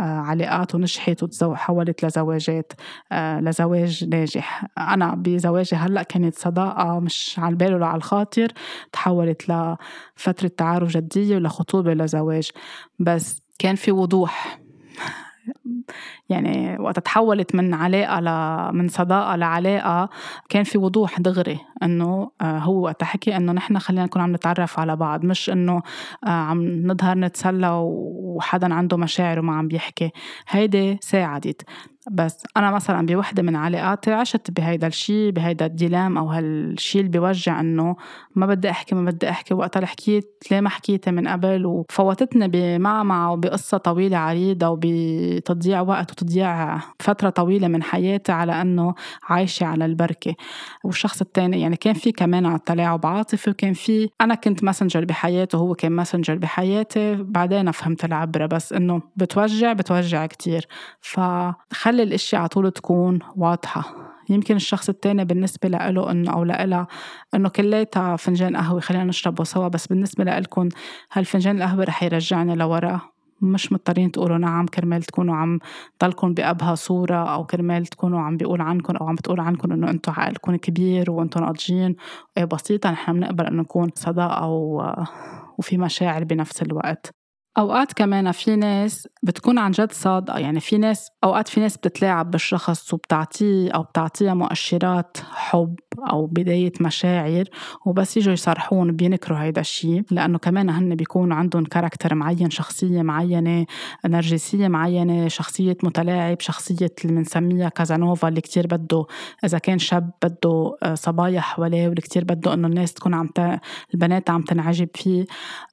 علاقات 0.00 0.74
ونجحت 0.74 1.22
وتحولت 1.22 2.04
لزواجات 2.04 2.72
آه، 3.12 3.40
لزواج 3.40 4.04
ناجح. 4.04 4.66
أنا 4.78 5.14
بزواجي 5.14 5.76
هلأ 5.76 6.02
كانت 6.02 6.34
صداقة 6.34 7.00
مش 7.00 7.38
على 7.38 7.52
البال 7.52 7.74
ولا 7.74 7.86
على 7.86 7.96
الخاطر 7.96 8.48
تحولت 8.92 9.42
لفترة 9.48 10.48
تعارف 10.48 10.88
جدية 10.88 11.36
ولخطوبة 11.36 11.94
لزواج. 11.94 12.50
بس 12.98 13.42
كان 13.58 13.74
في 13.74 13.92
وضوح. 13.92 14.58
يعني 16.28 16.78
وقت 16.80 16.98
تحولت 16.98 17.54
من 17.54 17.74
علاقة 17.74 18.20
ل... 18.20 18.28
من 18.74 18.88
صداقة 18.88 19.36
لعلاقة 19.36 20.08
كان 20.48 20.64
في 20.64 20.78
وضوح 20.78 21.20
دغري 21.20 21.60
إنه 21.82 22.30
آه، 22.40 22.58
هو 22.58 22.84
وقت 22.84 23.04
حكي 23.04 23.36
إنه 23.36 23.52
نحن 23.52 23.78
خلينا 23.78 24.04
نكون 24.04 24.22
عم 24.22 24.32
نتعرف 24.32 24.80
على 24.80 24.96
بعض 24.96 25.24
مش 25.24 25.50
إنه 25.50 25.82
آه، 26.26 26.28
عم 26.28 26.86
نظهر 26.86 27.18
نتسلى 27.18 27.70
وحدا 27.82 28.74
عنده 28.74 28.96
مشاعر 28.96 29.38
وما 29.38 29.54
عم 29.56 29.68
بيحكي. 29.68 30.10
هيدي 30.48 30.98
ساعدت. 31.00 31.62
بس 32.10 32.44
أنا 32.56 32.70
مثلا 32.70 33.06
بوحدة 33.06 33.42
من 33.42 33.56
علاقاتي 33.56 34.12
عشت 34.12 34.50
بهيدا 34.50 34.86
الشي 34.86 35.30
بهيدا 35.30 35.66
ال 35.66 35.72
dilemma 35.72 36.18
أو 36.18 36.26
هالشي 36.26 36.98
اللي 36.98 37.10
بيوجع 37.10 37.60
إنه 37.60 37.96
ما 38.34 38.46
بدي 38.46 38.70
أحكي 38.70 38.94
ما 38.94 39.10
بدي 39.10 39.30
أحكي 39.30 39.54
وقتها 39.54 39.86
حكيت 39.86 40.42
ليه 40.50 40.60
ما 40.60 40.68
حكيتي 40.68 41.10
من 41.10 41.28
قبل؟ 41.28 41.66
وفوتتني 41.66 42.48
بمعمعة 42.48 43.32
وبقصة 43.32 43.78
طويلة 43.78 44.16
عريضة 44.16 44.68
وبتضييع 44.68 45.80
وقت 45.80 46.10
وتضييع 46.12 46.78
فترة 47.00 47.30
طويلة 47.30 47.68
من 47.68 47.82
حياتي 47.82 48.32
على 48.32 48.60
إنه 48.62 48.94
عايشة 49.28 49.66
على 49.66 49.84
البركة. 49.84 50.34
والشخص 50.84 51.20
التاني 51.20 51.60
يعني 51.60 51.76
كان 51.76 51.94
في 51.94 52.12
كمان 52.12 52.46
على 52.46 52.58
تلاعب 52.66 53.06
عاطفي 53.06 53.50
وكان 53.50 53.72
في 53.72 54.08
أنا 54.20 54.34
كنت 54.34 54.64
messenger 54.64 55.04
بحياته 55.04 55.58
وهو 55.58 55.74
كان 55.74 55.92
messenger 55.92 56.34
بحياتي 56.34 57.14
بعدين 57.14 57.70
فهمت 57.70 58.04
العبرة 58.04 58.46
بس 58.46 58.72
إنه 58.72 59.02
بتوجع 59.16 59.72
بتوجع 59.72 60.26
كتير. 60.26 60.66
فخلي 61.00 61.91
الأشياء 62.00 62.40
على 62.40 62.48
طول 62.48 62.70
تكون 62.70 63.18
واضحة. 63.36 63.94
يمكن 64.28 64.56
الشخص 64.56 64.88
التاني 64.88 65.24
بالنسبة 65.24 65.68
لإله 65.68 66.10
إنه 66.10 66.32
أو 66.32 66.44
لإلها 66.44 66.86
إنه 67.34 67.48
كليتها 67.48 68.16
فنجان 68.16 68.56
قهوة 68.56 68.80
خلينا 68.80 69.04
نشربه 69.04 69.44
سوا 69.44 69.68
بس 69.68 69.86
بالنسبة 69.86 70.24
لإلكم 70.24 70.68
هالفنجان 71.12 71.56
القهوة 71.56 71.84
رح 71.84 72.02
يرجعني 72.02 72.54
لورا. 72.54 73.00
مش 73.40 73.72
مضطرين 73.72 74.12
تقولوا 74.12 74.38
نعم 74.38 74.66
كرمال 74.66 75.02
تكونوا 75.02 75.36
عم 75.36 75.58
ضلكم 76.04 76.34
بأبهى 76.34 76.76
صورة 76.76 77.14
أو 77.14 77.44
كرمال 77.44 77.86
تكونوا 77.86 78.20
عم 78.20 78.36
بيقول 78.36 78.60
عنكم 78.60 78.96
أو 78.96 79.08
عم 79.08 79.14
بتقول 79.14 79.40
عنكم 79.40 79.72
إنه 79.72 79.90
أنتم 79.90 80.12
عقلكم 80.12 80.56
كبير 80.56 81.10
وأنتم 81.10 81.40
ناضجين. 81.40 81.96
إيه 82.38 82.44
بسيطة 82.44 82.90
نحن 82.90 83.12
بنقبل 83.12 83.46
إنه 83.46 83.62
نكون 83.62 83.90
صداقة 83.94 84.46
وفي 85.58 85.78
مشاعر 85.78 86.24
بنفس 86.24 86.62
الوقت. 86.62 87.21
أوقات 87.58 87.92
كمان 87.92 88.32
في 88.32 88.56
ناس 88.56 89.08
بتكون 89.22 89.58
عن 89.58 89.70
جد 89.70 89.92
صادقة 89.92 90.38
يعني 90.38 90.60
في 90.60 90.78
ناس 90.78 91.10
أوقات 91.24 91.48
في 91.48 91.60
ناس 91.60 91.76
بتتلاعب 91.76 92.30
بالشخص 92.30 92.94
وبتعطيه 92.94 93.70
أو 93.70 93.82
بتعطيها 93.82 94.34
مؤشرات 94.34 95.16
حب 95.32 95.74
أو 96.10 96.26
بداية 96.26 96.72
مشاعر 96.80 97.44
وبس 97.86 98.16
يجوا 98.16 98.32
يصرحون 98.32 98.92
بينكروا 98.92 99.38
هيدا 99.38 99.60
الشيء 99.60 100.02
لأنه 100.10 100.38
كمان 100.38 100.70
هن 100.70 100.94
بيكون 100.94 101.32
عندهم 101.32 101.64
كاركتر 101.64 102.14
معين 102.14 102.50
شخصية 102.50 103.02
معينة 103.02 103.66
نرجسية 104.06 104.68
معينة 104.68 105.28
شخصية 105.28 105.76
متلاعب 105.82 106.40
شخصية 106.40 106.92
اللي 107.04 107.16
بنسميها 107.16 107.68
كازانوفا 107.68 108.28
اللي 108.28 108.40
كتير 108.40 108.66
بده 108.66 109.06
إذا 109.44 109.58
كان 109.58 109.78
شاب 109.78 110.10
بده 110.24 110.76
آه، 110.82 110.94
صبايا 110.94 111.40
حواليه 111.40 111.88
واللي 111.88 112.00
كتير 112.00 112.24
بده 112.24 112.54
إنه 112.54 112.68
الناس 112.68 112.92
تكون 112.92 113.14
عم 113.14 113.26
ت... 113.26 113.60
البنات 113.94 114.30
عم 114.30 114.42
تنعجب 114.42 114.88
فيه. 114.94 115.26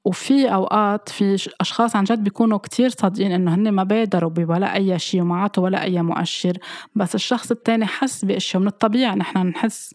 وفي 0.05 0.53
أوقات 0.53 1.09
في 1.09 1.49
أشخاص 1.69 1.95
عن 1.95 2.03
جد 2.03 2.23
بيكونوا 2.23 2.57
كتير 2.57 2.89
صادقين 2.89 3.31
إنه 3.31 3.55
هن 3.55 3.71
ما 3.71 3.83
بادروا 3.83 4.29
بولا 4.29 4.75
أي 4.75 4.99
شيء 4.99 5.21
وما 5.21 5.43
عطوا 5.43 5.63
ولا 5.63 5.83
أي 5.83 6.01
مؤشر. 6.01 6.57
بس 6.95 7.15
الشخص 7.15 7.51
التاني 7.51 7.85
حس 7.85 8.25
بأشياء 8.25 8.61
من 8.61 8.67
الطبيعي 8.67 9.15
نحن 9.15 9.37
نحس 9.37 9.93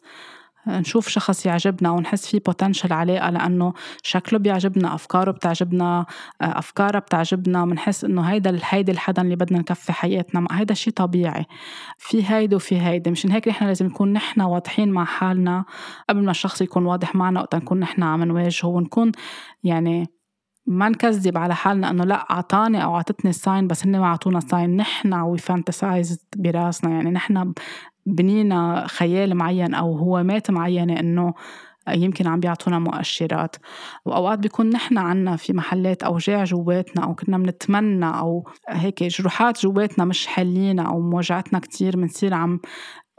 نشوف 0.67 1.09
شخص 1.09 1.47
يعجبنا 1.47 1.91
ونحس 1.91 2.27
فيه 2.27 2.41
بوتنشل 2.47 2.93
علاقة 2.93 3.31
لأنه 3.31 3.73
شكله 4.03 4.39
بيعجبنا 4.39 4.95
أفكاره 4.95 5.31
بتعجبنا 5.31 6.07
أفكاره 6.41 6.99
بتعجبنا. 6.99 7.65
بنحس 7.65 8.05
إنه 8.05 8.23
هيدا 8.23 8.59
هيدي 8.63 8.93
الحدا 8.93 9.23
اللي 9.23 9.37
بدنا 9.37 9.59
نكفي 9.59 9.93
حياتنا. 9.93 10.47
هيدا 10.51 10.75
شيء 10.75 10.93
طبيعي. 10.93 11.47
في 11.99 12.31
هيدا 12.31 12.57
وفي 12.57 12.81
هيدا 12.81 13.11
مشان 13.11 13.31
هيك 13.31 13.49
نحن 13.49 13.65
لازم 13.65 13.87
نكون 13.87 14.13
نحن 14.13 14.41
واضحين 14.41 14.91
مع 14.91 15.05
حالنا. 15.05 15.65
قبل 16.09 16.25
ما 16.25 16.31
الشخص 16.31 16.61
يكون 16.61 16.87
واضح 16.87 17.15
معنا 17.15 17.41
وقت 17.41 17.55
نكون 17.55 17.81
نحن 17.81 18.03
عم 18.03 18.25
نواجهه 18.25 18.69
ونكون 18.69 19.13
يعني 19.65 20.14
ما 20.67 20.89
نكذب 20.89 21.39
على 21.39 21.55
حالنا 21.55 21.91
إنه 21.91 22.05
لا 22.05 22.27
أعطاني 22.31 22.85
أو 22.85 22.97
أعطتني 22.97 23.33
sign 23.33 23.67
بس 23.67 23.87
هن 23.87 23.99
ما 23.99 24.07
أعطونا 24.07 24.41
sign. 24.41 24.77
نحن 24.77 25.15
we 25.15 25.39
fantasize 25.39 26.27
براسنا. 26.37 26.91
يعني 26.91 27.11
نحن 27.11 27.53
بنينا 28.07 28.87
خيال 28.87 29.35
معين 29.35 29.75
أوهامات 29.75 30.51
معينة 30.51 31.01
إنه 31.01 31.35
يمكن 31.89 32.27
عم 32.27 32.41
بيعطونا 32.41 32.79
مؤشرات. 32.79 33.57
وأوقات 34.05 34.39
بيكون 34.39 34.71
نحن 34.71 34.99
عنا 34.99 35.37
في 35.37 35.53
محلات 35.53 36.03
أوجاع 36.03 36.45
جواتنا 36.45 37.05
أو 37.05 37.15
كنا 37.15 37.39
بنتمنى 37.39 38.07
أو 38.19 38.49
هيك 38.69 39.03
جروحات 39.05 39.63
جواتنا 39.63 40.05
مش 40.05 40.27
حلينا 40.27 40.83
أو 40.83 41.01
موجعتنا 41.01 41.59
كتير 41.59 41.97
بنصير 41.97 42.35
عم 42.35 42.61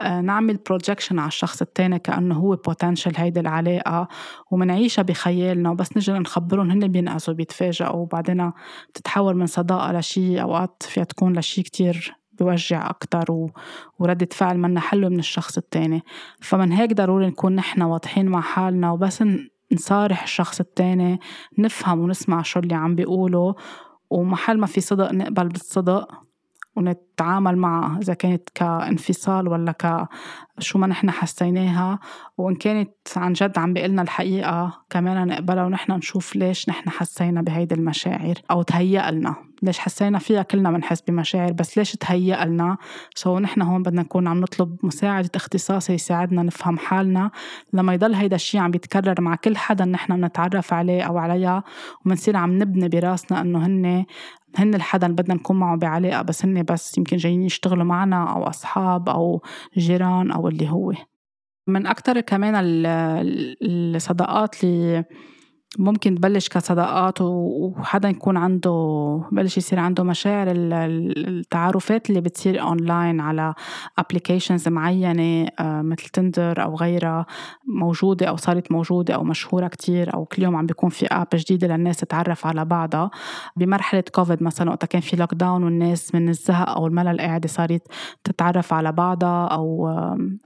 نعمل 0.02 0.56
projection 0.56 1.18
على 1.18 1.28
الشخص 1.28 1.62
التاني 1.62 1.98
كأنه 1.98 2.34
هو 2.34 2.56
potential 2.56 3.12
هيدي 3.16 3.40
العلاقة 3.40 4.08
ومنعيشها 4.50 5.02
بخيالنا 5.02 5.70
وبس 5.70 5.96
نجي 5.96 6.12
نخبرهم 6.12 6.70
هن 6.70 6.88
بينقزوا 6.88 7.34
بيتفاجئوا 7.34 7.96
وبعدين 7.96 8.52
بتتحول 8.88 9.36
من 9.36 9.46
صداقة 9.46 9.92
لشي 9.92 10.42
أوقات 10.42 10.82
فيها 10.82 11.04
تكون 11.04 11.38
لشي 11.38 11.62
كتير 11.62 12.16
بوجع 12.40 12.90
أكتر 12.90 13.32
و... 13.32 13.50
وردة 13.98 14.28
فعل 14.32 14.58
منها 14.58 14.80
حلوة 14.80 15.10
من 15.10 15.18
الشخص 15.18 15.56
التاني. 15.58 16.02
فمن 16.40 16.72
هيك 16.72 16.92
ضروري 16.92 17.26
نكون 17.26 17.54
نحن 17.54 17.82
واضحين 17.82 18.26
مع 18.26 18.40
حالنا 18.40 18.92
وبس 18.92 19.24
نصارح 19.72 20.22
الشخص 20.22 20.60
التاني 20.60 21.20
نفهم 21.58 22.00
ونسمع 22.00 22.42
شو 22.42 22.60
اللي 22.60 22.74
عم 22.74 22.94
بيقوله 22.94 23.54
ومحل 24.10 24.58
ما 24.58 24.66
في 24.66 24.80
صدق 24.80 25.12
نقبل 25.12 25.48
بالصدق. 25.48 26.08
ونتعامل 26.76 27.56
معها 27.56 27.98
إذا 27.98 28.14
كانت 28.14 28.48
كانفصال 28.54 29.48
ولا 29.48 29.72
ك 29.72 30.08
شو 30.58 30.78
ما 30.78 30.86
نحن 30.86 31.10
حسيناها 31.10 31.98
وإن 32.38 32.54
كانت 32.54 32.90
عن 33.16 33.32
جد 33.32 33.58
عم 33.58 33.72
بيقلنا 33.72 34.02
الحقيقة 34.02 34.82
كمان 34.90 35.28
نقبلها 35.28 35.64
ونحن 35.64 35.92
نشوف 35.92 36.36
ليش 36.36 36.68
نحن 36.68 36.90
حسينا 36.90 37.42
بهيدي 37.42 37.74
المشاعر 37.74 38.34
أو 38.50 38.62
تهيأ 38.62 39.10
لنا. 39.10 39.36
ليش 39.62 39.78
حسينا 39.78 40.18
فيها 40.18 40.42
كلنا 40.42 40.70
بنحس 40.70 41.00
بمشاعر 41.00 41.52
بس 41.52 41.78
ليش 41.78 41.92
تهيأ 41.92 42.44
لنا؟ 42.44 42.76
سو 43.14 43.38
نحن 43.38 43.62
هون 43.62 43.82
بدنا 43.82 44.02
نكون 44.02 44.28
عم 44.28 44.40
نطلب 44.40 44.76
مساعدة 44.82 45.30
اختصاصي 45.34 45.92
يساعدنا 45.92 46.42
نفهم 46.42 46.78
حالنا 46.78 47.30
لما 47.72 47.94
يضل 47.94 48.14
هيدا 48.14 48.36
الشيء 48.36 48.60
عم 48.60 48.70
بيتكرر 48.70 49.20
مع 49.20 49.34
كل 49.34 49.56
حدا 49.56 49.84
نحن 49.84 50.16
بنتعرف 50.16 50.72
عليه 50.72 51.02
أو 51.02 51.18
عليها 51.18 51.62
وبنصير 52.04 52.36
عم 52.36 52.58
نبني 52.58 52.88
براسنا 52.88 53.40
إنه 53.40 53.66
هن 53.66 54.04
هن 54.58 54.74
الحدا 54.74 55.06
اللي 55.06 55.16
بدنا 55.22 55.34
نكون 55.34 55.56
معه 55.58 55.76
بعلاقة 55.76 56.22
بس 56.22 56.44
هن 56.44 56.62
بس 56.62 56.98
يمكن 56.98 57.16
جايين 57.16 57.42
يشتغلوا 57.42 57.84
معنا 57.84 58.32
أو 58.32 58.48
أصحاب 58.48 59.08
أو 59.08 59.42
جيران 59.76 60.30
أو 60.30 60.45
اللي 60.48 60.70
هو. 60.70 60.92
من 61.66 61.86
أكتر 61.86 62.20
كمان 62.20 62.54
الصداقات 63.62 64.64
اللي 64.64 65.04
ممكن 65.78 66.14
تبلش 66.14 66.48
كصداقات 66.48 67.20
وحدا 67.20 68.08
يكون 68.08 68.36
عنده 68.36 68.70
بلش 69.32 69.56
يصير 69.56 69.78
عنده 69.78 70.04
مشاعر 70.04 70.46
التعارفات 70.50 72.10
اللي 72.10 72.20
بتصير 72.20 72.62
اونلاين 72.62 73.20
على 73.20 73.54
applications 73.98 74.68
معينة 74.68 75.48
آه، 75.60 75.82
مثل 75.82 76.08
تندر 76.08 76.62
أو 76.62 76.76
غيرها 76.76 77.26
موجودة 77.66 78.26
أو 78.26 78.36
صارت 78.36 78.72
موجودة 78.72 79.14
أو 79.14 79.24
مشهورة 79.24 79.68
كتير 79.68 80.14
أو 80.14 80.24
كل 80.24 80.42
يوم 80.42 80.56
عم 80.56 80.66
بيكون 80.66 80.90
في 80.90 81.06
app 81.06 81.28
جديدة 81.34 81.66
للناس 81.76 81.96
تتعرف 81.96 82.46
على 82.46 82.64
بعضها. 82.64 83.10
بمرحلة 83.56 84.04
كوفيد 84.14 84.42
مثلا 84.42 84.70
وقت 84.70 84.84
كان 84.84 85.00
في 85.00 85.16
lockdown 85.16 85.64
والناس 85.64 86.14
من 86.14 86.28
الزهق 86.28 86.68
أو 86.70 86.86
الملل 86.86 87.20
قاعدة 87.20 87.48
صارت 87.48 87.82
تتعرف 88.24 88.72
على 88.72 88.92
بعضها 88.92 89.46
أو 89.46 89.90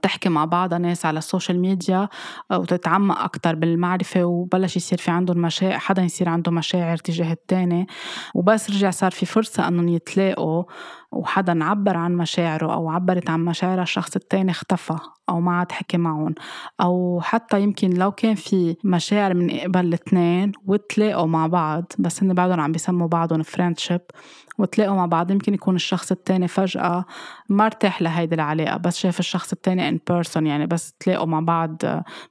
تحكي 0.01 0.29
مع 0.29 0.45
بعضها 0.45 0.77
ناس 0.77 1.05
على 1.05 1.17
ال 1.17 1.23
social 1.23 1.59
media 1.59 2.09
وتتعمق 2.51 3.19
أكثر 3.19 3.55
بالمعرفة 3.55 4.23
وبلش 4.23 4.75
يصير 4.77 4.97
في 4.97 5.11
عندهم 5.21 5.41
مشاعر 5.41 5.79
حدا 5.79 6.01
يصير 6.01 6.29
عنده 6.29 6.51
مشاعر 6.51 6.97
تجاه 6.97 7.31
التاني. 7.31 7.87
وبس 8.35 8.69
رجع 8.69 8.89
صار 8.89 9.11
في 9.11 9.25
فرصة 9.25 9.67
أنهم 9.67 9.87
يتلاقوا. 9.87 10.63
وحدا 11.11 11.63
عبر 11.63 11.97
عن 11.97 12.15
مشاعره 12.15 12.73
أو 12.73 12.89
عبرت 12.89 13.29
عن 13.29 13.45
مشاعرها 13.45 13.83
الشخص 13.83 14.15
التاني 14.15 14.51
اختفى 14.51 14.95
أو 15.29 15.41
ما 15.41 15.51
عاد 15.51 15.71
حكي 15.71 15.97
معهم. 15.97 16.35
أو 16.81 17.21
حتى 17.23 17.61
يمكن 17.61 17.89
لو 17.89 18.11
كان 18.11 18.35
في 18.35 18.75
مشاعر 18.83 19.33
من 19.33 19.59
قبل 19.59 19.79
الاثنين 19.79 20.51
وتلاقوا 20.65 21.27
مع 21.27 21.47
بعض 21.47 21.93
بس 21.99 22.23
هن 22.23 22.33
بعدهم 22.33 22.59
عم 22.59 22.71
بيسموا 22.71 23.07
بعضهم 23.07 23.43
friendship 23.43 24.01
وتلاقوا 24.57 24.95
مع 24.95 25.05
بعض 25.05 25.31
يمكن 25.31 25.53
يكون 25.53 25.75
الشخص 25.75 26.11
التاني 26.11 26.47
فجأة 26.47 27.05
ما 27.49 27.65
ارتاح 27.65 28.01
لهيدي 28.01 28.35
العلاقة 28.35 28.77
بس 28.77 28.97
شاف 28.97 29.19
الشخص 29.19 29.51
التاني 29.51 29.89
in 29.89 29.99
person 30.09 30.47
يعني 30.47 30.67
بس 30.67 30.93
تلاقوا 30.93 31.25
مع 31.25 31.39
بعض 31.39 31.81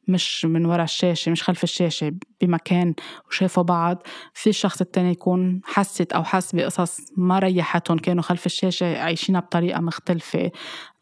مش 0.08 0.44
من 0.44 0.66
ورا 0.66 0.84
الشاشة 0.84 1.30
مش 1.30 1.42
خلف 1.42 1.64
الشاشة 1.64 2.12
بمكان 2.40 2.94
وشافوا 3.28 3.62
بعض. 3.62 4.02
في 4.34 4.50
الشخص 4.50 4.80
التاني 4.80 5.10
يكون 5.10 5.60
حست 5.64 6.12
أو 6.12 6.24
حس 6.24 6.54
بقصص 6.54 6.98
ما 7.16 7.38
ريحتهم 7.38 7.98
كانوا 7.98 8.22
خلف 8.22 8.46
الشاشة. 8.46 8.69
عايشينها 8.82 9.40
بطريقة 9.40 9.80
مختلفة. 9.80 10.50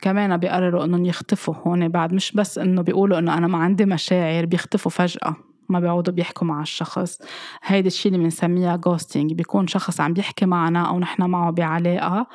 كمان 0.01 0.37
بيقرروا 0.37 0.85
إنهم 0.85 1.05
يختفوا 1.05 1.55
هون 1.55 1.89
بعد 1.89 2.15
مش 2.15 2.33
بس 2.33 2.59
إنه 2.59 2.83
بيقولوا 2.83 3.19
إنه 3.19 3.39
أنا 3.39 3.47
ما 3.47 3.59
عندي 3.59 3.85
مشاعر 3.85 4.47
بيختفوا 4.47 4.91
فجأة 4.91 5.37
ما 5.69 5.81
بيعودوا 5.81 6.15
بيحكوا 6.15 6.47
مع 6.47 6.63
الشخص. 6.63 7.19
هيدا 7.63 7.87
الشيء 7.87 8.13
اللي 8.13 8.25
بنسميها 8.25 8.77
ghosting 8.77 9.33
بيكون 9.33 9.67
شخص 9.67 10.01
عم 10.01 10.13
بيحكي 10.13 10.47
معنا 10.47 10.89
أو 10.89 10.99
نحن 10.99 11.23
معه 11.23 11.51
بعلاقة 11.51 12.27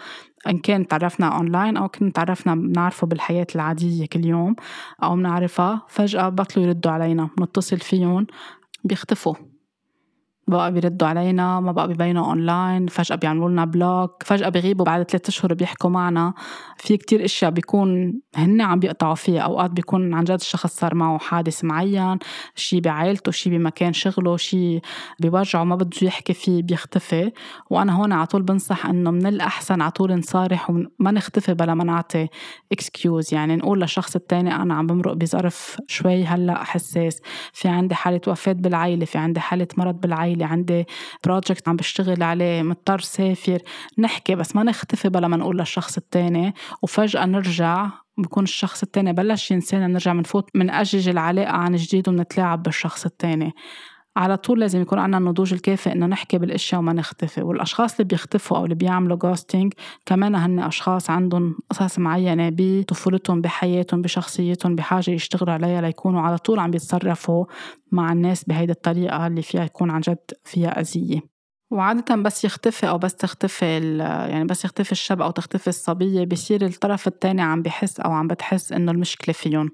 إن 0.47 0.57
كان 0.57 0.87
تعرفنا 0.87 1.27
أونلاين 1.27 1.77
أو 1.77 1.89
كنا 1.89 2.11
تعرفنا 2.11 2.55
بنعرفه 2.55 3.07
بالحياة 3.07 3.47
العادية 3.55 4.05
كل 4.05 4.25
يوم 4.25 4.55
أو 5.03 5.15
بنعرفها 5.15 5.81
فجأة 5.89 6.29
بطلوا 6.29 6.65
يردوا 6.65 6.91
علينا 6.91 7.29
بنتصل 7.37 7.77
فيهم 7.77 8.27
بيختفوا. 8.83 9.52
بقى 10.47 10.71
بيردوا 10.71 11.07
علينا 11.07 11.59
ما 11.59 11.71
بقى 11.71 11.87
بيبينوا 11.87 12.25
اونلاين 12.25 12.87
فجأة 12.87 13.15
بيعملوا 13.15 13.49
لنا 13.49 13.65
block 13.65 14.23
فجأة 14.25 14.49
بيغيبوا 14.49 14.85
بعد 14.85 15.03
ثلاثة 15.09 15.29
أشهر 15.29 15.53
بيحكوا 15.53 15.89
معنا. 15.89 16.33
في 16.77 16.97
كتير 16.97 17.25
أشياء 17.25 17.51
بيكون 17.51 18.13
هن 18.35 18.61
عم 18.61 18.79
بيقطعوا 18.79 19.15
فيها. 19.15 19.41
أوقات 19.41 19.71
بيكون 19.71 20.13
عن 20.13 20.23
جد 20.23 20.31
الشخص 20.31 20.79
صار 20.79 20.95
معه 20.95 21.17
حادث 21.19 21.63
معين 21.63 22.19
شي 22.55 22.81
بعائلته 22.81 23.31
شي 23.31 23.49
بمكان 23.49 23.93
شغله 23.93 24.37
شي 24.37 24.79
بيوجعه 25.19 25.63
ما 25.63 25.75
بده 25.75 25.97
يحكي 26.01 26.33
فيه 26.33 26.63
بيختفي. 26.63 27.31
وأنا 27.69 27.93
هون 27.95 28.11
على 28.11 28.25
طول 28.25 28.41
بنصح 28.41 28.85
إنه 28.85 29.11
من 29.11 29.25
الأحسن 29.27 29.81
على 29.81 29.91
طول 29.91 30.13
نصارح 30.13 30.69
وما 30.69 31.11
نختفي 31.11 31.53
بلا 31.53 31.73
ما 31.73 31.83
نعطي 31.83 32.27
excuse 32.71 33.33
يعني 33.33 33.55
نقول 33.55 33.81
للشخص 33.81 34.15
الثاني 34.15 34.55
أنا 34.55 34.73
عم 34.73 34.87
بمرق 34.87 35.13
بظرف 35.13 35.77
شوي 35.87 36.23
هلأ 36.25 36.63
حساس. 36.63 37.21
في 37.53 37.67
عندي 37.67 37.95
حالة 37.95 38.21
وفاة 38.27 38.51
بالعائلة 38.53 39.05
في 39.05 39.17
عندي 39.17 39.39
حالة 39.39 39.67
مرض 39.77 39.95
بالعائلة 40.01 40.32
عائلة 40.33 40.45
عندي 40.45 40.85
project 41.23 41.69
عم 41.69 41.75
بشتغل 41.75 42.23
عليه 42.23 42.61
مضطر 42.61 42.99
سافر. 42.99 43.59
نحكي 43.97 44.35
بس 44.35 44.55
ما 44.55 44.63
نختفي 44.63 45.09
بلا 45.09 45.27
ما 45.27 45.37
نقول 45.37 45.57
للشخص 45.57 45.97
التاني. 45.97 46.53
وفجأة 46.81 47.25
نرجع 47.25 47.89
بكون 48.17 48.43
الشخص 48.43 48.83
التاني 48.83 49.13
بلش 49.13 49.51
ينسانا 49.51 49.87
نرجع 49.87 50.13
منفوت 50.13 50.49
منأجج 50.55 51.09
العلاقة 51.09 51.51
عن 51.51 51.75
جديد 51.75 52.09
ومنتلاعب 52.09 52.63
بالشخص 52.63 53.05
التاني. 53.05 53.53
على 54.15 54.37
طول 54.37 54.59
لازم 54.59 54.81
يكون 54.81 54.99
عندنا 54.99 55.17
النضوج 55.17 55.53
الكافي 55.53 55.91
إنه 55.91 56.05
نحكي 56.05 56.37
بالأشياء 56.37 56.81
وما 56.81 56.93
نختفي. 56.93 57.41
والأشخاص 57.41 57.91
اللي 57.93 58.03
بيختفوا 58.03 58.57
أو 58.57 58.63
اللي 58.63 58.75
بيعملوا 58.75 59.17
جوستينج 59.17 59.73
كمان 60.05 60.35
هن 60.35 60.59
أشخاص 60.59 61.09
عندهم 61.09 61.57
قصص 61.69 61.99
معينة 61.99 62.49
بطفولتهم 62.53 63.41
بحياتهم 63.41 64.01
بشخصيتهم 64.01 64.75
بحاجة 64.75 65.11
يشتغلوا 65.11 65.53
عليها 65.53 65.81
ليكونوا 65.81 66.21
على 66.21 66.37
طول 66.37 66.59
عم 66.59 66.71
بيتصرفوا 66.71 67.45
مع 67.91 68.11
الناس 68.11 68.43
بهيدي 68.43 68.71
الطريقة 68.71 69.27
اللي 69.27 69.41
فيها 69.41 69.63
يكون 69.63 69.89
عن 69.89 70.01
جد 70.01 70.31
فيها 70.43 70.79
أذية. 70.79 71.32
وعادة 71.73 72.15
بس 72.15 72.45
يختفي 72.45 72.89
أو 72.89 72.97
بس 72.97 73.15
تختفي 73.15 73.65
يعني 74.29 74.45
بس 74.45 74.65
يختفي 74.65 74.91
الشاب 74.91 75.21
أو 75.21 75.31
تختفي 75.31 75.67
الصبية 75.67 76.25
بصير 76.25 76.65
الطرف 76.65 77.07
الثاني 77.07 77.41
عم 77.41 77.61
بحس 77.61 77.99
أو 77.99 78.11
عم 78.11 78.27
بتحس 78.27 78.71
إنه 78.71 78.91
المشكلة 78.91 79.33
فيهم. 79.33 79.71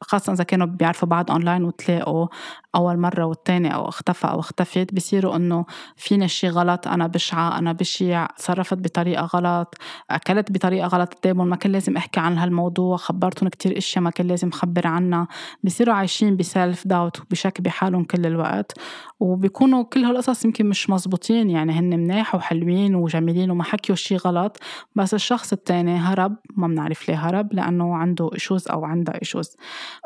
خاصة 0.00 0.32
إذا 0.32 0.44
كانوا 0.44 0.66
بيعرفوا 0.66 1.08
بعض 1.08 1.30
أونلاين 1.30 1.64
وتلاقوا 1.64 2.26
أول 2.74 2.98
مرة 2.98 3.24
والتاني 3.24 3.74
أو 3.74 3.88
اختفى 3.88 4.26
أو 4.26 4.40
اختفت 4.40 4.94
بصيروا 4.94 5.36
إنه 5.36 5.64
فينا 5.96 6.26
شي 6.26 6.48
غلط 6.48 6.88
أنا 6.88 7.06
بشعة 7.06 7.58
أنا 7.58 7.72
بشيع 7.72 8.26
تصرفت 8.26 8.78
بطريقة 8.78 9.24
غلط 9.34 9.74
أكلت 10.10 10.52
بطريقة 10.52 10.86
غلط 10.86 11.14
قدامهم 11.14 11.48
ما 11.48 11.56
كان 11.56 11.72
لازم 11.72 11.96
أحكي 11.96 12.20
عن 12.20 12.38
هالموضوع 12.38 12.96
خبرتهم 12.96 13.48
كتير 13.48 13.78
إشياء 13.78 14.04
ما 14.04 14.10
كان 14.10 14.26
لازم 14.26 14.48
أخبر 14.48 14.86
عنها. 14.86 15.28
بصيروا 15.64 15.94
عايشين 15.94 16.36
بسيلف 16.36 16.86
داوت 16.86 17.20
وبشك 17.20 17.60
بحالهم 17.60 18.04
كل 18.04 18.26
الوقت. 18.26 18.72
وبيكونوا 19.20 19.82
كل 19.82 20.04
هالقصص 20.04 20.44
يمكن 20.44 20.66
مش 20.66 20.90
مزبوطين 20.90 21.39
يعني 21.48 21.72
هن 21.72 21.98
مناح 21.98 22.34
وحلوين 22.34 22.94
وجميلين 22.94 23.50
وما 23.50 23.64
حكيوا 23.64 23.96
شي 23.96 24.16
غلط. 24.16 24.58
بس 24.94 25.14
الشخص 25.14 25.52
التاني 25.52 25.96
هرب 25.96 26.36
ما 26.56 26.68
بنعرف 26.68 27.08
ليه 27.08 27.28
هرب 27.28 27.52
لأنه 27.52 27.96
عنده 27.96 28.30
إشوز 28.34 28.68
أو 28.68 28.84
عندها 28.84 29.22
إشوز 29.22 29.56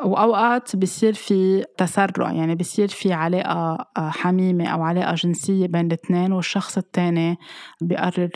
وأوقات 0.03 0.75
بصير 0.75 1.13
في 1.13 1.65
تسرع 1.77 2.31
يعني 2.31 2.55
بصير 2.55 2.87
في 2.87 3.13
علاقة 3.13 3.87
آه، 3.97 4.09
حميمة 4.09 4.67
أو 4.67 4.83
علاقة 4.83 5.13
جنسية 5.13 5.67
بين 5.67 5.85
الاثنين 5.85 6.31
والشخص 6.31 6.77
التاني 6.77 7.37
بيقرر 7.81 8.29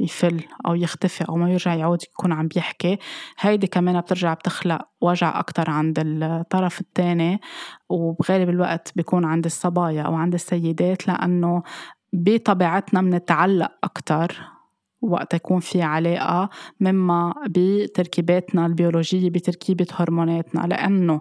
يفل 0.00 0.44
أو 0.66 0.74
يختفي 0.74 1.28
أو 1.28 1.36
ما 1.36 1.50
يرجع 1.50 1.74
يعود 1.74 2.02
يكون 2.02 2.32
عم 2.32 2.48
بيحكي. 2.48 2.98
هيدي 3.40 3.66
كمان 3.66 4.00
بترجع 4.00 4.34
بتخلق 4.34 4.88
وجع 5.00 5.38
أكتر 5.38 5.70
عند 5.70 5.98
الطرف 5.98 6.80
الثاني 6.80 7.40
وبغالب 7.88 8.48
الوقت 8.48 8.92
بيكون 8.96 9.24
عند 9.24 9.44
الصبايا 9.44 10.02
أو 10.02 10.14
عند 10.14 10.34
السيدات 10.34 11.08
لأنه 11.08 11.62
بطبيعتنا 12.16 13.00
منتعلق 13.00 13.70
أكتر 13.84 14.36
وقت 15.02 15.34
يكون 15.34 15.60
في 15.60 15.82
علاقة 15.82 16.50
مما 16.80 17.34
بتركيباتنا 17.48 18.66
البيولوجية 18.66 19.30
بتركيبة 19.30 19.86
هرموناتنا. 19.92 20.66
لأنه 20.66 21.20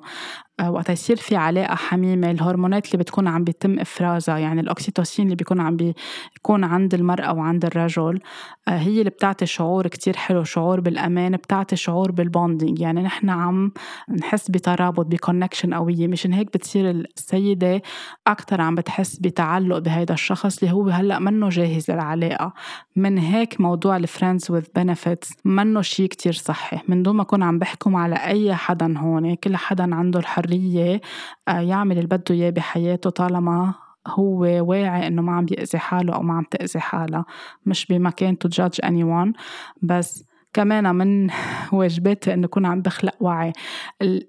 وقت 0.64 0.90
يصير 0.90 1.16
في 1.16 1.36
علاقة 1.36 1.76
حميمة 1.76 2.32
الهرمونات 2.32 2.86
اللي 2.86 2.98
بتكون 2.98 3.28
عم 3.28 3.44
بيتم 3.44 3.80
إفرازها 3.80 4.38
يعني 4.38 4.62
الأكسيتوسين 4.62 5.26
اللي 5.26 5.36
بيكون 5.36 5.60
عم 5.62 5.78
بيكون 5.78 6.64
عند 6.64 6.94
المرأة 6.94 7.34
وعند 7.34 7.66
الرجل 7.66 8.20
آه، 8.68 8.78
هي 8.78 9.00
اللي 9.00 9.10
بتعطي 9.10 9.46
شعور 9.46 9.88
كتير 9.88 10.18
حلو 10.18 10.44
شعور 10.44 10.80
بالأمان 10.80 11.36
بتعطي 11.38 11.76
شعور 11.76 12.12
بالبوندينج 12.12 12.80
يعني 12.80 13.02
نحن 13.02 13.30
عم 13.30 13.72
نحس 14.10 14.52
بترابط 14.52 15.06
ب 15.06 15.12
connection 15.12 15.74
قوية. 15.74 16.08
مشان 16.08 16.34
هيك 16.34 16.48
بتصير 16.48 16.90
السيدة 16.90 17.82
أكتر 18.28 18.62
عم 18.62 18.76
بتحس 18.76 19.16
بتعلق 19.16 19.78
بهيدا 19.78 20.14
الشخص 20.14 20.64
اللي 20.64 20.74
هو 20.74 20.90
هلأ 20.90 21.20
منه 21.20 21.50
جاهز 21.50 21.92
للعلاقة. 21.92 22.54
من 22.96 23.18
هيك 23.18 23.62
موضوع 23.62 23.98
ال 23.98 24.05
friends 24.05 24.52
with 24.52 24.66
benefits 24.76 25.34
منه 25.46 25.82
شيء 25.82 26.08
كتير 26.08 26.34
صحي. 26.34 26.80
من 26.88 27.04
دون 27.04 27.16
ما 27.16 27.22
أكون 27.22 27.44
عم 27.44 27.60
بحكم 27.60 27.96
على 27.96 28.16
أي 28.16 28.56
حدا 28.56 28.98
هون 28.98 29.36
كل 29.36 29.56
حدا 29.56 29.96
عنده 29.96 30.20
الحرية 30.20 30.45
الحرية 30.46 31.02
آه، 31.48 31.60
يعمل 31.60 31.98
اللي 31.98 32.08
بده 32.08 32.36
إياه 32.36 32.50
بحياته 32.50 33.10
طالما 33.10 33.74
هو 34.08 34.40
واعي 34.42 35.08
إنه 35.08 35.22
ما 35.22 35.32
عم 35.32 35.46
بيأذي 35.46 35.78
حاله 35.80 36.14
أو 36.14 36.22
ما 36.22 36.34
عم 36.34 36.44
تأذي 36.44 36.80
حالها 36.80 37.26
مش 37.66 37.86
بمكان 37.86 38.38
to 38.46 38.50
judge 38.50 38.86
anyone. 38.86 39.40
بس 39.82 40.24
كمان 40.56 40.96
من 40.96 41.30
واجباتي 41.72 42.34
انه 42.34 42.46
اكون 42.46 42.66
عم 42.66 42.82
بخلق 42.82 43.16
وعي. 43.20 43.54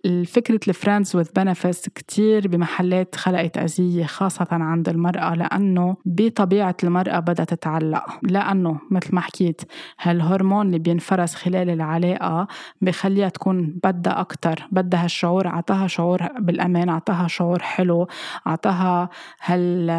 الفكرة 0.07 0.61
ال 0.69 0.75
friends 0.75 1.17
with 1.17 1.29
benefits 1.37 1.89
كتير 1.89 2.49
بمحلات 2.49 3.17
خلقت 3.17 3.59
أذية 3.59 4.05
خاصة 4.05 4.47
عند 4.51 4.89
المرأة 4.89 5.35
لأنه 5.35 5.97
بطبيعة 6.05 6.77
المرأة 6.85 7.19
بدها 7.21 7.45
تتعلق. 7.45 8.05
لأنه 8.23 8.81
مثل 8.91 9.15
ما 9.15 9.21
حكيت 9.21 9.63
هالهرمون 10.01 10.67
اللي 10.67 10.79
بينفرز 10.79 11.35
خلال 11.35 11.71
العلاقة 11.71 12.47
بخليها 12.81 13.29
تكون 13.29 13.79
بدها 13.85 14.21
أكتر 14.21 14.69
بدها 14.73 15.05
هالشعور 15.05 15.49
عطاها 15.49 15.87
شعور 15.87 16.23
بالأمان 16.39 16.89
عطاها 16.89 17.29
شعور 17.29 17.63
حلو 17.63 18.07
عطاها 18.47 19.09
هال 19.45 19.91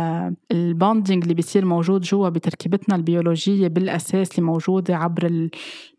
اللي 0.51 1.33
بيصير 1.33 1.65
موجود 1.65 2.01
جوا 2.01 2.29
بتركيبتنا 2.29 2.95
البيولوجية 2.95 3.67
بالأساس 3.67 4.31
اللي 4.31 4.41
موجودة 4.41 4.97
عبر 4.97 5.49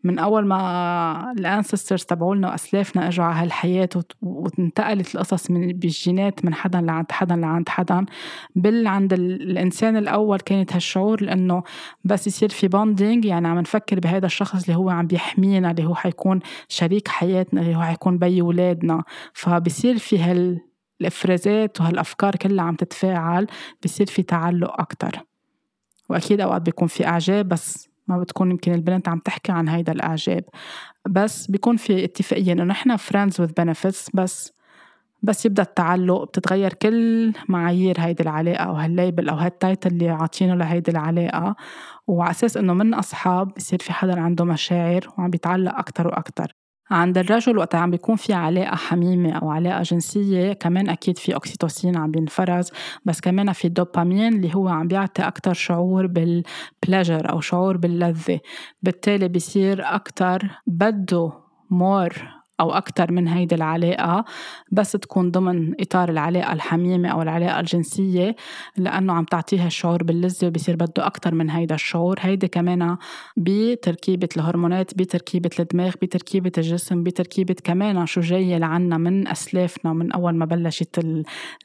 من 0.03 0.19
أول 0.19 0.45
ما 0.45 1.33
ال 1.39 1.45
ancestors 1.45 2.03
تبعولنا 2.03 2.49
وأسلافنا 2.49 3.07
إجوا 3.07 3.25
على 3.25 3.35
هالحياه 3.35 3.89
وانتقلت 4.21 5.15
القصص 5.15 5.51
من 5.51 5.67
بالجينات 5.67 6.45
من 6.45 6.53
حدا 6.53 6.81
لعند 6.81 7.11
حدا 7.11 7.35
لعند 7.35 7.69
حدا. 7.69 8.05
بال 8.55 8.87
عند 8.87 9.13
الإنسان 9.13 9.97
الأول 9.97 10.39
كانت 10.39 10.73
هالشعور 10.73 11.23
لأنه 11.23 11.63
بس 12.03 12.27
يصير 12.27 12.49
في 12.49 12.67
bonding 12.67 13.25
يعني 13.25 13.47
عم 13.47 13.59
نفكر 13.59 13.99
بهذا 13.99 14.25
الشخص 14.25 14.63
اللي 14.63 14.77
هو 14.77 14.89
عم 14.89 15.07
بيحمينا 15.07 15.71
اللي 15.71 15.85
هو 15.85 15.95
حيكون 15.95 16.39
شريك 16.67 17.07
حياتنا 17.07 17.61
اللي 17.61 17.75
هو 17.75 17.81
حيكون 17.81 18.17
بي 18.17 18.41
ولادنا. 18.41 19.03
فبصير 19.33 19.97
في 19.97 20.19
هال 20.19 20.59
الإفرازات 21.01 21.81
وهالأفكار 21.81 22.35
كلها 22.35 22.65
عم 22.65 22.75
تتفاعل 22.75 23.47
بصير 23.83 24.07
في 24.07 24.23
تعلق 24.23 24.79
أكتر. 24.81 25.19
وأكيد 26.09 26.41
أوقات 26.41 26.61
بيكون 26.61 26.87
في 26.87 27.07
إعجاب 27.07 27.49
بس 27.49 27.88
ما 28.09 28.19
بتكون 28.19 28.51
يمكن 28.51 28.73
البنت 28.73 29.07
عم 29.09 29.19
تحكي 29.19 29.51
عن 29.51 29.69
هيدا 29.69 29.91
الإعجاب. 29.91 30.43
بس 31.09 31.47
بيكون 31.51 31.77
في 31.77 32.03
اتفاقية 32.03 32.53
إنه 32.53 32.63
نحن 32.63 32.97
friends 32.97 33.33
with 33.41 33.51
benefits 33.61 34.09
بس 34.13 34.53
بس 35.23 35.45
يبدأ 35.45 35.63
التعلق 35.63 36.23
بتتغير 36.23 36.73
كل 36.73 37.33
معايير 37.49 37.99
هيدي 37.99 38.23
العلاقة 38.23 38.63
أو 38.63 38.73
هال 38.73 38.89
label 38.89 39.29
أو 39.29 39.35
هال 39.35 39.51
title 39.51 39.91
اللي 39.91 40.09
عاطينه 40.09 40.55
لهيدي 40.55 40.91
العلاقة. 40.91 41.55
وعلى 42.07 42.31
أساس 42.31 42.57
إنه 42.57 42.73
من 42.73 42.93
أصحاب 42.93 43.53
بصير 43.53 43.79
في 43.79 43.93
حدا 43.93 44.19
عنده 44.21 44.45
مشاعر 44.45 45.13
وعم 45.17 45.29
بيتعلق 45.29 45.77
أكتر 45.77 46.07
وأكتر. 46.07 46.55
عند 46.91 47.17
الرجل 47.17 47.57
وقت 47.57 47.75
عم 47.75 47.91
بيكون 47.91 48.15
في 48.15 48.33
علاقة 48.33 48.75
حميمة 48.75 49.31
أو 49.31 49.49
علاقة 49.49 49.81
جنسية 49.81 50.53
كمان 50.53 50.89
أكيد 50.89 51.17
في 51.17 51.35
oxytocin 51.35 51.97
عم 51.97 52.11
بينفرز 52.11 52.71
بس 53.05 53.21
كمان 53.21 53.53
في 53.53 53.69
دوبامين 53.69 54.33
اللي 54.33 54.55
هو 54.55 54.67
عم 54.67 54.87
بيعطي 54.87 55.27
أكتر 55.27 55.53
شعور 55.53 56.07
بالبلاجر 56.07 57.29
أو 57.29 57.41
شعور 57.41 57.77
باللذة. 57.77 58.39
بالتالي 58.83 59.27
بيصير 59.27 59.95
أكتر 59.95 60.47
بده 60.67 61.31
مور 61.69 62.38
أو 62.59 62.71
أكثر 62.71 63.11
من 63.11 63.27
هيدي 63.27 63.55
العلاقة 63.55 64.25
بس 64.71 64.91
تكون 64.91 65.31
ضمن 65.31 65.73
إطار 65.81 66.09
العلاقة 66.09 66.53
الحميمة 66.53 67.09
أو 67.09 67.21
العلاقة 67.21 67.59
الجنسية 67.59 68.35
لأنه 68.77 69.13
عم 69.13 69.23
تعطيها 69.23 69.67
الشعور 69.67 70.03
باللذة 70.03 70.47
وبصير 70.47 70.75
بده 70.75 71.07
أكثر 71.07 71.35
من 71.35 71.49
هيدا 71.49 71.75
الشعور. 71.75 72.17
هيدي 72.19 72.47
كمان 72.47 72.97
بتركيبة 73.37 74.29
الهرمونات 74.37 74.93
بتركيبة 74.97 75.49
الدماغ 75.59 75.93
بتركيبة 76.01 76.51
الجسم 76.57 77.03
بتركيبة 77.03 77.55
كمان 77.63 78.05
شو 78.05 78.21
جاي 78.21 78.59
لعنا 78.59 78.97
من 78.97 79.27
أسلافنا 79.27 79.93
من 79.93 80.11
أول 80.11 80.35
ما 80.35 80.45
بلشت 80.45 81.05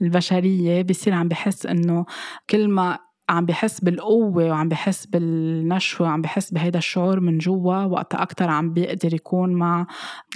البشرية 0.02 0.82
بصير 0.82 1.14
عم 1.14 1.28
بحس 1.28 1.66
إنه 1.66 2.06
كل 2.50 2.68
ما 2.68 2.98
عم 3.28 3.46
بحس 3.46 3.80
بالقوة 3.80 4.44
وعم 4.44 4.68
بحس 4.68 5.06
بالنشوة 5.06 6.06
وعم 6.06 6.22
بحس 6.22 6.52
بهيدا 6.52 6.78
الشعور 6.78 7.20
من 7.20 7.38
جوا 7.38 7.84
وقتها 7.84 8.22
أكتر 8.22 8.48
عم 8.48 8.72
بيقدر 8.72 9.14
يكون 9.14 9.52
مع 9.52 9.86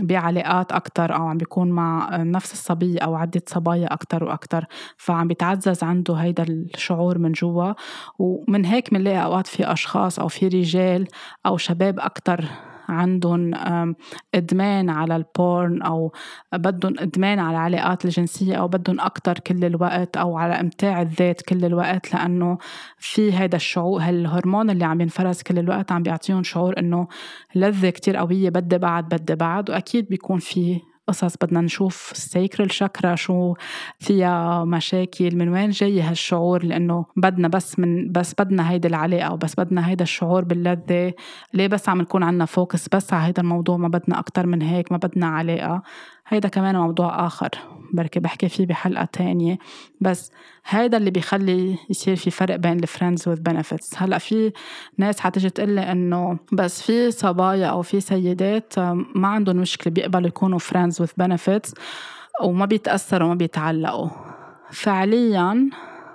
بعلاقات 0.00 0.72
أكتر 0.72 1.14
أو 1.14 1.26
عم 1.26 1.36
بيكون 1.36 1.70
مع 1.70 2.16
نفس 2.16 2.52
الصبية 2.52 2.98
أو 2.98 3.14
عدة 3.14 3.42
صبايا 3.46 3.92
أكتر 3.92 4.24
وأكتر. 4.24 4.64
فعم 4.96 5.28
بيتعزز 5.28 5.82
عنده 5.82 6.14
هيدا 6.14 6.42
الشعور 6.42 7.18
من 7.18 7.32
جوا. 7.32 7.72
ومن 8.18 8.64
هيك 8.64 8.92
منلاقي 8.92 9.24
أوقات 9.24 9.46
في 9.46 9.72
أشخاص 9.72 10.18
أو 10.18 10.28
في 10.28 10.48
رجال 10.48 11.08
أو 11.46 11.56
شباب 11.56 12.00
أكتر 12.00 12.44
عندهم 12.88 13.54
إدمان 14.34 14.90
على 14.90 15.16
البورن 15.16 15.82
أو 15.82 16.12
بدهم 16.52 16.94
إدمان 16.98 17.38
على 17.38 17.56
العلاقات 17.56 18.04
الجنسية 18.04 18.54
أو 18.54 18.68
بدهم 18.68 19.00
أكتر 19.00 19.38
كل 19.38 19.64
الوقت 19.64 20.16
أو 20.16 20.36
على 20.36 20.60
إمتاع 20.60 21.02
الذات 21.02 21.42
كل 21.42 21.64
الوقت 21.64 22.14
لأنه 22.14 22.58
في 22.98 23.32
هذا 23.32 23.56
الشعور 23.56 24.00
هالهرمون 24.00 24.70
اللي 24.70 24.84
عم 24.84 25.00
ينفرز 25.00 25.42
كل 25.42 25.58
الوقت 25.58 25.92
عم 25.92 26.02
بيعطيهم 26.02 26.42
شعور 26.42 26.78
إنه 26.78 27.08
لذة 27.54 27.90
كتير 27.90 28.16
قوية 28.16 28.50
بدي 28.50 28.78
بعد 28.78 29.08
بدي 29.08 29.34
بعد 29.34 29.70
وأكيد 29.70 30.08
بيكون 30.08 30.38
في 30.38 30.80
قصص 31.08 31.36
بدنا 31.42 31.60
نشوف 31.60 32.12
السيكرال 32.12 32.72
شاكرا 32.72 33.14
شو 33.14 33.54
فيها 33.98 34.64
مشاكل 34.64 35.36
من 35.36 35.48
وين 35.48 35.70
جاي 35.70 36.00
هالشعور؟ 36.00 36.64
لأنه 36.64 37.04
بدنا 37.16 37.48
بس 37.48 37.78
من 37.78 38.12
بس 38.12 38.34
بدنا 38.38 38.70
هيدي 38.70 38.88
العلاقة 38.88 39.32
وبس 39.32 39.54
بدنا 39.54 39.88
هيدا 39.88 40.02
الشعور 40.02 40.44
باللذة. 40.44 41.12
ليه 41.54 41.66
بس 41.66 41.88
عم 41.88 42.00
نكون 42.00 42.22
عنا 42.22 42.44
focus 42.44 42.88
بس 42.88 43.12
على 43.12 43.26
هيدا 43.26 43.42
الموضوع؟ 43.42 43.76
ما 43.76 43.88
بدنا 43.88 44.18
أكتر 44.18 44.46
من 44.46 44.62
هيك 44.62 44.92
ما 44.92 44.98
بدنا 44.98 45.26
علاقة. 45.26 45.82
هيدا 46.28 46.48
كمان 46.48 46.76
موضوع 46.76 47.26
آخر 47.26 47.50
بركي 47.92 48.20
بحكي 48.20 48.48
فيه 48.48 48.66
بحلقة 48.66 49.04
تانية. 49.04 49.58
بس 50.00 50.30
هيدا 50.66 50.96
اللي 50.96 51.10
بيخلي 51.10 51.78
يصير 51.90 52.16
في 52.16 52.30
فرق 52.30 52.56
بين 52.56 52.78
ال 52.78 52.84
friends 52.85 53.28
benefits. 53.28 53.94
هلأ 53.96 54.18
في 54.18 54.52
ناس 54.98 55.20
حتجي 55.20 55.50
تقلي 55.50 55.92
إنه 55.92 56.38
بس 56.52 56.82
في 56.82 57.10
صبايا 57.10 57.66
أو 57.66 57.82
في 57.82 58.00
سيدات 58.00 58.78
ما 59.14 59.28
عندهم 59.28 59.56
مشكلة 59.56 59.92
بيقبلوا 59.92 60.28
يكونوا 60.28 60.58
friends 60.58 60.94
with 61.04 61.24
benefits 61.24 61.72
وما 62.42 62.66
بيتأثروا 62.66 63.26
وما 63.26 63.34
بيتعلقوا. 63.34 64.08
فعليا 64.70 65.70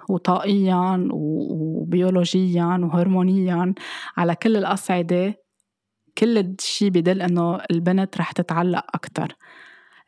وطاقيا 0.10 1.10
وبيولوجيا 1.12 2.66
وهرمونيا 2.66 3.74
على 4.18 4.36
كل 4.36 4.58
الأصعدة 4.58 5.36
كل 6.18 6.56
شيء 6.60 6.90
بدل 6.90 7.22
إنه 7.22 7.60
البنت 7.72 8.18
رح 8.18 8.32
تتعلق 8.32 8.86
أكثر 8.96 9.36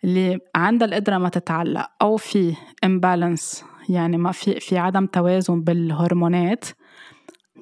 اللي 0.03 0.39
عندها 0.55 0.87
القدرة 0.87 1.17
ما 1.17 1.29
تتعلق 1.29 1.89
أو 2.01 2.17
في 2.17 2.55
imbalance 2.85 3.63
يعني 3.89 4.17
ما 4.17 4.31
في 4.31 4.59
في 4.59 4.77
عدم 4.77 5.05
توازن 5.05 5.61
بالهرمونات 5.61 6.65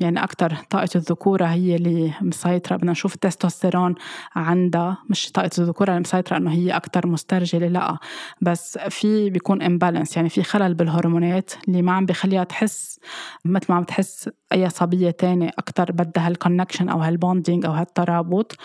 يعني 0.02 0.24
أكتر 0.24 0.56
طاقة 0.70 0.90
الذكورة 0.96 1.46
هي 1.46 1.76
اللي 1.76 2.14
مسيطرة 2.22 2.76
بدنا 2.76 2.92
نشوف 2.92 3.16
التستوستيرون 3.16 3.96
عندها. 4.36 4.98
مش 5.10 5.32
طاقة 5.32 5.50
الذكورة 5.58 5.90
اللي 5.90 6.00
مسيطرة 6.00 6.38
إنه 6.38 6.52
هي 6.52 6.72
أكتر 6.72 7.08
مسترجلة 7.08 7.68
لا. 7.68 7.98
بس 8.42 8.78
في 8.78 9.30
بيكون 9.30 9.62
امبالانس 9.62 10.18
يعني 10.18 10.30
في 10.30 10.44
خلل 10.44 10.74
بالهرمونات 10.74 11.52
اللي 11.68 11.82
ما 11.82 11.92
عم 11.92 12.06
بخليها 12.06 12.44
تحس 12.44 13.00
مثل 13.46 13.66
ما 13.70 13.76
عم 13.76 13.84
تحس 13.84 14.30
أي 14.54 14.70
صبية 14.70 15.12
تانية 15.12 15.52
أكتر 15.58 15.92
بدها 15.92 16.28
هال 16.28 16.38
connection 16.38 16.90
أو 16.90 17.00
هال 17.00 17.14
bonding 17.14 17.66
أو 17.66 17.72
هالترابط. 17.72 18.56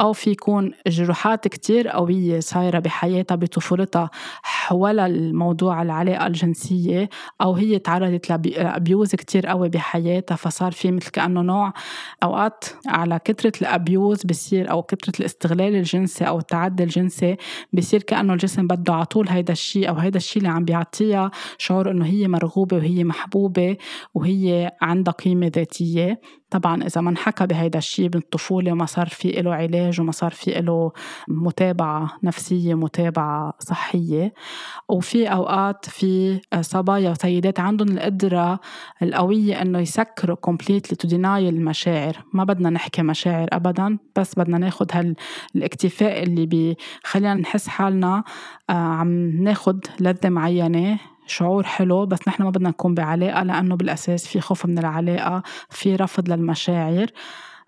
أو 0.00 0.12
في 0.12 0.30
يكون 0.30 0.72
جروحات 0.86 1.48
كتير 1.48 1.88
قوية 1.88 2.40
صايرة 2.40 2.78
بحياتها 2.78 3.34
بطفولتها 3.34 4.10
حول 4.42 5.00
الموضوع 5.00 5.82
العلاقة 5.82 6.26
الجنسية 6.26 7.08
أو 7.40 7.54
هي 7.54 7.78
تعرضت 7.78 8.30
ل 8.30 8.44
abuse 8.44 9.14
كتير 9.14 9.46
قوي 9.46 9.68
بحياتها 9.68 10.36
فصار 10.36 10.69
في 10.72 10.90
مثل 10.90 11.10
كأنه 11.10 11.42
نوع 11.42 11.72
أوقات 12.22 12.64
على 12.86 13.20
كثرة 13.24 13.52
ال 13.60 13.70
abuse 13.70 14.22
بصير 14.26 14.70
أو 14.70 14.82
كثرة 14.82 15.20
الاستغلال 15.20 15.74
الجنسي 15.74 16.24
أو 16.24 16.38
التعدي 16.38 16.82
الجنسي 16.82 17.36
بصير 17.72 18.02
كأنه 18.02 18.32
الجسم 18.32 18.66
بده 18.66 18.92
على 18.92 19.04
طول 19.04 19.28
هيدا 19.28 19.52
الشيء 19.52 19.88
أو 19.88 19.94
هيدا 19.94 20.16
الشيء 20.16 20.42
اللي 20.42 20.54
عم 20.54 20.64
بيعطيها 20.64 21.30
شعور 21.58 21.90
إنه 21.90 22.06
هي 22.06 22.28
مرغوبة 22.28 22.76
وهي 22.76 23.04
محبوبة 23.04 23.76
وهي 24.14 24.72
عندها 24.80 25.12
قيمة 25.14 25.50
ذاتية. 25.54 26.20
طبعا 26.50 26.82
إذا 26.82 27.00
ما 27.00 27.10
انحكى 27.10 27.46
بهيدا 27.46 27.78
الشيء 27.78 28.08
من 28.08 28.16
الطفولة 28.16 28.72
وما 28.72 28.86
صار 28.86 29.08
في 29.08 29.30
له 29.30 29.54
علاج 29.54 30.00
وما 30.00 30.12
صار 30.12 30.30
في 30.30 30.50
له 30.50 30.92
متابعة 31.28 32.18
نفسية 32.22 32.74
متابعة 32.74 33.54
صحية 33.58 34.34
وفي 34.88 35.26
أوقات 35.26 35.84
في 35.88 36.40
صبايا 36.60 37.10
وسيدات 37.10 37.60
عندهم 37.60 37.88
القدرة 37.88 38.60
القوية 39.02 39.62
إنه 39.62 39.78
يسكروا 39.78 40.36
completely 40.50 40.94
to 41.04 41.10
deny 41.10 41.26
المشاعر. 41.26 42.16
ما 42.32 42.44
بدنا 42.44 42.70
نحكي 42.70 43.02
مشاعر 43.02 43.48
أبدا 43.52 43.98
بس 44.16 44.38
بدنا 44.38 44.58
ناخد 44.58 45.14
هالاكتفاء 45.54 46.22
اللي 46.22 46.46
بيخلينا 46.46 47.34
نحس 47.34 47.68
حالنا 47.68 48.24
آه، 48.70 48.72
عم 48.72 49.42
ناخد 49.42 49.84
لذة 50.00 50.28
معينة 50.28 50.98
شعور 51.30 51.64
حلو 51.64 52.06
بس 52.06 52.28
نحن 52.28 52.42
ما 52.42 52.50
بدنا 52.50 52.68
نكون 52.68 52.94
بعلاقة 52.94 53.42
لأنه 53.42 53.76
بالأساس 53.76 54.26
في 54.26 54.40
خوف 54.40 54.66
من 54.66 54.78
العلاقة 54.78 55.42
في 55.70 55.96
رفض 55.96 56.30
للمشاعر. 56.30 57.06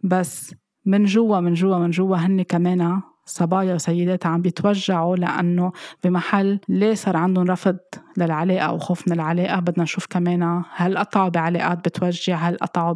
بس 0.04 0.54
من 0.86 1.04
جوا 1.04 1.40
من 1.40 1.54
جوا 1.54 1.78
من 1.78 1.90
جوا 1.90 2.16
هن 2.16 2.42
كمان 2.42 3.02
صبايا 3.26 3.74
وسيدات 3.74 4.26
عم 4.26 4.42
بيتوجعوا 4.42 5.16
لأنه 5.16 5.72
بمحل 6.04 6.60
ليه 6.68 6.94
صار 6.94 7.16
عندهم 7.16 7.50
رفض 7.50 7.78
للعلاقة 8.16 8.60
أو 8.60 8.78
خوف 8.78 9.08
من 9.08 9.14
العلاقة؟ 9.14 9.60
بدنا 9.60 9.82
نشوف 9.82 10.06
كمان 10.06 10.62
هل 10.74 10.98
قطعوا 10.98 11.28
بعلاقات 11.28 11.78
بتوجع 11.78 12.36
هل 12.36 12.56
قطعوا 12.56 12.94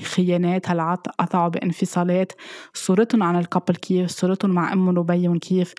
بخيانات 0.00 0.70
هل 0.70 0.80
قطعوا 1.18 1.48
بانفصالات؟ 1.48 2.32
صورتهم 2.74 3.22
عن 3.22 3.36
الكابل 3.36 3.74
كيف؟ 3.74 4.10
صورتهم 4.10 4.50
مع 4.50 4.72
أمهم 4.72 4.98
وبيهم 4.98 5.38
كيف؟ 5.38 5.74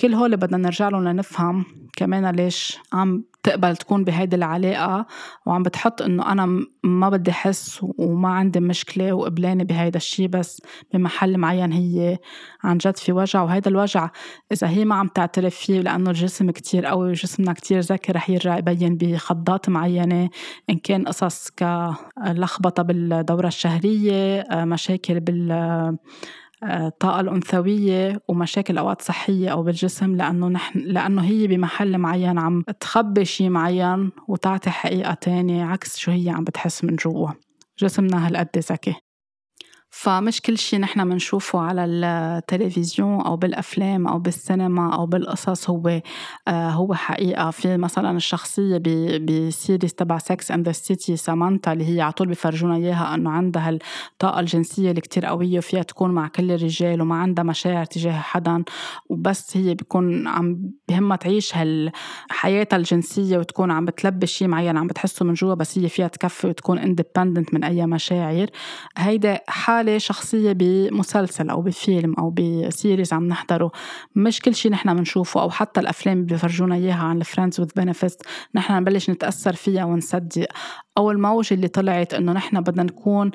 كل 0.00 0.14
هول 0.14 0.36
بدنا 0.36 0.56
نرجع 0.56 0.88
لهم 0.88 1.08
لنفهم 1.08 1.64
كمان 1.96 2.36
ليش 2.36 2.78
عم 2.92 3.24
تقبل 3.42 3.76
تكون 3.76 4.04
بهيدي 4.04 4.36
العلاقة 4.36 5.06
وعم 5.46 5.62
بتحط 5.62 6.02
إنه 6.02 6.32
أنا 6.32 6.66
ما 6.84 7.08
بدي 7.08 7.30
أحس 7.30 7.80
وما 7.98 8.28
عندي 8.28 8.60
مشكلة 8.60 9.12
وقبلانة 9.12 9.64
بهيدا 9.64 9.96
الشي 9.96 10.28
بس 10.28 10.62
بمحل 10.92 11.38
معين 11.38 11.72
هي 11.72 12.18
عن 12.64 12.78
جد 12.78 12.96
في 12.96 13.12
وجع. 13.12 13.42
وهيدا 13.42 13.70
الوجع 13.70 14.10
إذا 14.52 14.68
هي 14.68 14.84
ما 14.84 14.94
عم 14.94 15.08
تعترف 15.08 15.54
فيه 15.54 15.80
لأنه 15.80 16.10
الجسم 16.10 16.50
كتير 16.50 16.86
قوي 16.86 17.08
وجسمنا 17.08 17.52
كتير 17.52 17.80
ذكي 17.80 18.12
رح 18.12 18.30
يرجع 18.30 18.58
يبين 18.58 18.96
بخضات 18.96 19.68
معينة 19.68 20.28
إن 20.70 20.78
كان 20.78 21.04
قصص 21.04 21.50
كلخبطة 21.50 22.82
بالدورة 22.82 23.46
الشهرية 23.46 24.44
مشاكل 24.52 25.20
بال 25.20 25.96
الطاقة 26.64 27.20
الأنثوية 27.20 28.22
ومشاكل 28.28 28.78
أوقات 28.78 29.02
صحية 29.02 29.48
أو 29.48 29.62
بالجسم 29.62 30.16
لأنه 30.16 30.48
نحن 30.48 30.78
لأنه 30.78 31.22
هي 31.22 31.46
بمحل 31.46 31.98
معين 31.98 32.38
عم 32.38 32.62
تخبي 32.80 33.24
شيء 33.24 33.48
معين 33.48 34.10
وتعطي 34.28 34.70
حقيقة 34.70 35.14
تانية 35.14 35.64
عكس 35.64 35.98
شو 35.98 36.10
هي 36.10 36.30
عم 36.30 36.44
بتحس 36.44 36.84
من 36.84 36.96
جوا. 36.96 37.30
جسمنا 37.78 38.26
هالقد 38.26 38.48
ذكي. 38.58 39.05
فمش 39.90 40.40
كل 40.40 40.58
شيء 40.58 40.80
نحن 40.80 41.08
بنشوفه 41.08 41.60
على 41.60 41.84
التلفزيون 41.84 43.20
أو 43.20 43.36
بالأفلام 43.36 44.06
أو 44.06 44.18
بالسينما 44.18 44.94
أو 44.94 45.06
بالقصص 45.06 45.70
هو 45.70 46.00
آه 46.48 46.70
هو 46.70 46.94
حقيقة. 46.94 47.50
في 47.50 47.76
مثلا 47.76 48.16
الشخصية 48.16 48.78
ب 49.18 49.29
series 49.29 49.94
تبع 49.94 50.18
Sex 50.18 50.50
and 50.50 50.66
the 50.66 50.72
City 50.72 51.16
سامانتا 51.16 51.72
اللي 51.72 51.96
هي 51.96 52.00
على 52.00 52.12
طول 52.12 52.28
بفرجونا 52.28 52.76
إياها 52.76 53.14
إنه 53.14 53.30
عندها 53.30 53.70
الطاقة 53.70 54.40
الجنسية 54.40 54.90
اللي 54.90 55.00
كتير 55.00 55.26
قوية 55.26 55.58
وفيها 55.58 55.82
تكون 55.82 56.10
مع 56.10 56.28
كل 56.28 56.52
الرجال 56.52 57.02
وما 57.02 57.14
عندها 57.14 57.44
مشاعر 57.44 57.84
تجاه 57.84 58.12
حدا. 58.12 58.64
وبس 59.08 59.56
هي 59.56 59.74
بيكون 59.74 60.26
عم 60.26 60.70
بهمها 60.88 61.16
تعيش 61.16 61.56
هالحياتها 61.56 62.76
الجنسية 62.76 63.38
وتكون 63.38 63.70
عم 63.70 63.84
بتلبي 63.84 64.26
شيء 64.26 64.48
معين 64.48 64.76
عم 64.76 64.86
بتحسه 64.86 65.24
من 65.24 65.34
جوا 65.34 65.54
بس 65.54 65.78
هي 65.78 65.88
فيها 65.88 66.08
تكفي 66.08 66.46
وتكون 66.46 66.78
independent 66.78 67.54
من 67.54 67.64
أي 67.64 67.86
مشاعر. 67.86 68.46
هيدا 68.96 69.40
حال 69.48 69.75
حالة 69.76 69.98
شخصية 69.98 70.52
بمسلسل 70.52 71.50
أو 71.50 71.62
بفيلم 71.62 72.14
أو 72.18 72.30
ب 72.30 72.42
series 72.42 73.12
عم 73.12 73.28
نحضره. 73.28 73.70
مش 74.14 74.40
كل 74.40 74.54
شيء 74.54 74.72
نحن 74.72 74.94
بنشوفه 74.94 75.42
أو 75.42 75.50
حتى 75.50 75.80
الأفلام 75.80 76.16
اللي 76.16 76.26
بيفرجونا 76.26 76.74
إياها 76.74 77.04
عن 77.04 77.18
ال 77.18 77.23
friends 77.23 77.60
with 77.60 77.70
benefits. 77.76 78.16
نحن 78.54 78.72
نبلش 78.72 79.10
نتأثر 79.10 79.52
فيها 79.52 79.84
ونصدق. 79.84 80.46
أو 80.98 81.10
الموجة 81.10 81.54
اللي 81.54 81.68
طلعت 81.68 82.14
إنه 82.14 82.32
نحن 82.32 82.60
بدنا 82.60 82.82
نكون 82.82 83.30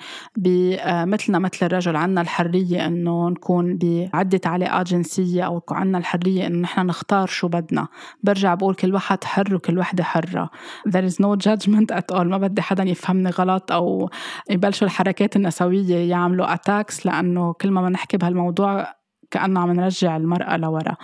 آه، 0.48 1.06
مثلنا 1.06 1.40
مثل 1.40 1.66
الرجل 1.66 1.96
عنا 1.96 2.22
الحرية 2.22 2.86
إنه 2.86 3.30
نكون 3.30 3.78
بعدة 3.78 4.42
علاقات 4.46 4.88
جنسية 4.88 5.44
أو 5.44 5.62
عنا 5.72 5.98
الحرية 5.98 6.48
إنه 6.48 6.60
نحن 6.60 6.86
نختار 6.86 7.28
شو 7.28 7.48
بدنا. 7.48 7.88
برجع 8.24 8.54
بقول 8.54 8.76
كل 8.76 8.94
واحد 8.94 9.24
حر 9.24 9.56
وكل 9.56 9.80
وحدة 9.80 10.04
حرة. 10.04 10.50
There 10.90 11.06
is 11.12 11.16
no 11.16 11.36
judgment 11.36 11.92
at 11.92 12.16
all. 12.16 12.24
ما 12.24 12.38
بدي 12.38 12.62
حدا 12.62 12.84
يفهمني 12.84 13.30
غلط 13.30 13.72
أو 13.72 14.10
يبلشوا 14.50 14.88
الحركات 14.88 15.36
النسوية 15.36 16.10
يعملوا 16.10 16.54
أتاكس 16.54 17.06
لأنه 17.06 17.54
كل 17.54 17.72
ما 17.72 17.82
بنحكي 17.82 18.18
بهالموضوع 18.18 18.88
كأنه 19.32 19.60
عم 19.60 19.72
نرجع 19.72 20.18
المرأة 20.18 20.58
لورا. 20.58 20.96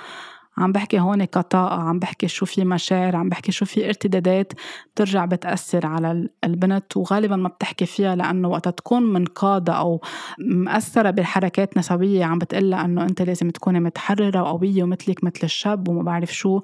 عم 0.58 0.72
بحكي 0.72 1.00
هون 1.00 1.26
كطاقة 1.26 1.82
عم 1.82 2.00
بحكي 2.00 2.28
شو 2.28 2.46
في 2.46 2.65
مشاعر 2.65 3.15
عم 3.15 3.30
بحكي 3.30 3.52
شو 3.52 3.65
في 3.65 3.88
ارتدادات 3.88 4.54
بترجع 4.93 5.26
بتأثر 5.26 5.86
على 5.86 6.29
البنت 6.44 6.98
وغالبا 6.98 7.36
ما 7.36 7.50
بتحكي 7.50 7.86
فيها 7.86 8.15
لأنه 8.15 8.48
وقت 8.48 8.67
تكون 8.67 9.13
منقادة 9.13 9.73
أو 9.73 10.02
مأثرة 10.40 11.10
بالحركات 11.10 11.77
نسوية 11.77 12.25
عم 12.25 12.40
بتقلها 12.40 12.86
أنه 12.86 13.04
أنت 13.04 13.21
لازم 13.21 13.50
تكوني 13.50 13.79
متحررة 13.79 14.42
وقوية 14.42 14.84
ومثلك 14.84 15.23
مثل 15.23 15.40
الشاب 15.44 15.88
وما 15.88 16.04
بعرف 16.04 16.34
شو 16.34 16.62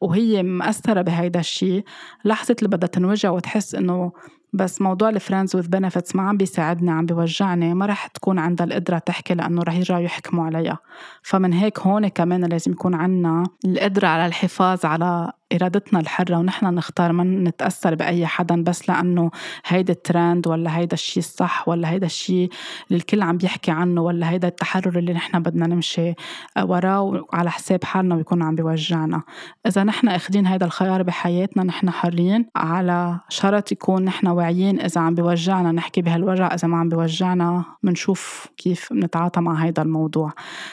وهي 0.00 0.42
مأثرة 0.42 1.02
بهيدا 1.02 1.40
الشيء 1.40 1.84
لحظة 2.24 2.56
اللي 2.58 2.76
بدها 2.76 2.88
تنوجع 2.88 3.30
وتحس 3.30 3.74
إنه 3.74 4.12
بس 4.52 4.82
موضوع 4.82 5.08
الفريندز 5.08 5.56
وذ 5.56 5.68
بنفتس 5.68 6.16
ما 6.16 6.22
عم 6.22 6.36
بيساعدني 6.36 6.90
عم 6.90 7.06
بيوجعني. 7.06 7.74
ما 7.74 7.86
رح 7.86 8.06
تكون 8.06 8.38
عندها 8.38 8.66
القدرة 8.66 8.98
تحكي 8.98 9.34
لأنه 9.34 9.62
رح 9.62 9.74
يرجعوا 9.74 10.00
يحكموا 10.00 10.44
عليها. 10.44 10.78
فمن 11.22 11.52
هيك 11.52 11.78
هون 11.78 12.08
كمان 12.08 12.44
لازم 12.44 12.72
يكون 12.72 12.94
عنا 12.94 13.44
القدرة 13.64 14.06
على 14.08 14.26
الحفاظ 14.26 14.86
على 14.86 15.32
إرادتنا 15.54 16.00
الحرة 16.00 16.36
ونحن 16.36 16.66
نختار 16.66 17.12
ما 17.12 17.24
نتأثر 17.24 17.94
بأي 17.94 18.26
حدا 18.26 18.62
بس 18.62 18.88
لأنه 18.88 19.30
هيدا 19.66 19.92
الترند 19.92 20.46
ولا 20.46 20.78
هيدا 20.78 20.94
الشيء 20.94 21.22
الصح 21.22 21.68
ولا 21.68 21.90
هيدا 21.90 22.06
الشيء 22.06 22.48
اللي 22.90 23.00
الكل 23.00 23.22
عم 23.22 23.36
بيحكي 23.36 23.70
عنه 23.70 24.02
ولا 24.02 24.30
هيدا 24.30 24.48
التحرر 24.48 24.98
اللي 24.98 25.12
نحن 25.12 25.42
بدنا 25.42 25.66
نمشي 25.66 26.14
وراه 26.62 27.26
على 27.32 27.50
حساب 27.50 27.84
حالنا 27.84 28.14
ويكون 28.14 28.42
عم 28.42 28.54
بيوجعنا. 28.54 29.22
إذا 29.66 29.84
نحن 29.84 30.08
أخذين 30.08 30.46
هيدا 30.46 30.66
الخيار 30.66 31.02
بحياتنا 31.02 31.64
نحن 31.64 31.90
حرين 31.90 32.46
على 32.56 33.20
شرط 33.28 33.72
يكون 33.72 34.04
نحن 34.04 34.26
واعيين 34.26 34.80
إذا 34.80 35.00
عم 35.00 35.14
بيوجعنا 35.14 35.72
نحكي 35.72 36.02
بهالوجع 36.02 36.54
إذا 36.54 36.68
ما 36.68 36.76
عم 36.76 36.88
بيوجعنا 36.88 37.64
بنشوف 37.82 38.48
كيف 38.56 38.92
نتعاطى 38.92 39.40
مع 39.40 39.54
هيدا 39.54 39.82
الموضوع. 39.82 40.32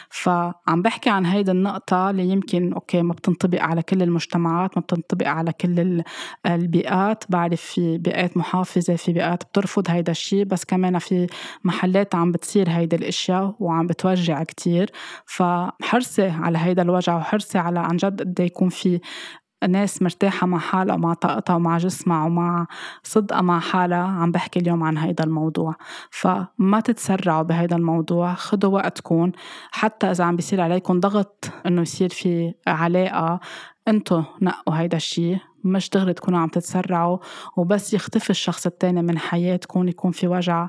فعم 0.10 0.82
بحكي 0.82 1.10
عن 1.10 1.26
هيدا 1.26 1.52
النقطة 1.52 2.10
اللي 2.10 2.30
يمكن 2.30 2.74
أوكي 2.74 3.02
ما 3.02 3.14
بتنطبق 3.14 3.62
على 3.62 3.82
كل 3.82 4.02
المجتمعات 4.02 4.69
ما 4.78 4.82
بتنطبق 4.82 5.28
على 5.28 5.54
كل 5.54 6.04
البيئات. 6.46 7.24
بعرف 7.30 7.62
في 7.62 7.98
بيئات 7.98 8.38
محافظة 8.38 8.96
في 8.96 9.14
بيئات 9.14 9.44
بترفض 9.44 9.90
هيدا 9.90 10.12
الشيء 10.12 10.44
بس 10.44 10.66
كمان 10.66 11.00
في 11.00 11.28
محلات 11.64 12.16
عم 12.16 12.32
بتصير 12.32 12.70
هيدي 12.70 12.96
الأشياء 12.96 13.56
وعم 13.60 13.88
بتوجع 13.88 14.44
كتير. 14.44 14.92
فحرصي 15.26 16.30
على 16.30 16.58
هيدا 16.58 16.82
الوجع 16.82 17.18
وحرصي 17.18 17.58
على 17.58 17.80
عن 17.80 17.98
جد 17.98 18.22
قد 18.22 18.40
يكون 18.40 18.70
في 18.70 19.00
ناس 19.68 20.02
مرتاحة 20.02 20.48
مع 20.48 20.58
حالها 20.60 20.96
ومع 20.96 21.14
طاقتها 21.14 21.56
ومع 21.56 21.78
جسمها 21.78 22.26
ومع 22.26 22.68
صدقها 23.04 23.42
مع 23.42 23.60
حالها. 23.60 23.98
عم 24.04 24.32
بحكي 24.32 24.60
اليوم 24.60 24.84
عن 24.84 24.98
هيدا 24.98 25.24
الموضوع. 25.24 25.76
فما 26.12 26.80
تتسرعوا 26.80 27.42
بهيدا 27.42 27.76
الموضوع 27.76 28.34
خدوا 28.34 28.74
وقتكم. 28.74 29.32
حتى 29.72 30.12
إذا 30.12 30.24
عم 30.24 30.36
بيصير 30.36 30.62
عليكم 30.62 31.00
ضغط 31.00 31.52
إنه 31.66 31.82
يصير 31.82 32.10
في 32.10 32.54
علاقة 32.68 33.40
انتو 33.90 34.24
نقوا 34.42 34.76
هيدا 34.80 34.98
الشيء 34.98 35.38
مش 35.64 35.90
دغري 35.90 36.14
تكونوا 36.14 36.40
عم 36.40 36.48
تتسرعوا 36.50 37.18
وبس 37.58 37.94
يختفي 37.94 38.30
الشخص 38.30 38.66
التاني 38.66 39.02
من 39.02 39.18
حياتكم 39.18 39.88
يكون 39.88 40.12
في 40.12 40.28
وجع. 40.28 40.68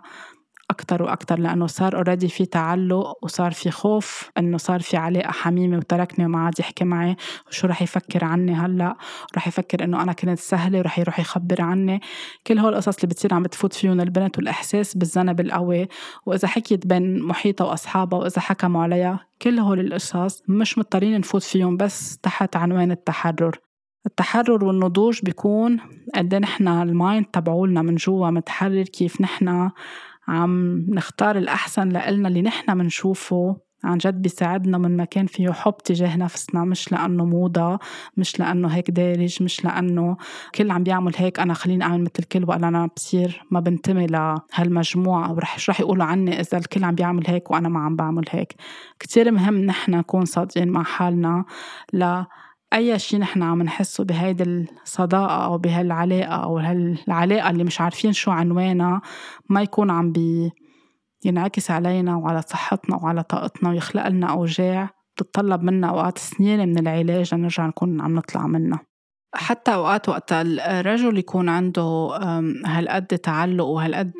أكتر 0.70 1.02
وأكتر 1.02 1.38
لأنه 1.38 1.66
صار 1.66 1.96
اوريدي 1.96 2.28
في 2.28 2.46
تعلق 2.46 3.18
وصار 3.22 3.52
في 3.52 3.70
خوف 3.70 4.30
إنه 4.38 4.56
صار 4.56 4.80
في 4.80 4.96
علاقة 4.96 5.30
حميمة 5.30 5.76
وتركني 5.76 6.26
وما 6.26 6.38
عاد 6.38 6.60
يحكي 6.60 6.84
معي 6.84 7.16
وشو 7.48 7.66
رح 7.66 7.82
يفكر 7.82 8.24
عني 8.24 8.54
هلأ 8.54 8.96
رح 9.36 9.48
يفكر 9.48 9.84
إنه 9.84 10.02
أنا 10.02 10.12
كنت 10.12 10.38
سهلة 10.38 10.78
ورح 10.78 10.98
يروح 10.98 11.20
يخبر 11.20 11.62
عني. 11.62 12.00
كل 12.46 12.58
هول 12.58 12.72
القصص 12.72 12.96
اللي 12.96 13.06
بتصير 13.08 13.34
عم 13.34 13.42
بتفوت 13.42 13.72
فيهم 13.72 14.00
البنت 14.00 14.38
والإحساس 14.38 14.96
بالذنب 14.96 15.40
القوي 15.40 15.88
وإذا 16.26 16.48
حكيت 16.48 16.86
بين 16.86 17.22
محيطها 17.22 17.64
وأصحابها 17.64 18.18
وإذا 18.18 18.40
حكموا 18.40 18.82
عليها 18.82 19.26
كل 19.42 19.58
هول 19.58 19.80
القصص 19.80 20.42
مش 20.48 20.78
مضطرين 20.78 21.18
نفوت 21.18 21.42
فيهم 21.42 21.76
بس 21.76 22.18
تحت 22.18 22.56
عنوان 22.56 22.90
التحرر. 22.90 23.58
التحرر 24.06 24.64
والنضوج 24.64 25.20
بيكون 25.22 25.80
قد 26.14 26.34
إيه 26.34 26.40
نحن 26.40 26.68
المايند 26.68 27.26
تبعولنا 27.26 27.82
من 27.82 27.94
جوا 27.94 28.30
متحرر 28.30 28.82
كيف 28.82 29.20
نحن 29.20 29.70
عم 30.30 30.86
نختار 30.88 31.38
الأحسن 31.38 31.88
لإلنا 31.88 32.28
اللي 32.28 32.42
نحن 32.42 32.78
منشوفه. 32.78 33.56
عن 33.84 33.98
جد 33.98 34.22
بيساعدنا 34.22 34.78
من 34.78 34.96
مكان 34.96 35.26
فيه 35.26 35.50
حب 35.50 35.76
تجاه 35.84 36.16
نفسنا 36.16 36.64
مش 36.64 36.92
لأنه 36.92 37.24
موضة 37.24 37.78
مش 38.16 38.40
لأنه 38.40 38.68
هيك 38.68 38.90
دارج 38.90 39.42
مش 39.42 39.64
لأنه 39.64 40.16
كل 40.54 40.70
عم 40.70 40.82
بيعمل 40.82 41.12
هيك 41.16 41.40
أنا 41.40 41.54
خليني 41.54 41.84
أعمل 41.84 42.00
مثل 42.00 42.12
الكل 42.18 42.44
وأنا 42.44 42.68
أنا 42.68 42.88
بصير 42.96 43.42
ما 43.50 43.60
بنتمي 43.60 44.06
لهالمجموعة 44.06 45.32
ورح 45.32 45.58
شو 45.58 45.72
رح 45.72 45.80
يقولوا 45.80 46.04
عني 46.04 46.40
إذا 46.40 46.58
الكل 46.58 46.84
عم 46.84 46.94
بيعمل 46.94 47.26
هيك 47.26 47.50
وأنا 47.50 47.68
ما 47.68 47.80
عم 47.80 47.96
بعمل 47.96 48.24
هيك. 48.30 48.54
كتير 48.98 49.30
مهم 49.30 49.54
نحن 49.54 49.94
نكون 49.94 50.24
صادقين 50.24 50.68
مع 50.68 50.82
حالنا 50.82 51.44
ل 51.92 52.22
أي 52.74 52.98
شيء 52.98 53.20
نحن 53.20 53.42
عم 53.42 53.62
نحسه 53.62 54.04
بهيدي 54.04 54.44
الصداقة 54.44 55.44
أو 55.44 55.58
بهالعلاقة 55.58 56.34
أو 56.34 56.58
هالعلاقة 56.58 57.50
اللي 57.50 57.64
مش 57.64 57.80
عارفين 57.80 58.12
شو 58.12 58.30
عنوانها 58.30 59.00
ما 59.48 59.62
يكون 59.62 59.90
عم 59.90 60.12
بي 60.12 60.50
ينعكس 61.24 61.70
علينا 61.70 62.16
وعلى 62.16 62.42
صحتنا 62.42 62.96
وعلى 62.96 63.22
طاقتنا 63.22 63.70
ويخلق 63.70 64.08
لنا 64.08 64.26
أوجاع 64.26 64.90
بتطلب 65.16 65.62
منا 65.62 65.88
أوقات 65.88 66.18
سنين 66.18 66.68
من 66.68 66.78
العلاج 66.78 67.34
لنرجع 67.34 67.66
نكون 67.66 68.00
عم 68.00 68.14
نطلع 68.14 68.46
منها. 68.46 68.89
حتى 69.34 69.74
أوقات 69.74 70.08
وقت 70.08 70.32
الرجل 70.32 71.18
يكون 71.18 71.48
عنده 71.48 71.82
هالقد 72.66 73.06
تعلق 73.06 73.64
وهالقد 73.64 74.12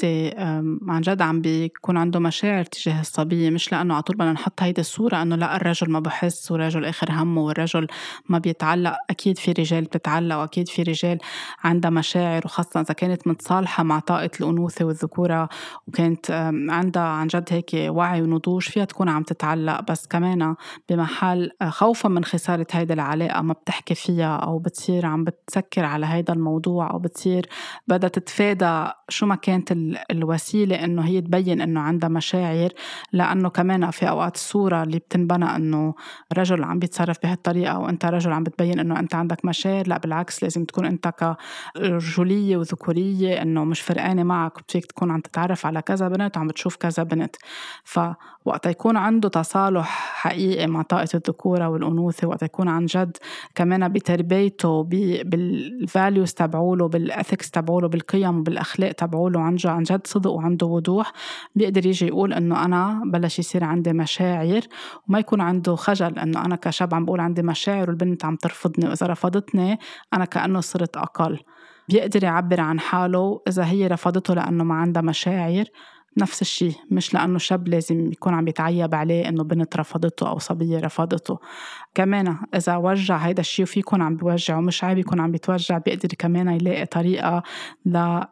عن 0.88 1.00
جد 1.00 1.22
عم 1.22 1.40
بيكون 1.40 1.96
عنده 1.96 2.20
مشاعر 2.20 2.64
تجاه 2.64 3.00
الصبية 3.00 3.50
مش 3.50 3.72
لأنه 3.72 3.94
على 3.94 4.02
طول 4.02 4.16
بدنا 4.16 4.32
نحط 4.32 4.62
هيدي 4.62 4.80
الصورة 4.80 5.22
إنه 5.22 5.36
لا 5.36 5.56
الرجل 5.56 5.90
ما 5.90 6.00
بحس 6.00 6.50
والرجل 6.52 6.84
آخر 6.84 7.12
همه 7.12 7.40
والرجل 7.40 7.86
ما 8.28 8.38
بيتعلق. 8.38 8.96
أكيد 9.10 9.38
في 9.38 9.52
رجال 9.52 9.84
بتتعلق 9.84 10.36
وأكيد 10.36 10.68
في 10.68 10.82
رجال 10.82 11.18
عندها 11.64 11.90
مشاعر 11.90 12.42
وخاصة 12.44 12.80
إذا 12.80 12.94
كانت 12.94 13.26
متصالحة 13.26 13.82
مع 13.82 13.98
طاقة 13.98 14.30
الأنوثة 14.40 14.84
والذكورة 14.84 15.48
وكانت 15.88 16.30
عندها 16.70 17.02
عن 17.02 17.26
جد 17.26 17.48
هيك 17.50 17.70
وعي 17.74 18.22
ونضوج 18.22 18.62
فيها 18.62 18.84
تكون 18.84 19.08
عم 19.08 19.22
تتعلق. 19.22 19.80
بس 19.80 20.06
كمان 20.06 20.54
بمحل 20.88 21.50
خوفا 21.68 22.08
من 22.08 22.24
خسارة 22.24 22.66
هيدي 22.72 22.92
العلاقة 22.92 23.42
ما 23.42 23.52
بتحكي 23.52 23.94
فيها 23.94 24.36
أو 24.36 24.58
بتصير 24.58 24.99
بتصير 25.00 25.06
عم 25.06 25.24
بتسكر 25.24 25.84
على 25.84 26.06
هيدا 26.06 26.32
الموضوع 26.32 26.90
أو 26.90 26.98
بتصير 26.98 27.48
بدها 27.88 28.08
تتفادى 28.08 28.92
شو 29.08 29.26
ما 29.26 29.34
كانت 29.34 29.72
الوسيلة 30.10 30.84
إنه 30.84 31.02
هي 31.02 31.20
تبين 31.20 31.60
إنه 31.60 31.80
عندها 31.80 32.08
مشاعر 32.08 32.68
لأنه 33.12 33.48
كمان 33.48 33.90
في 33.90 34.08
أوقات 34.08 34.34
الصورة 34.34 34.82
اللي 34.82 34.98
بتنبنى 34.98 35.56
إنه 35.56 35.94
رجل 36.38 36.64
عم 36.64 36.78
بيتصرف 36.78 37.16
بهالطريقة 37.22 37.78
وأنت 37.78 38.04
رجل 38.04 38.32
عم 38.32 38.42
بتبين 38.42 38.80
إنه 38.80 38.98
أنت 38.98 39.14
عندك 39.14 39.44
مشاعر 39.44 39.88
لا 39.88 39.98
بالعكس 39.98 40.42
لازم 40.42 40.64
تكون 40.64 40.86
أنت 40.86 41.08
كرجولية 41.76 42.56
وذكورية 42.56 43.42
إنه 43.42 43.64
مش 43.64 43.80
فرقانة 43.80 44.22
معك 44.22 44.52
فيك 44.68 44.86
تكون 44.86 45.10
عم 45.10 45.20
تتعرف 45.20 45.66
على 45.66 45.82
كذا 45.82 46.08
بنت 46.08 46.36
وعم 46.36 46.46
بتشوف 46.46 46.76
كذا 46.76 47.02
بنت. 47.02 47.36
فوقت 48.44 48.66
يكون 48.66 48.96
عنده 48.96 49.28
تصالح 49.28 50.12
حقيقي 50.14 50.66
مع 50.66 50.82
طاقة 50.82 51.08
الذكورة 51.14 51.68
والأنوثة 51.68 52.28
وقت 52.28 52.42
يكون 52.42 52.68
عن 52.68 52.86
جد 52.86 53.16
كمان 53.54 53.88
بتربيته 53.88 54.82
بالفاليوز 55.24 56.32
تبعوله 56.32 56.88
بالاثكس 56.88 57.50
تبعوله 57.50 57.88
بالقيم 57.88 58.38
وبالأخلاق 58.38 58.92
تبعوله 58.92 59.40
عن 59.40 59.56
عن 59.64 59.82
جد 59.82 60.06
صدق 60.06 60.30
وعنده 60.30 60.66
وضوح 60.66 61.12
بيقدر 61.54 61.86
يجي 61.86 62.06
يقول 62.06 62.32
إنه 62.32 62.64
أنا 62.64 63.02
بلش 63.04 63.38
يصير 63.38 63.64
عندي 63.64 63.92
مشاعر 63.92 64.60
وما 65.08 65.18
يكون 65.18 65.40
عنده 65.40 65.76
خجل 65.76 66.18
إنه 66.18 66.44
أنا 66.44 66.56
كشاب 66.56 66.94
عم 66.94 67.04
بقول 67.04 67.20
عندي 67.20 67.42
مشاعر 67.42 67.90
والبنت 67.90 68.24
عم 68.24 68.36
ترفضني 68.36 68.88
وإذا 68.88 69.06
رفضتني 69.06 69.78
أنا 70.14 70.24
كأنه 70.24 70.60
صرت 70.60 70.96
أقل. 70.96 71.38
بيقدر 71.88 72.24
يعبر 72.24 72.60
عن 72.60 72.80
حاله 72.80 73.40
إذا 73.48 73.64
هي 73.64 73.86
رفضته 73.86 74.34
لأنه 74.34 74.64
ما 74.64 74.74
عندها 74.74 75.02
مشاعر. 75.02 75.64
نفس 76.20 76.42
الشيء 76.42 76.74
مش 76.90 77.14
لأنه 77.14 77.38
شاب 77.38 77.68
لازم 77.68 78.12
يكون 78.12 78.34
عم 78.34 78.48
يتعيب 78.48 78.94
عليه 78.94 79.28
إنه 79.28 79.44
بنت 79.44 79.76
رفضته 79.76 80.28
أو 80.28 80.38
صبية 80.38 80.78
رفضته. 80.80 81.38
كمان 81.94 82.36
إذا 82.54 82.76
وجع 82.76 83.16
هيدا 83.16 83.40
الشيء 83.40 83.62
وفي 83.62 83.80
يكون 83.80 84.02
عم 84.02 84.16
بيوجع 84.16 84.58
ومش 84.58 84.84
عيب 84.84 84.98
يكون 84.98 85.20
عم 85.20 85.30
بيتوجع 85.32 85.78
بيقدر 85.78 86.08
كمان 86.18 86.48
يلاقي 86.48 86.86
طريقة 86.86 87.42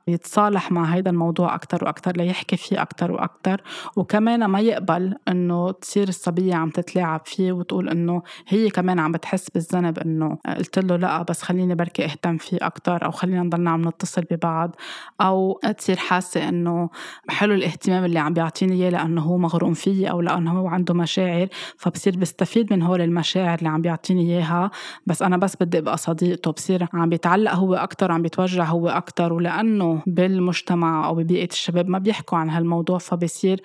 ليتصالح 0.09 0.73
مع 0.73 0.85
هيدا 0.85 1.11
الموضوع 1.11 1.55
أكتر 1.55 1.85
وأكتر 1.85 2.17
ليحكي 2.17 2.57
فيه 2.57 2.83
أكتر 2.83 3.13
وأكتر. 3.13 3.63
وكمان 3.97 4.45
ما 4.45 4.61
يقبل 4.61 5.15
إنه 5.29 5.71
تصير 5.71 6.09
الصبية 6.09 6.55
عم 6.55 6.71
تتلاعب 6.71 7.21
فيه 7.25 7.53
وتقول 7.53 7.89
إنه 7.89 8.23
هي 8.49 8.71
كمان 8.71 8.99
عم 8.99 9.13
بتحس 9.13 9.51
بالذنب 9.51 9.99
إنه 9.99 10.39
قلت 10.59 10.79
له 10.79 10.97
لا 10.97 11.23
بس 11.23 11.43
خليني 11.43 11.75
بركي 11.75 12.05
أهتم 12.05 12.37
فيه 12.37 12.59
أكتر 12.63 13.05
أو 13.05 13.11
خلينا 13.11 13.43
نضلنا 13.43 13.71
عم 13.71 13.89
نتصل 13.89 14.23
ببعض. 14.31 14.77
أو 15.21 15.61
تصير 15.79 15.97
حاسة 15.97 16.49
إنه 16.49 16.91
حلو 17.29 17.55
الاهتمام 17.55 18.05
اللي 18.05 18.19
عم 18.19 18.33
بيعطيني 18.33 18.73
إياه 18.73 18.91
لأنه 18.91 19.23
هو 19.23 19.39
مغروم 19.39 19.75
فيي 19.75 20.11
أو 20.11 20.21
لأنه 20.21 20.61
هو 20.61 20.69
عنده 20.69 20.95
مشاعر 20.95 21.49
فبصير 21.77 22.17
بستفيد 22.17 22.73
من 22.73 22.83
هول 22.83 23.01
المشاعر. 23.01 23.48
اللي 23.55 23.69
عم 23.69 23.83
بيعطيني 23.83 24.23
إياها 24.23 24.71
بس 25.07 25.23
أنا 25.23 25.37
بس 25.37 25.57
بدي 25.61 25.79
أبقى 25.79 25.97
صديقته 25.97 26.51
بصير 26.51 26.89
عم 26.93 27.09
بيتعلق 27.09 27.53
هو 27.53 27.75
أكثر 27.75 28.13
عم 28.13 28.23
بيتوجع 28.23 28.65
هو 28.65 28.89
أكثر 28.89 29.33
ولأنه 29.33 30.03
بالمجتمع 30.07 31.07
أو 31.07 31.15
ببيئة 31.15 31.49
الشباب 31.51 31.89
ما 31.89 31.99
بيحكوا 31.99 32.39
عن 32.39 32.51
هالموضوع 32.51 32.99
فبصير 32.99 33.61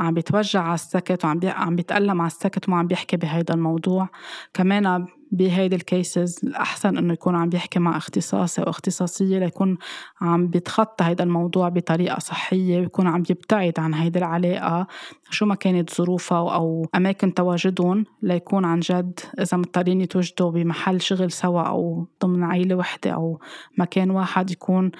عم 0.00 0.14
بيتوجع 0.14 0.62
على 0.62 0.74
السكت 0.74 1.24
وعم 1.24 1.38
بي... 1.38 1.48
عم 1.48 1.76
بيتألم 1.76 2.20
على 2.20 2.26
السكت 2.26 2.68
وما 2.68 2.78
عم 2.78 2.86
بيحكي 2.86 3.16
بهيدا 3.16 3.54
الموضوع. 3.54 4.08
كمان 4.54 5.06
بهيدي 5.32 5.76
ال 5.76 5.87
cases 5.87 6.40
الأحسن 6.44 6.98
إنه 6.98 7.12
يكون 7.12 7.34
عم 7.34 7.48
بيحكي 7.48 7.78
مع 7.78 7.96
اختصاصي 7.96 8.62
أو 8.62 8.70
اختصاصية 8.70 9.38
ليكون 9.38 9.78
عم 10.20 10.46
بيتخطى 10.46 11.04
هيدا 11.04 11.24
الموضوع 11.24 11.68
بطريقة 11.68 12.18
صحية 12.18 12.80
ويكون 12.80 13.06
عم 13.06 13.22
بيبتعد 13.22 13.72
عن 13.78 13.94
هيدي 13.94 14.18
العلاقة. 14.18 14.86
شو 15.30 15.46
ما 15.46 15.54
كانت 15.54 15.94
ظروفها 15.94 16.54
أو 16.54 16.86
أماكن 16.94 17.34
تواجدهم 17.34 18.04
ليكون 18.22 18.64
عن 18.64 18.80
جد 18.80 19.20
إذا 19.40 19.56
مضطرين 19.56 20.00
يتوجدوا 20.00 20.50
بمحل 20.50 21.00
شغل 21.00 21.32
سوا 21.32 21.62
أو 21.62 22.06
ضمن 22.22 22.44
عيلة 22.44 22.74
وحدة 22.74 23.10
أو 23.10 23.40
مكان 23.78 24.10
واحد 24.10 24.50
يكون 24.50 24.90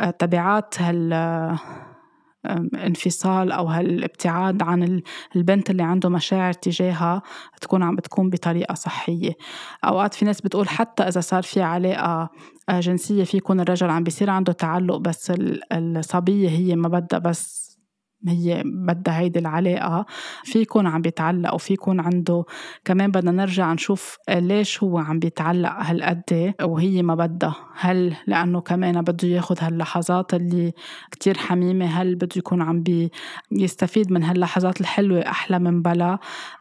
آه، 0.00 0.10
تبعات 0.10 0.82
هال 0.82 1.12
انفصال 2.74 3.52
أو 3.52 3.66
هالابتعاد 3.66 4.62
عن 4.62 5.02
البنت 5.36 5.70
اللي 5.70 5.82
عنده 5.82 6.08
مشاعر 6.08 6.52
تجاهها 6.52 7.22
تكون 7.60 7.82
عم 7.82 7.96
بتكون 7.96 8.30
بطريقة 8.30 8.74
صحية. 8.74 9.32
أوقات 9.84 10.14
في 10.14 10.24
ناس 10.24 10.40
بتقول 10.40 10.68
حتى 10.68 11.02
إذا 11.02 11.20
صار 11.20 11.42
في 11.42 11.62
علاقة 11.62 12.30
آه، 12.68 12.80
جنسية 12.80 13.24
في 13.24 13.36
يكون 13.36 13.60
الرجل 13.60 13.90
عم 13.90 14.04
بيصير 14.04 14.30
عنده 14.30 14.52
تعلق 14.52 14.96
بس 14.96 15.32
الصبية 15.72 16.48
هي 16.48 16.76
ما 16.76 16.88
بدها 16.88 17.18
بس 17.18 17.61
هي 18.28 18.62
بدها 18.66 19.18
هيدي 19.18 19.38
العلاقة 19.38 20.06
في 20.44 20.58
يكون 20.58 20.86
عم 20.86 21.02
بيتعلق 21.02 21.54
وفي 21.54 21.74
يكون 21.74 22.00
عنده 22.00 22.44
كمان 22.84 23.10
بدنا 23.10 23.30
نرجع 23.30 23.72
نشوف 23.72 24.18
ليش 24.28 24.82
هو 24.82 24.98
عم 24.98 25.18
بيتعلق 25.18 25.72
هالقد 25.78 26.54
وهي 26.62 27.02
ما 27.02 27.14
بدها. 27.14 27.54
هل 27.76 28.16
لأنه 28.26 28.60
كمان 28.60 29.02
بده 29.02 29.28
ياخد 29.28 29.56
هاللحظات 29.60 30.34
اللي 30.34 30.72
كتير 31.10 31.38
حميمة 31.38 31.86
هل 31.86 32.14
بده 32.14 32.28
يكون 32.36 32.62
عم 32.62 32.84
بيستفيد 33.50 34.12
من 34.12 34.22
هاللحظات 34.22 34.80
الحلوة 34.80 35.20
أحلى 35.20 35.58
من 35.58 35.82
بلا؟ 35.82 36.18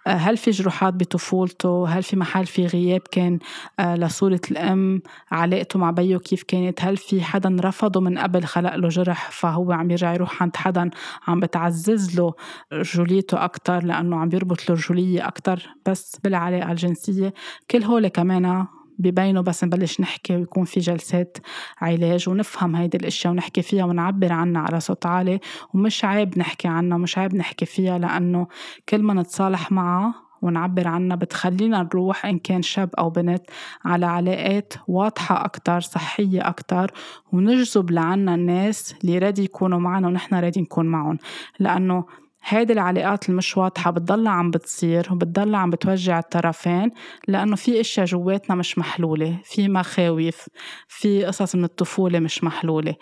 هل 0.08 0.38
في 0.38 0.52
جروحات 0.52 0.94
بطفولته؟ 0.94 1.88
هل 1.88 2.04
في 2.04 2.16
محل 2.16 2.46
في 2.46 2.66
غياب 2.66 3.02
كان 3.12 3.40
آه، 3.80 3.96
لصورة 3.96 4.42
الأم؟ 4.52 5.02
علاقته 5.32 5.80
مع 5.80 5.92
بيو 5.92 6.20
كيف 6.20 6.44
كانت؟ 6.44 6.84
هل 6.84 6.98
في 6.98 7.22
حدا 7.22 7.58
رفضه 7.60 8.00
من 8.02 8.18
قبل 8.18 8.44
خلق 8.44 8.76
له 8.76 8.88
جرح 8.88 9.32
فهو 9.32 9.72
عم 9.72 9.92
يرجع 9.92 10.14
يروح 10.14 10.44
عند 10.44 10.56
حدا 10.56 10.90
عم 11.28 11.40
بتعزز 11.52 12.20
له 12.20 12.34
رجوليته 12.74 13.44
أكتر 13.44 13.84
لأنه 13.84 14.18
عم 14.18 14.30
بيربط 14.30 14.70
له 14.70 14.76
رجولية 14.76 15.28
أكتر 15.28 15.70
بس 15.86 16.20
بالعلاقة 16.24 16.72
الجنسية. 16.72 17.34
كل 17.72 17.84
هول 17.84 18.08
كمان 18.08 18.66
ببينوا 19.00 19.44
بس 19.44 19.64
نبلش 19.64 20.02
نحكي 20.02 20.36
ويكون 20.36 20.66
في 20.66 20.80
جلسات 20.80 21.38
علاج 21.82 22.30
ونفهم 22.30 22.76
هيدي 22.76 22.98
الأشياء 22.98 23.34
ونحكي 23.34 23.62
فيها 23.62 23.86
ونعبر 23.86 24.34
عنها 24.34 24.62
على 24.62 24.80
صوت 24.80 25.06
عالي 25.06 25.40
ومش 25.74 26.06
عيب 26.06 26.40
نحكي 26.40 26.68
عنها 26.68 26.98
مش 26.98 27.18
عيب 27.18 27.36
نحكي 27.36 27.66
فيها 27.66 27.98
لأنه 27.98 28.48
كل 28.90 29.04
ما 29.04 29.14
نتصالح 29.14 29.72
معها 29.72 30.31
ونعبر 30.42 30.88
عنها 30.88 31.16
بتخلينا 31.16 31.84
نروح 31.84 32.26
إن 32.26 32.40
كان 32.40 32.62
شاب 32.62 32.90
أو 33.00 33.10
بنت 33.10 33.44
على 33.86 34.06
علاقات 34.06 34.74
واضحة 34.88 35.46
أكتر 35.46 35.82
صحية 35.82 36.48
أكتر 36.48 36.92
ونجذب 37.32 37.92
لعنا 37.92 38.36
الناس 38.36 38.96
اللي 39.04 39.18
رادي 39.18 39.44
يكونوا 39.44 39.80
معنا 39.80 40.08
ونحن 40.08 40.36
رادي 40.36 40.62
نكون 40.62 40.86
معهم. 40.86 41.18
لأنه 41.60 42.06
هيدي 42.44 42.74
العلاقات 42.74 43.30
المش 43.30 43.58
واضحة 43.58 43.92
بتضلها 43.92 44.32
عم 44.32 44.52
بتصير 44.52 45.08
وبتضلها 45.12 45.60
عم 45.60 45.70
بتوجع 45.70 46.20
الطرفين 46.20 46.92
لأنه 47.28 47.56
في 47.56 47.80
أشياء 47.82 48.06
جواتنا 48.06 48.56
مش 48.56 48.78
محلولة 48.78 49.40
في 49.44 49.70
مخاوف 49.70 50.50
في 50.88 51.26
قصص 51.26 51.56
من 51.56 51.64
الطفولة 51.64 52.20
مش 52.20 52.44
محلولة. 52.44 52.96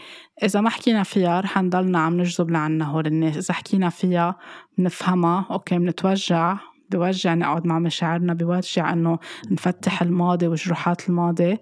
إذا 0.43 0.61
ما 0.61 0.69
حكينا 0.69 1.03
فيها 1.03 1.41
رح 1.41 1.57
نضلنا 1.61 1.99
عم 1.99 2.21
نجذب 2.21 2.51
لعنا 2.51 2.85
هول 2.85 3.07
الناس 3.07 3.37
إذا 3.37 3.53
حكينا 3.53 3.89
فيها 3.89 4.35
بنفهمها 4.77 5.45
أوكي 5.51 5.77
بنتوجع 5.77 6.57
بوجع 6.91 7.33
نقعد 7.33 7.67
مع 7.67 7.79
مشاعرنا 7.79 8.33
بوجع 8.33 8.93
إنه 8.93 9.19
نفتح 9.51 10.01
الماضي 10.01 10.47
وجروحات 10.47 11.09
الماضي. 11.09 11.57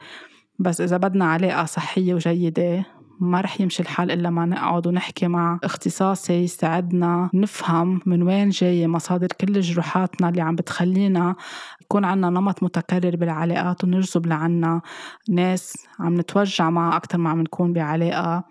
بس 0.60 0.82
إذا 0.82 0.98
بدنا 0.98 1.26
علاقة 1.26 1.66
صحية 1.66 2.14
وجيدة 2.14 2.86
ما 3.20 3.42
رح 3.42 3.62
يمشي 3.62 3.84
الحال 3.84 4.12
إلا 4.12 4.30
ما 4.30 4.46
نقعد 4.46 4.88
ونحكي 4.88 5.28
مع 5.28 5.60
اختصاصي 5.64 6.34
يساعدنا 6.34 7.30
نفهم 7.34 8.02
من 8.06 8.24
وين 8.24 8.50
جاية 8.50 8.88
مصادر 8.88 9.28
كل 9.28 9.60
جروحاتنا 9.62 10.30
اللي 10.30 10.42
عم 10.42 10.56
بتخلينا 10.56 11.36
يكون 11.82 12.06
عنا 12.06 12.30
نمط 12.30 12.64
متكرر 12.64 13.16
بالعلاقات 13.16 13.84
ونجذب 13.84 14.26
لعنا 14.26 14.82
ناس 15.30 15.88
عم 16.00 16.14
نتوجع 16.20 16.70
معها 16.70 16.98
أكتر 16.98 17.18
ما 17.18 17.30
عم 17.30 17.42
نكون 17.42 17.74
بعلاقة 17.74 18.44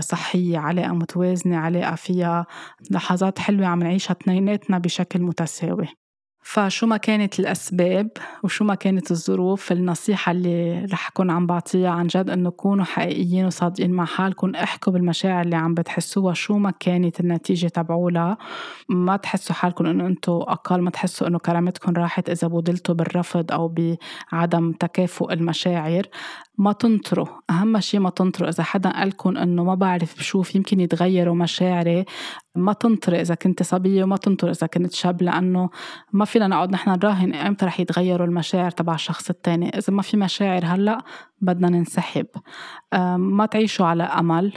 صحية 0.00 0.58
علاقة 0.58 0.92
متوازنة 0.92 1.56
علاقة 1.56 1.94
فيها 1.94 2.46
لحظات 2.90 3.38
حلوة 3.38 3.66
عم 3.66 3.78
نعيشها 3.78 4.12
اثنيناتنا 4.12 4.78
بشكل 4.78 5.22
متساوي. 5.22 5.88
فشو 6.50 6.86
ما 6.86 6.96
كانت 6.96 7.40
الأسباب 7.40 8.10
وشو 8.42 8.64
ما 8.64 8.74
كانت 8.74 9.10
الظروف 9.10 9.72
النصيحة 9.72 10.32
اللي 10.32 10.84
رح 10.92 11.08
أكون 11.08 11.30
عم 11.30 11.46
بعطيها 11.46 11.90
عن 11.90 12.06
جد 12.06 12.30
إنه 12.30 12.50
كونوا 12.50 12.84
حقيقيين 12.84 13.46
وصادقين 13.46 13.90
مع 13.90 14.04
حالكم 14.04 14.54
احكوا 14.54 14.92
بالمشاعر 14.92 15.44
اللي 15.44 15.56
عم 15.56 15.74
بتحسوها 15.74 16.34
شو 16.34 16.58
ما 16.58 16.70
كانت 16.70 17.20
النتيجة 17.20 17.66
تبعولها. 17.66 18.38
ما 18.88 19.16
تحسوا 19.16 19.54
حالكم 19.54 19.86
إنه 19.86 20.06
أنتوا 20.06 20.52
أقل 20.52 20.80
ما 20.80 20.90
تحسوا 20.90 21.26
إنه 21.26 21.38
كرامتكم 21.38 21.92
راحت 21.92 22.30
إذا 22.30 22.48
بودلتوا 22.48 22.94
بالرفض 22.94 23.52
أو 23.52 23.74
بعدم 24.32 24.72
تكافؤ 24.72 25.32
المشاعر. 25.32 26.06
ما 26.58 26.72
تنطروا. 26.72 27.26
أهم 27.50 27.80
شيء 27.80 28.00
ما 28.00 28.10
تنطروا. 28.10 28.48
إذا 28.48 28.62
حدا 28.62 28.90
قالكم 28.90 29.36
إنه 29.36 29.64
ما 29.64 29.74
بعرف 29.74 30.18
بشوف 30.18 30.54
يمكن 30.54 30.80
يتغيروا 30.80 31.34
مشاعري. 31.34 32.04
ما 32.58 32.72
تنطري 32.72 33.20
إذا 33.20 33.34
كنت 33.34 33.62
صبية 33.62 34.04
وما 34.04 34.16
تنطري 34.16 34.50
إذا 34.50 34.66
كنت 34.66 34.92
شاب 34.92 35.22
لأنه 35.22 35.70
ما 36.12 36.24
فينا 36.24 36.46
نقعد 36.46 36.70
نحن 36.70 36.90
نراهن 36.90 37.34
إمتى 37.34 37.66
رح 37.66 37.80
يتغيروا 37.80 38.26
المشاعر 38.26 38.70
تبع 38.70 38.94
الشخص 38.94 39.30
التاني. 39.30 39.68
إذا 39.78 39.92
ما 39.92 40.02
في 40.02 40.16
مشاعر 40.16 40.64
هلأ 40.64 41.02
بدنا 41.40 41.68
ننسحب. 41.68 42.26
ما 43.16 43.46
تعيشوا 43.46 43.86
على 43.86 44.02
أمل. 44.02 44.52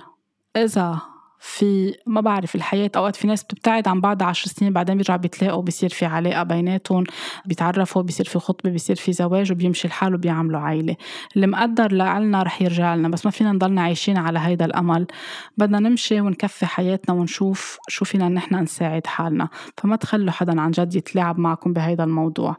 إذا 0.56 1.11
في 1.44 1.96
ما 2.08 2.22
بعرف 2.22 2.56
الحياة. 2.56 2.92
أوقات 2.96 3.16
في 3.16 3.28
ناس 3.28 3.44
بتبتعد 3.44 3.88
عن 3.88 4.02
بعض 4.02 4.24
عشر 4.24 4.48
سنين 4.48 4.74
بعدين 4.74 4.96
بيرجعوا 4.96 5.20
بيتلاقوا 5.20 5.62
بيصير 5.62 5.89
في 5.89 6.06
علاقة 6.06 6.44
بيناتهم 6.44 7.04
بيتعرفوا 7.46 8.02
بيصير 8.02 8.26
في 8.26 8.39
خطبة 8.39 8.70
بيصير 8.70 8.96
في 8.96 9.14
زواج 9.14 9.52
وبيمشي 9.52 9.88
الحال 9.88 10.16
وبيعملوا 10.16 10.60
عائلة 10.60 10.96
اللي 11.36 11.48
مقدر 11.48 11.92
لعلنا 11.92 12.44
رح 12.44 12.62
يرجع 12.62 12.96
لنا 12.96 13.10
بس 13.10 13.26
ما 13.26 13.32
فينا 13.32 13.52
نضلنا 13.52 13.82
عايشين 13.82 14.18
على 14.18 14.39
هيدا 14.39 14.66
الأمل. 14.66 15.08
بدنا 15.58 15.80
نمشي 15.80 16.22
ونكفي 16.22 16.66
حياتنا 16.66 17.16
ونشوف 17.16 17.78
شو 17.88 18.06
فينا 18.06 18.30
نحن 18.30 18.56
نساعد 18.56 19.08
حالنا. 19.08 19.50
فما 19.78 19.96
تخلوا 19.96 20.32
حدا 20.32 20.62
عن 20.62 20.72
جد 20.72 20.96
يتلاعب 20.96 21.39
معكم 21.39 21.74
بهيدا 21.74 22.04
الموضوع. 22.04 22.56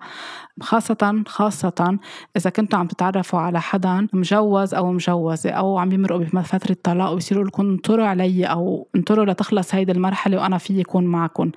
خاصة 0.60 1.22
خاصة 1.26 1.98
إذا 2.36 2.50
كنتوا 2.50 2.78
عم 2.78 2.86
تتعرفوا 2.86 3.38
على 3.38 3.60
حدا 3.60 4.06
مجوز 4.12 4.74
أو 4.74 4.92
مجوزة 4.92 5.50
أو 5.50 5.78
عم 5.78 5.92
يمرقوا 5.92 6.24
بفترة 6.24 6.76
طلاق 6.82 7.10
ويصيروا 7.10 7.44
لكم 7.44 7.62
انطروا 7.62 8.06
علي 8.06 8.44
أو 8.44 8.71
انطروا 8.96 9.24
لتخلص 9.24 9.74
هيدي 9.74 9.92
المرحلة 9.92 10.36
وأنا 10.40 10.58
في 10.58 10.80
يكون 10.80 11.04
معكم 11.04 11.50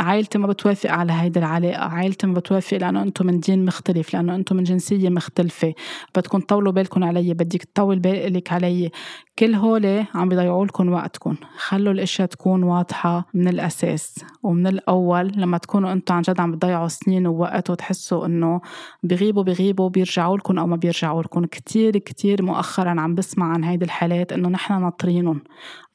عائلتي 0.00 0.38
ما 0.38 0.46
بتوافق 0.46 0.90
على 0.90 1.12
هيدي 1.12 1.38
العلاقة. 1.38 1.78
عائلتي 1.84 2.26
ما 2.26 2.34
بتوافق 2.34 2.76
لأنه 2.76 3.02
أنتم 3.02 3.26
من 3.26 3.40
دين 3.40 3.64
مختلف 3.64 4.14
لأنه 4.14 4.34
أنتم 4.34 4.56
من 4.56 4.62
جنسية 4.62 5.08
مختلفة. 5.08 5.74
بدكم 6.16 6.40
تطولوا 6.40 6.72
بالكم 6.72 7.04
علي 7.04 7.34
بدك 7.34 7.64
تطول 7.64 7.98
بالك 7.98 8.52
علي. 8.52 8.90
كل 9.38 9.54
هول 9.54 10.04
عم 10.14 10.28
بيضيعوا 10.28 10.66
لكم 10.66 10.92
وقتكم. 10.92 11.36
خلوا 11.56 11.92
الإشياء 11.92 12.28
تكون 12.28 12.62
واضحة 12.62 13.24
من 13.34 13.48
الأساس 13.48 14.24
ومن 14.42 14.66
الأول. 14.66 15.32
لما 15.36 15.58
تكونوا 15.58 15.92
أنتم 15.92 16.14
عن 16.14 16.22
جد 16.22 16.40
عم 16.40 16.52
بتضيعوا 16.52 16.88
سنين 16.88 17.26
ووقت 17.26 17.70
وتحسوا 17.70 18.26
إنه 18.26 18.60
بغيبوا 19.02 19.42
بغيبوا 19.42 19.88
بيرجعوا 19.88 20.36
لكم 20.36 20.58
أو 20.58 20.66
ما 20.66 20.76
بيرجعوا 20.76 21.22
لكم. 21.22 21.44
كتير 21.44 21.98
كتير 21.98 22.42
مؤخرا 22.42 23.00
عم 23.00 23.14
بسمع 23.14 23.52
عن 23.52 23.64
هيدي 23.64 23.84
الحالات 23.84 24.32
إنه 24.32 24.48
نحن 24.48 24.80
ناطرينهم. 24.82 25.42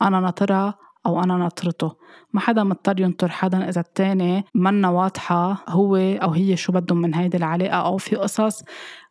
أنا 0.02 0.20
ناطرها 0.20 0.76
أو 1.06 1.24
أنا 1.24 1.38
ناطرته. 1.38 1.91
ما 2.34 2.39
حدا 2.39 2.64
مضطر 2.64 3.00
ينطر 3.00 3.30
حدا 3.30 3.70
إذا 3.70 3.82
التاني 3.82 4.46
منا 4.56 4.89
واضحة 4.89 5.64
هو 5.70 5.96
أو 5.96 6.32
هي 6.32 6.56
شو 6.58 6.72
بدهم 6.72 6.98
من 6.98 7.16
هيدي 7.16 7.38
العلاقة 7.38 7.76
أو 7.76 7.98
في 7.98 8.16
قصص 8.16 8.64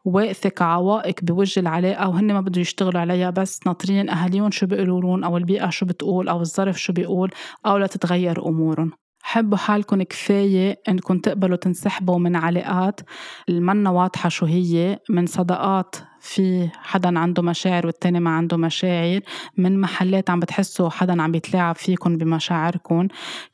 واقفة 0.05 0.49
كعوائق 0.49 1.15
بوجه 1.23 1.61
العلاقة 1.61 2.09
وهن 2.09 2.33
ما 2.33 2.41
بدهم 2.41 2.61
يشتغلوا 2.61 3.01
عليها 3.01 3.31
بس 3.31 3.61
ناطرين 3.67 4.11
أهاليهم 4.11 4.51
شو 4.51 4.67
بيقولوا 4.67 5.27
أو 5.27 5.37
البيئة 5.37 5.71
شو 5.71 5.87
بتقول 5.87 6.29
أو 6.29 6.41
الظرف 6.41 6.81
شو 6.81 6.93
بيقول 6.93 7.31
أو 7.67 7.79
لتتغير 7.79 8.49
أمورهم. 8.49 8.93
حبوا 9.23 9.59
حالكم 9.59 10.03
كفاية 10.03 10.81
إنكم 10.89 11.19
تقبلوا 11.19 11.57
تنسحبوا 11.57 12.19
من 12.19 12.37
علاقات 12.37 13.01
المنا 13.49 13.91
واضحة 13.91 14.29
شو 14.29 14.47
هي 14.47 14.99
من 15.11 15.27
صداقات 15.27 15.97
في 16.23 16.69
حدا 16.83 17.19
عنده 17.19 17.43
مشاعر 17.43 17.87
والتاني 17.87 18.21
ما 18.21 18.31
عنده 18.31 18.57
مشاعر 18.57 19.21
من 19.57 19.81
محلات 19.81 20.31
عم 20.31 20.41
بتحسوا 20.41 20.91
حدا 20.91 21.23
عم 21.23 21.33
بيتلاعب 21.33 21.77
فيكم 21.77 22.19
بمشاعركم 22.19 23.09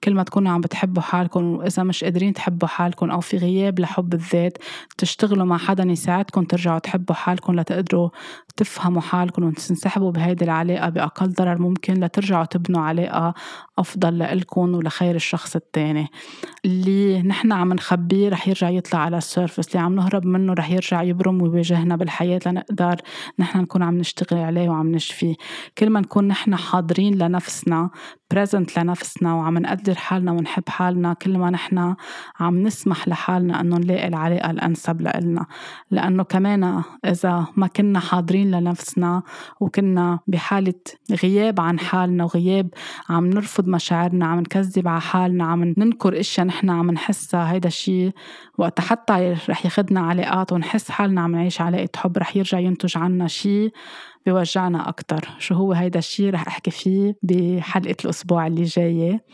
كل 0.04 0.14
ما 0.14 0.22
تكونوا 0.22 0.52
عم 0.52 0.60
بتحبوا 0.60 1.02
حالكم 1.02 1.44
وإذا 1.44 1.82
مش 1.82 2.04
قادرين 2.04 2.32
تحبوا 2.32 2.68
حالكم 2.68 3.10
أو 3.10 3.20
في 3.20 3.36
غياب 3.36 3.80
لحب 3.80 4.14
الذات 4.14 4.58
تشتغلوا 4.98 5.44
مع 5.44 5.58
حدا 5.58 5.84
يساعدكم 5.84 6.44
ترجعوا 6.44 6.78
تحبوا 6.78 7.14
حالكم 7.14 7.60
لتقدروا 7.60 8.10
تفهموا 8.56 9.02
حالكم 9.02 9.44
وتنسحبوا 9.44 10.10
بهيدي 10.10 10.44
العلاقة 10.44 10.88
بأقل 10.88 11.28
ضرر 11.28 11.62
ممكن 11.62 11.94
لترجعوا 11.94 12.44
تبنوا 12.44 12.82
علاقة 12.82 13.34
أفضل 13.80 14.18
لإلكم 14.18 14.74
ولخير 14.74 15.14
الشخص 15.14 15.56
التاني. 15.56 16.06
اللي 16.64 17.22
نحن 17.22 17.52
عم 17.52 17.72
نخبيه 17.72 18.28
رح 18.28 18.48
يرجع 18.48 18.70
يطلع 18.70 19.00
على 19.00 19.18
السيرفس 19.18 19.68
اللي 19.68 19.78
عم 19.78 19.94
نهرب 19.94 20.26
منه 20.26 20.52
رح 20.52 20.70
يرجع 20.70 21.02
يبرم 21.02 21.42
ويواجهنا 21.42 21.96
بالحياة 21.96 22.40
لنقدر 22.46 22.96
نحن 23.38 23.58
نكون 23.58 23.82
عم 23.82 23.98
نشتغل 23.98 24.38
عليه 24.38 24.68
وعم 24.68 24.92
نشفيه. 24.92 25.34
كل 25.78 25.90
ما 25.90 26.00
نكون 26.00 26.28
نحن 26.28 26.56
حاضرين 26.56 27.18
لنفسنا 27.18 27.90
بريزنت 28.30 28.78
لنفسنا 28.78 29.34
وعم 29.34 29.58
نقدر 29.58 29.94
حالنا 29.94 30.32
ونحب 30.32 30.68
حالنا 30.68 31.12
كل 31.12 31.38
ما 31.38 31.50
نحن 31.50 31.94
عم 32.40 32.62
نسمح 32.62 33.08
لحالنا 33.08 33.60
إنه 33.60 33.76
نلاقي 33.76 34.08
العلاقة 34.08 34.50
الأنسب 34.50 35.00
لإلنا. 35.00 35.46
لأنه 35.90 36.22
كمان 36.22 36.82
إذا 37.04 37.46
ما 37.56 37.66
كنا 37.66 38.00
حاضرين 38.00 38.50
لنفسنا 38.50 39.22
وكنا 39.60 40.18
بحالة 40.26 40.74
غياب 41.22 41.60
عن 41.60 41.78
حالنا 41.78 42.24
وغياب 42.24 42.68
عم 43.08 43.26
نرفض 43.26 43.68
مشاعرنا 43.68 44.26
عم 44.26 44.40
نكذب 44.40 44.88
على 44.88 45.00
حالنا 45.00 45.44
عم 45.44 45.74
ننكر 45.78 46.20
إشياء 46.20 46.46
نحن 46.46 46.70
عم 46.70 46.90
نحسها 46.90 47.52
هيدا 47.52 47.68
الشيء 47.68 48.12
وقت 48.58 48.80
حتى 48.80 49.36
رح 49.48 49.64
ياخدنا 49.64 50.00
علاقات 50.00 50.52
ونحس 50.52 50.90
حالنا 50.90 51.20
عم 51.20 51.32
نعيش 51.32 51.60
علاقة 51.60 51.88
حب 51.96 52.18
رح 52.18 52.36
يرجع 52.36 52.58
ينتج 52.58 52.98
عنا 52.98 53.28
شيء 53.28 53.72
بيوجعنا 54.26 54.88
أكتر. 54.88 55.28
شو 55.38 55.54
هو 55.54 55.72
هيدا 55.72 55.98
الشيء 55.98 56.30
رح 56.30 56.46
أحكي 56.46 56.70
فيه 56.70 57.16
بحلقة 57.22 57.96
الأسبوع 58.04 58.46
اللي 58.46 58.62
جاية؟ 58.62 59.24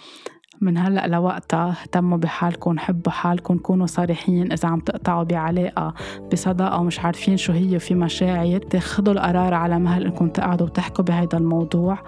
من 0.61 0.79
هلأ 0.79 1.07
لوقتها 1.07 1.71
اهتموا 1.71 2.19
بحالكم 2.19 2.79
حبوا 2.79 3.13
حالكم 3.13 3.59
كونوا 3.59 3.87
صريحين 3.87 4.53
إذا 4.53 4.69
عم 4.69 4.81
تقطعوا 4.81 5.23
بعلاقة 5.23 5.95
بصداقة 6.33 6.81
ومش 6.81 7.01
عارفين 7.01 7.37
شو 7.37 7.53
هي 7.53 7.77
وفي 7.77 7.95
مشاعر. 7.95 8.59
تاخذوا 8.59 9.15
القرار 9.15 9.55
على 9.55 9.79
مهل 9.79 10.05
انكم 10.05 10.29
تقعدوا 10.29 10.67
وتحكوا 10.67 11.05
بهيدا 11.05 11.39
الموضوع. 11.39 11.99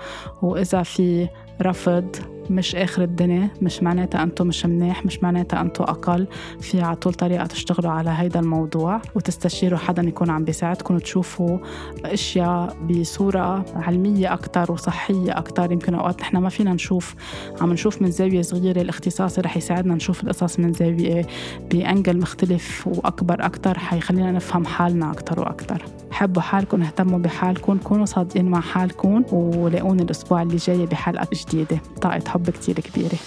وإذا 0.42 0.82
في 0.82 1.28
رفض 1.62 2.16
مش 2.50 2.74
آخر 2.74 3.02
الدنيا 3.02 3.48
مش 3.62 3.82
معناتها 3.82 4.22
أنتم 4.22 4.46
مش 4.46 4.66
منيح 4.66 5.06
مش 5.06 5.22
معناتها 5.22 5.60
أنتم 5.60 5.84
أقل. 5.84 6.26
في 6.60 6.80
على 6.80 6.96
طول 6.96 7.14
طريقة 7.14 7.46
تشتغلوا 7.46 7.90
على 7.92 8.10
هيدا 8.10 8.40
الموضوع 8.40 9.00
وتستشيروا 9.14 9.78
حدا 9.78 10.02
يكون 10.02 10.30
عم 10.30 10.44
بيساعدكم 10.44 10.94
وتشوفوا 10.94 11.58
أشياء 12.04 12.76
بصورة 12.90 13.64
علمية 13.74 14.32
أكتر 14.32 14.72
وصحية 14.72 15.38
أكتر. 15.38 15.72
يمكن 15.72 15.94
أوقات 15.94 16.20
نحن 16.20 16.36
ما 16.36 16.48
فينا 16.48 16.72
نشوف 16.72 17.14
عم 17.60 17.72
نشوف 17.72 18.02
من 18.02 18.10
زاوية 18.10 18.42
صغيرة 18.42 18.80
الاختصاصي 18.80 19.40
رح 19.40 19.56
يساعدنا 19.56 19.94
نشوف 19.94 20.22
القصص 20.24 20.58
من 20.58 20.72
زاوية 20.72 21.26
بأنجل 21.70 22.18
مختلف 22.18 22.86
وأكبر 22.86 23.46
أكتر 23.46 23.78
حيخلينا 23.78 24.32
نفهم 24.32 24.66
حالنا 24.66 25.10
أكتر 25.10 25.40
وأكتر. 25.40 25.82
حبوا 26.10 26.42
حالكم 26.42 26.82
اهتموا 26.82 27.18
بحالكم 27.18 27.78
كونوا 27.78 28.04
صادقين 28.04 28.44
مع 28.44 28.60
حالكم 28.60 29.24
ولاقوني 29.32 30.02
الأسبوع 30.02 30.42
اللي 30.42 30.56
جاي 30.56 30.86
بحلقة 30.86 31.28
جديدة. 31.32 31.80
طاقة 32.02 32.22
حب 32.28 32.50
كتير 32.50 32.80
كبيرة. 32.80 33.18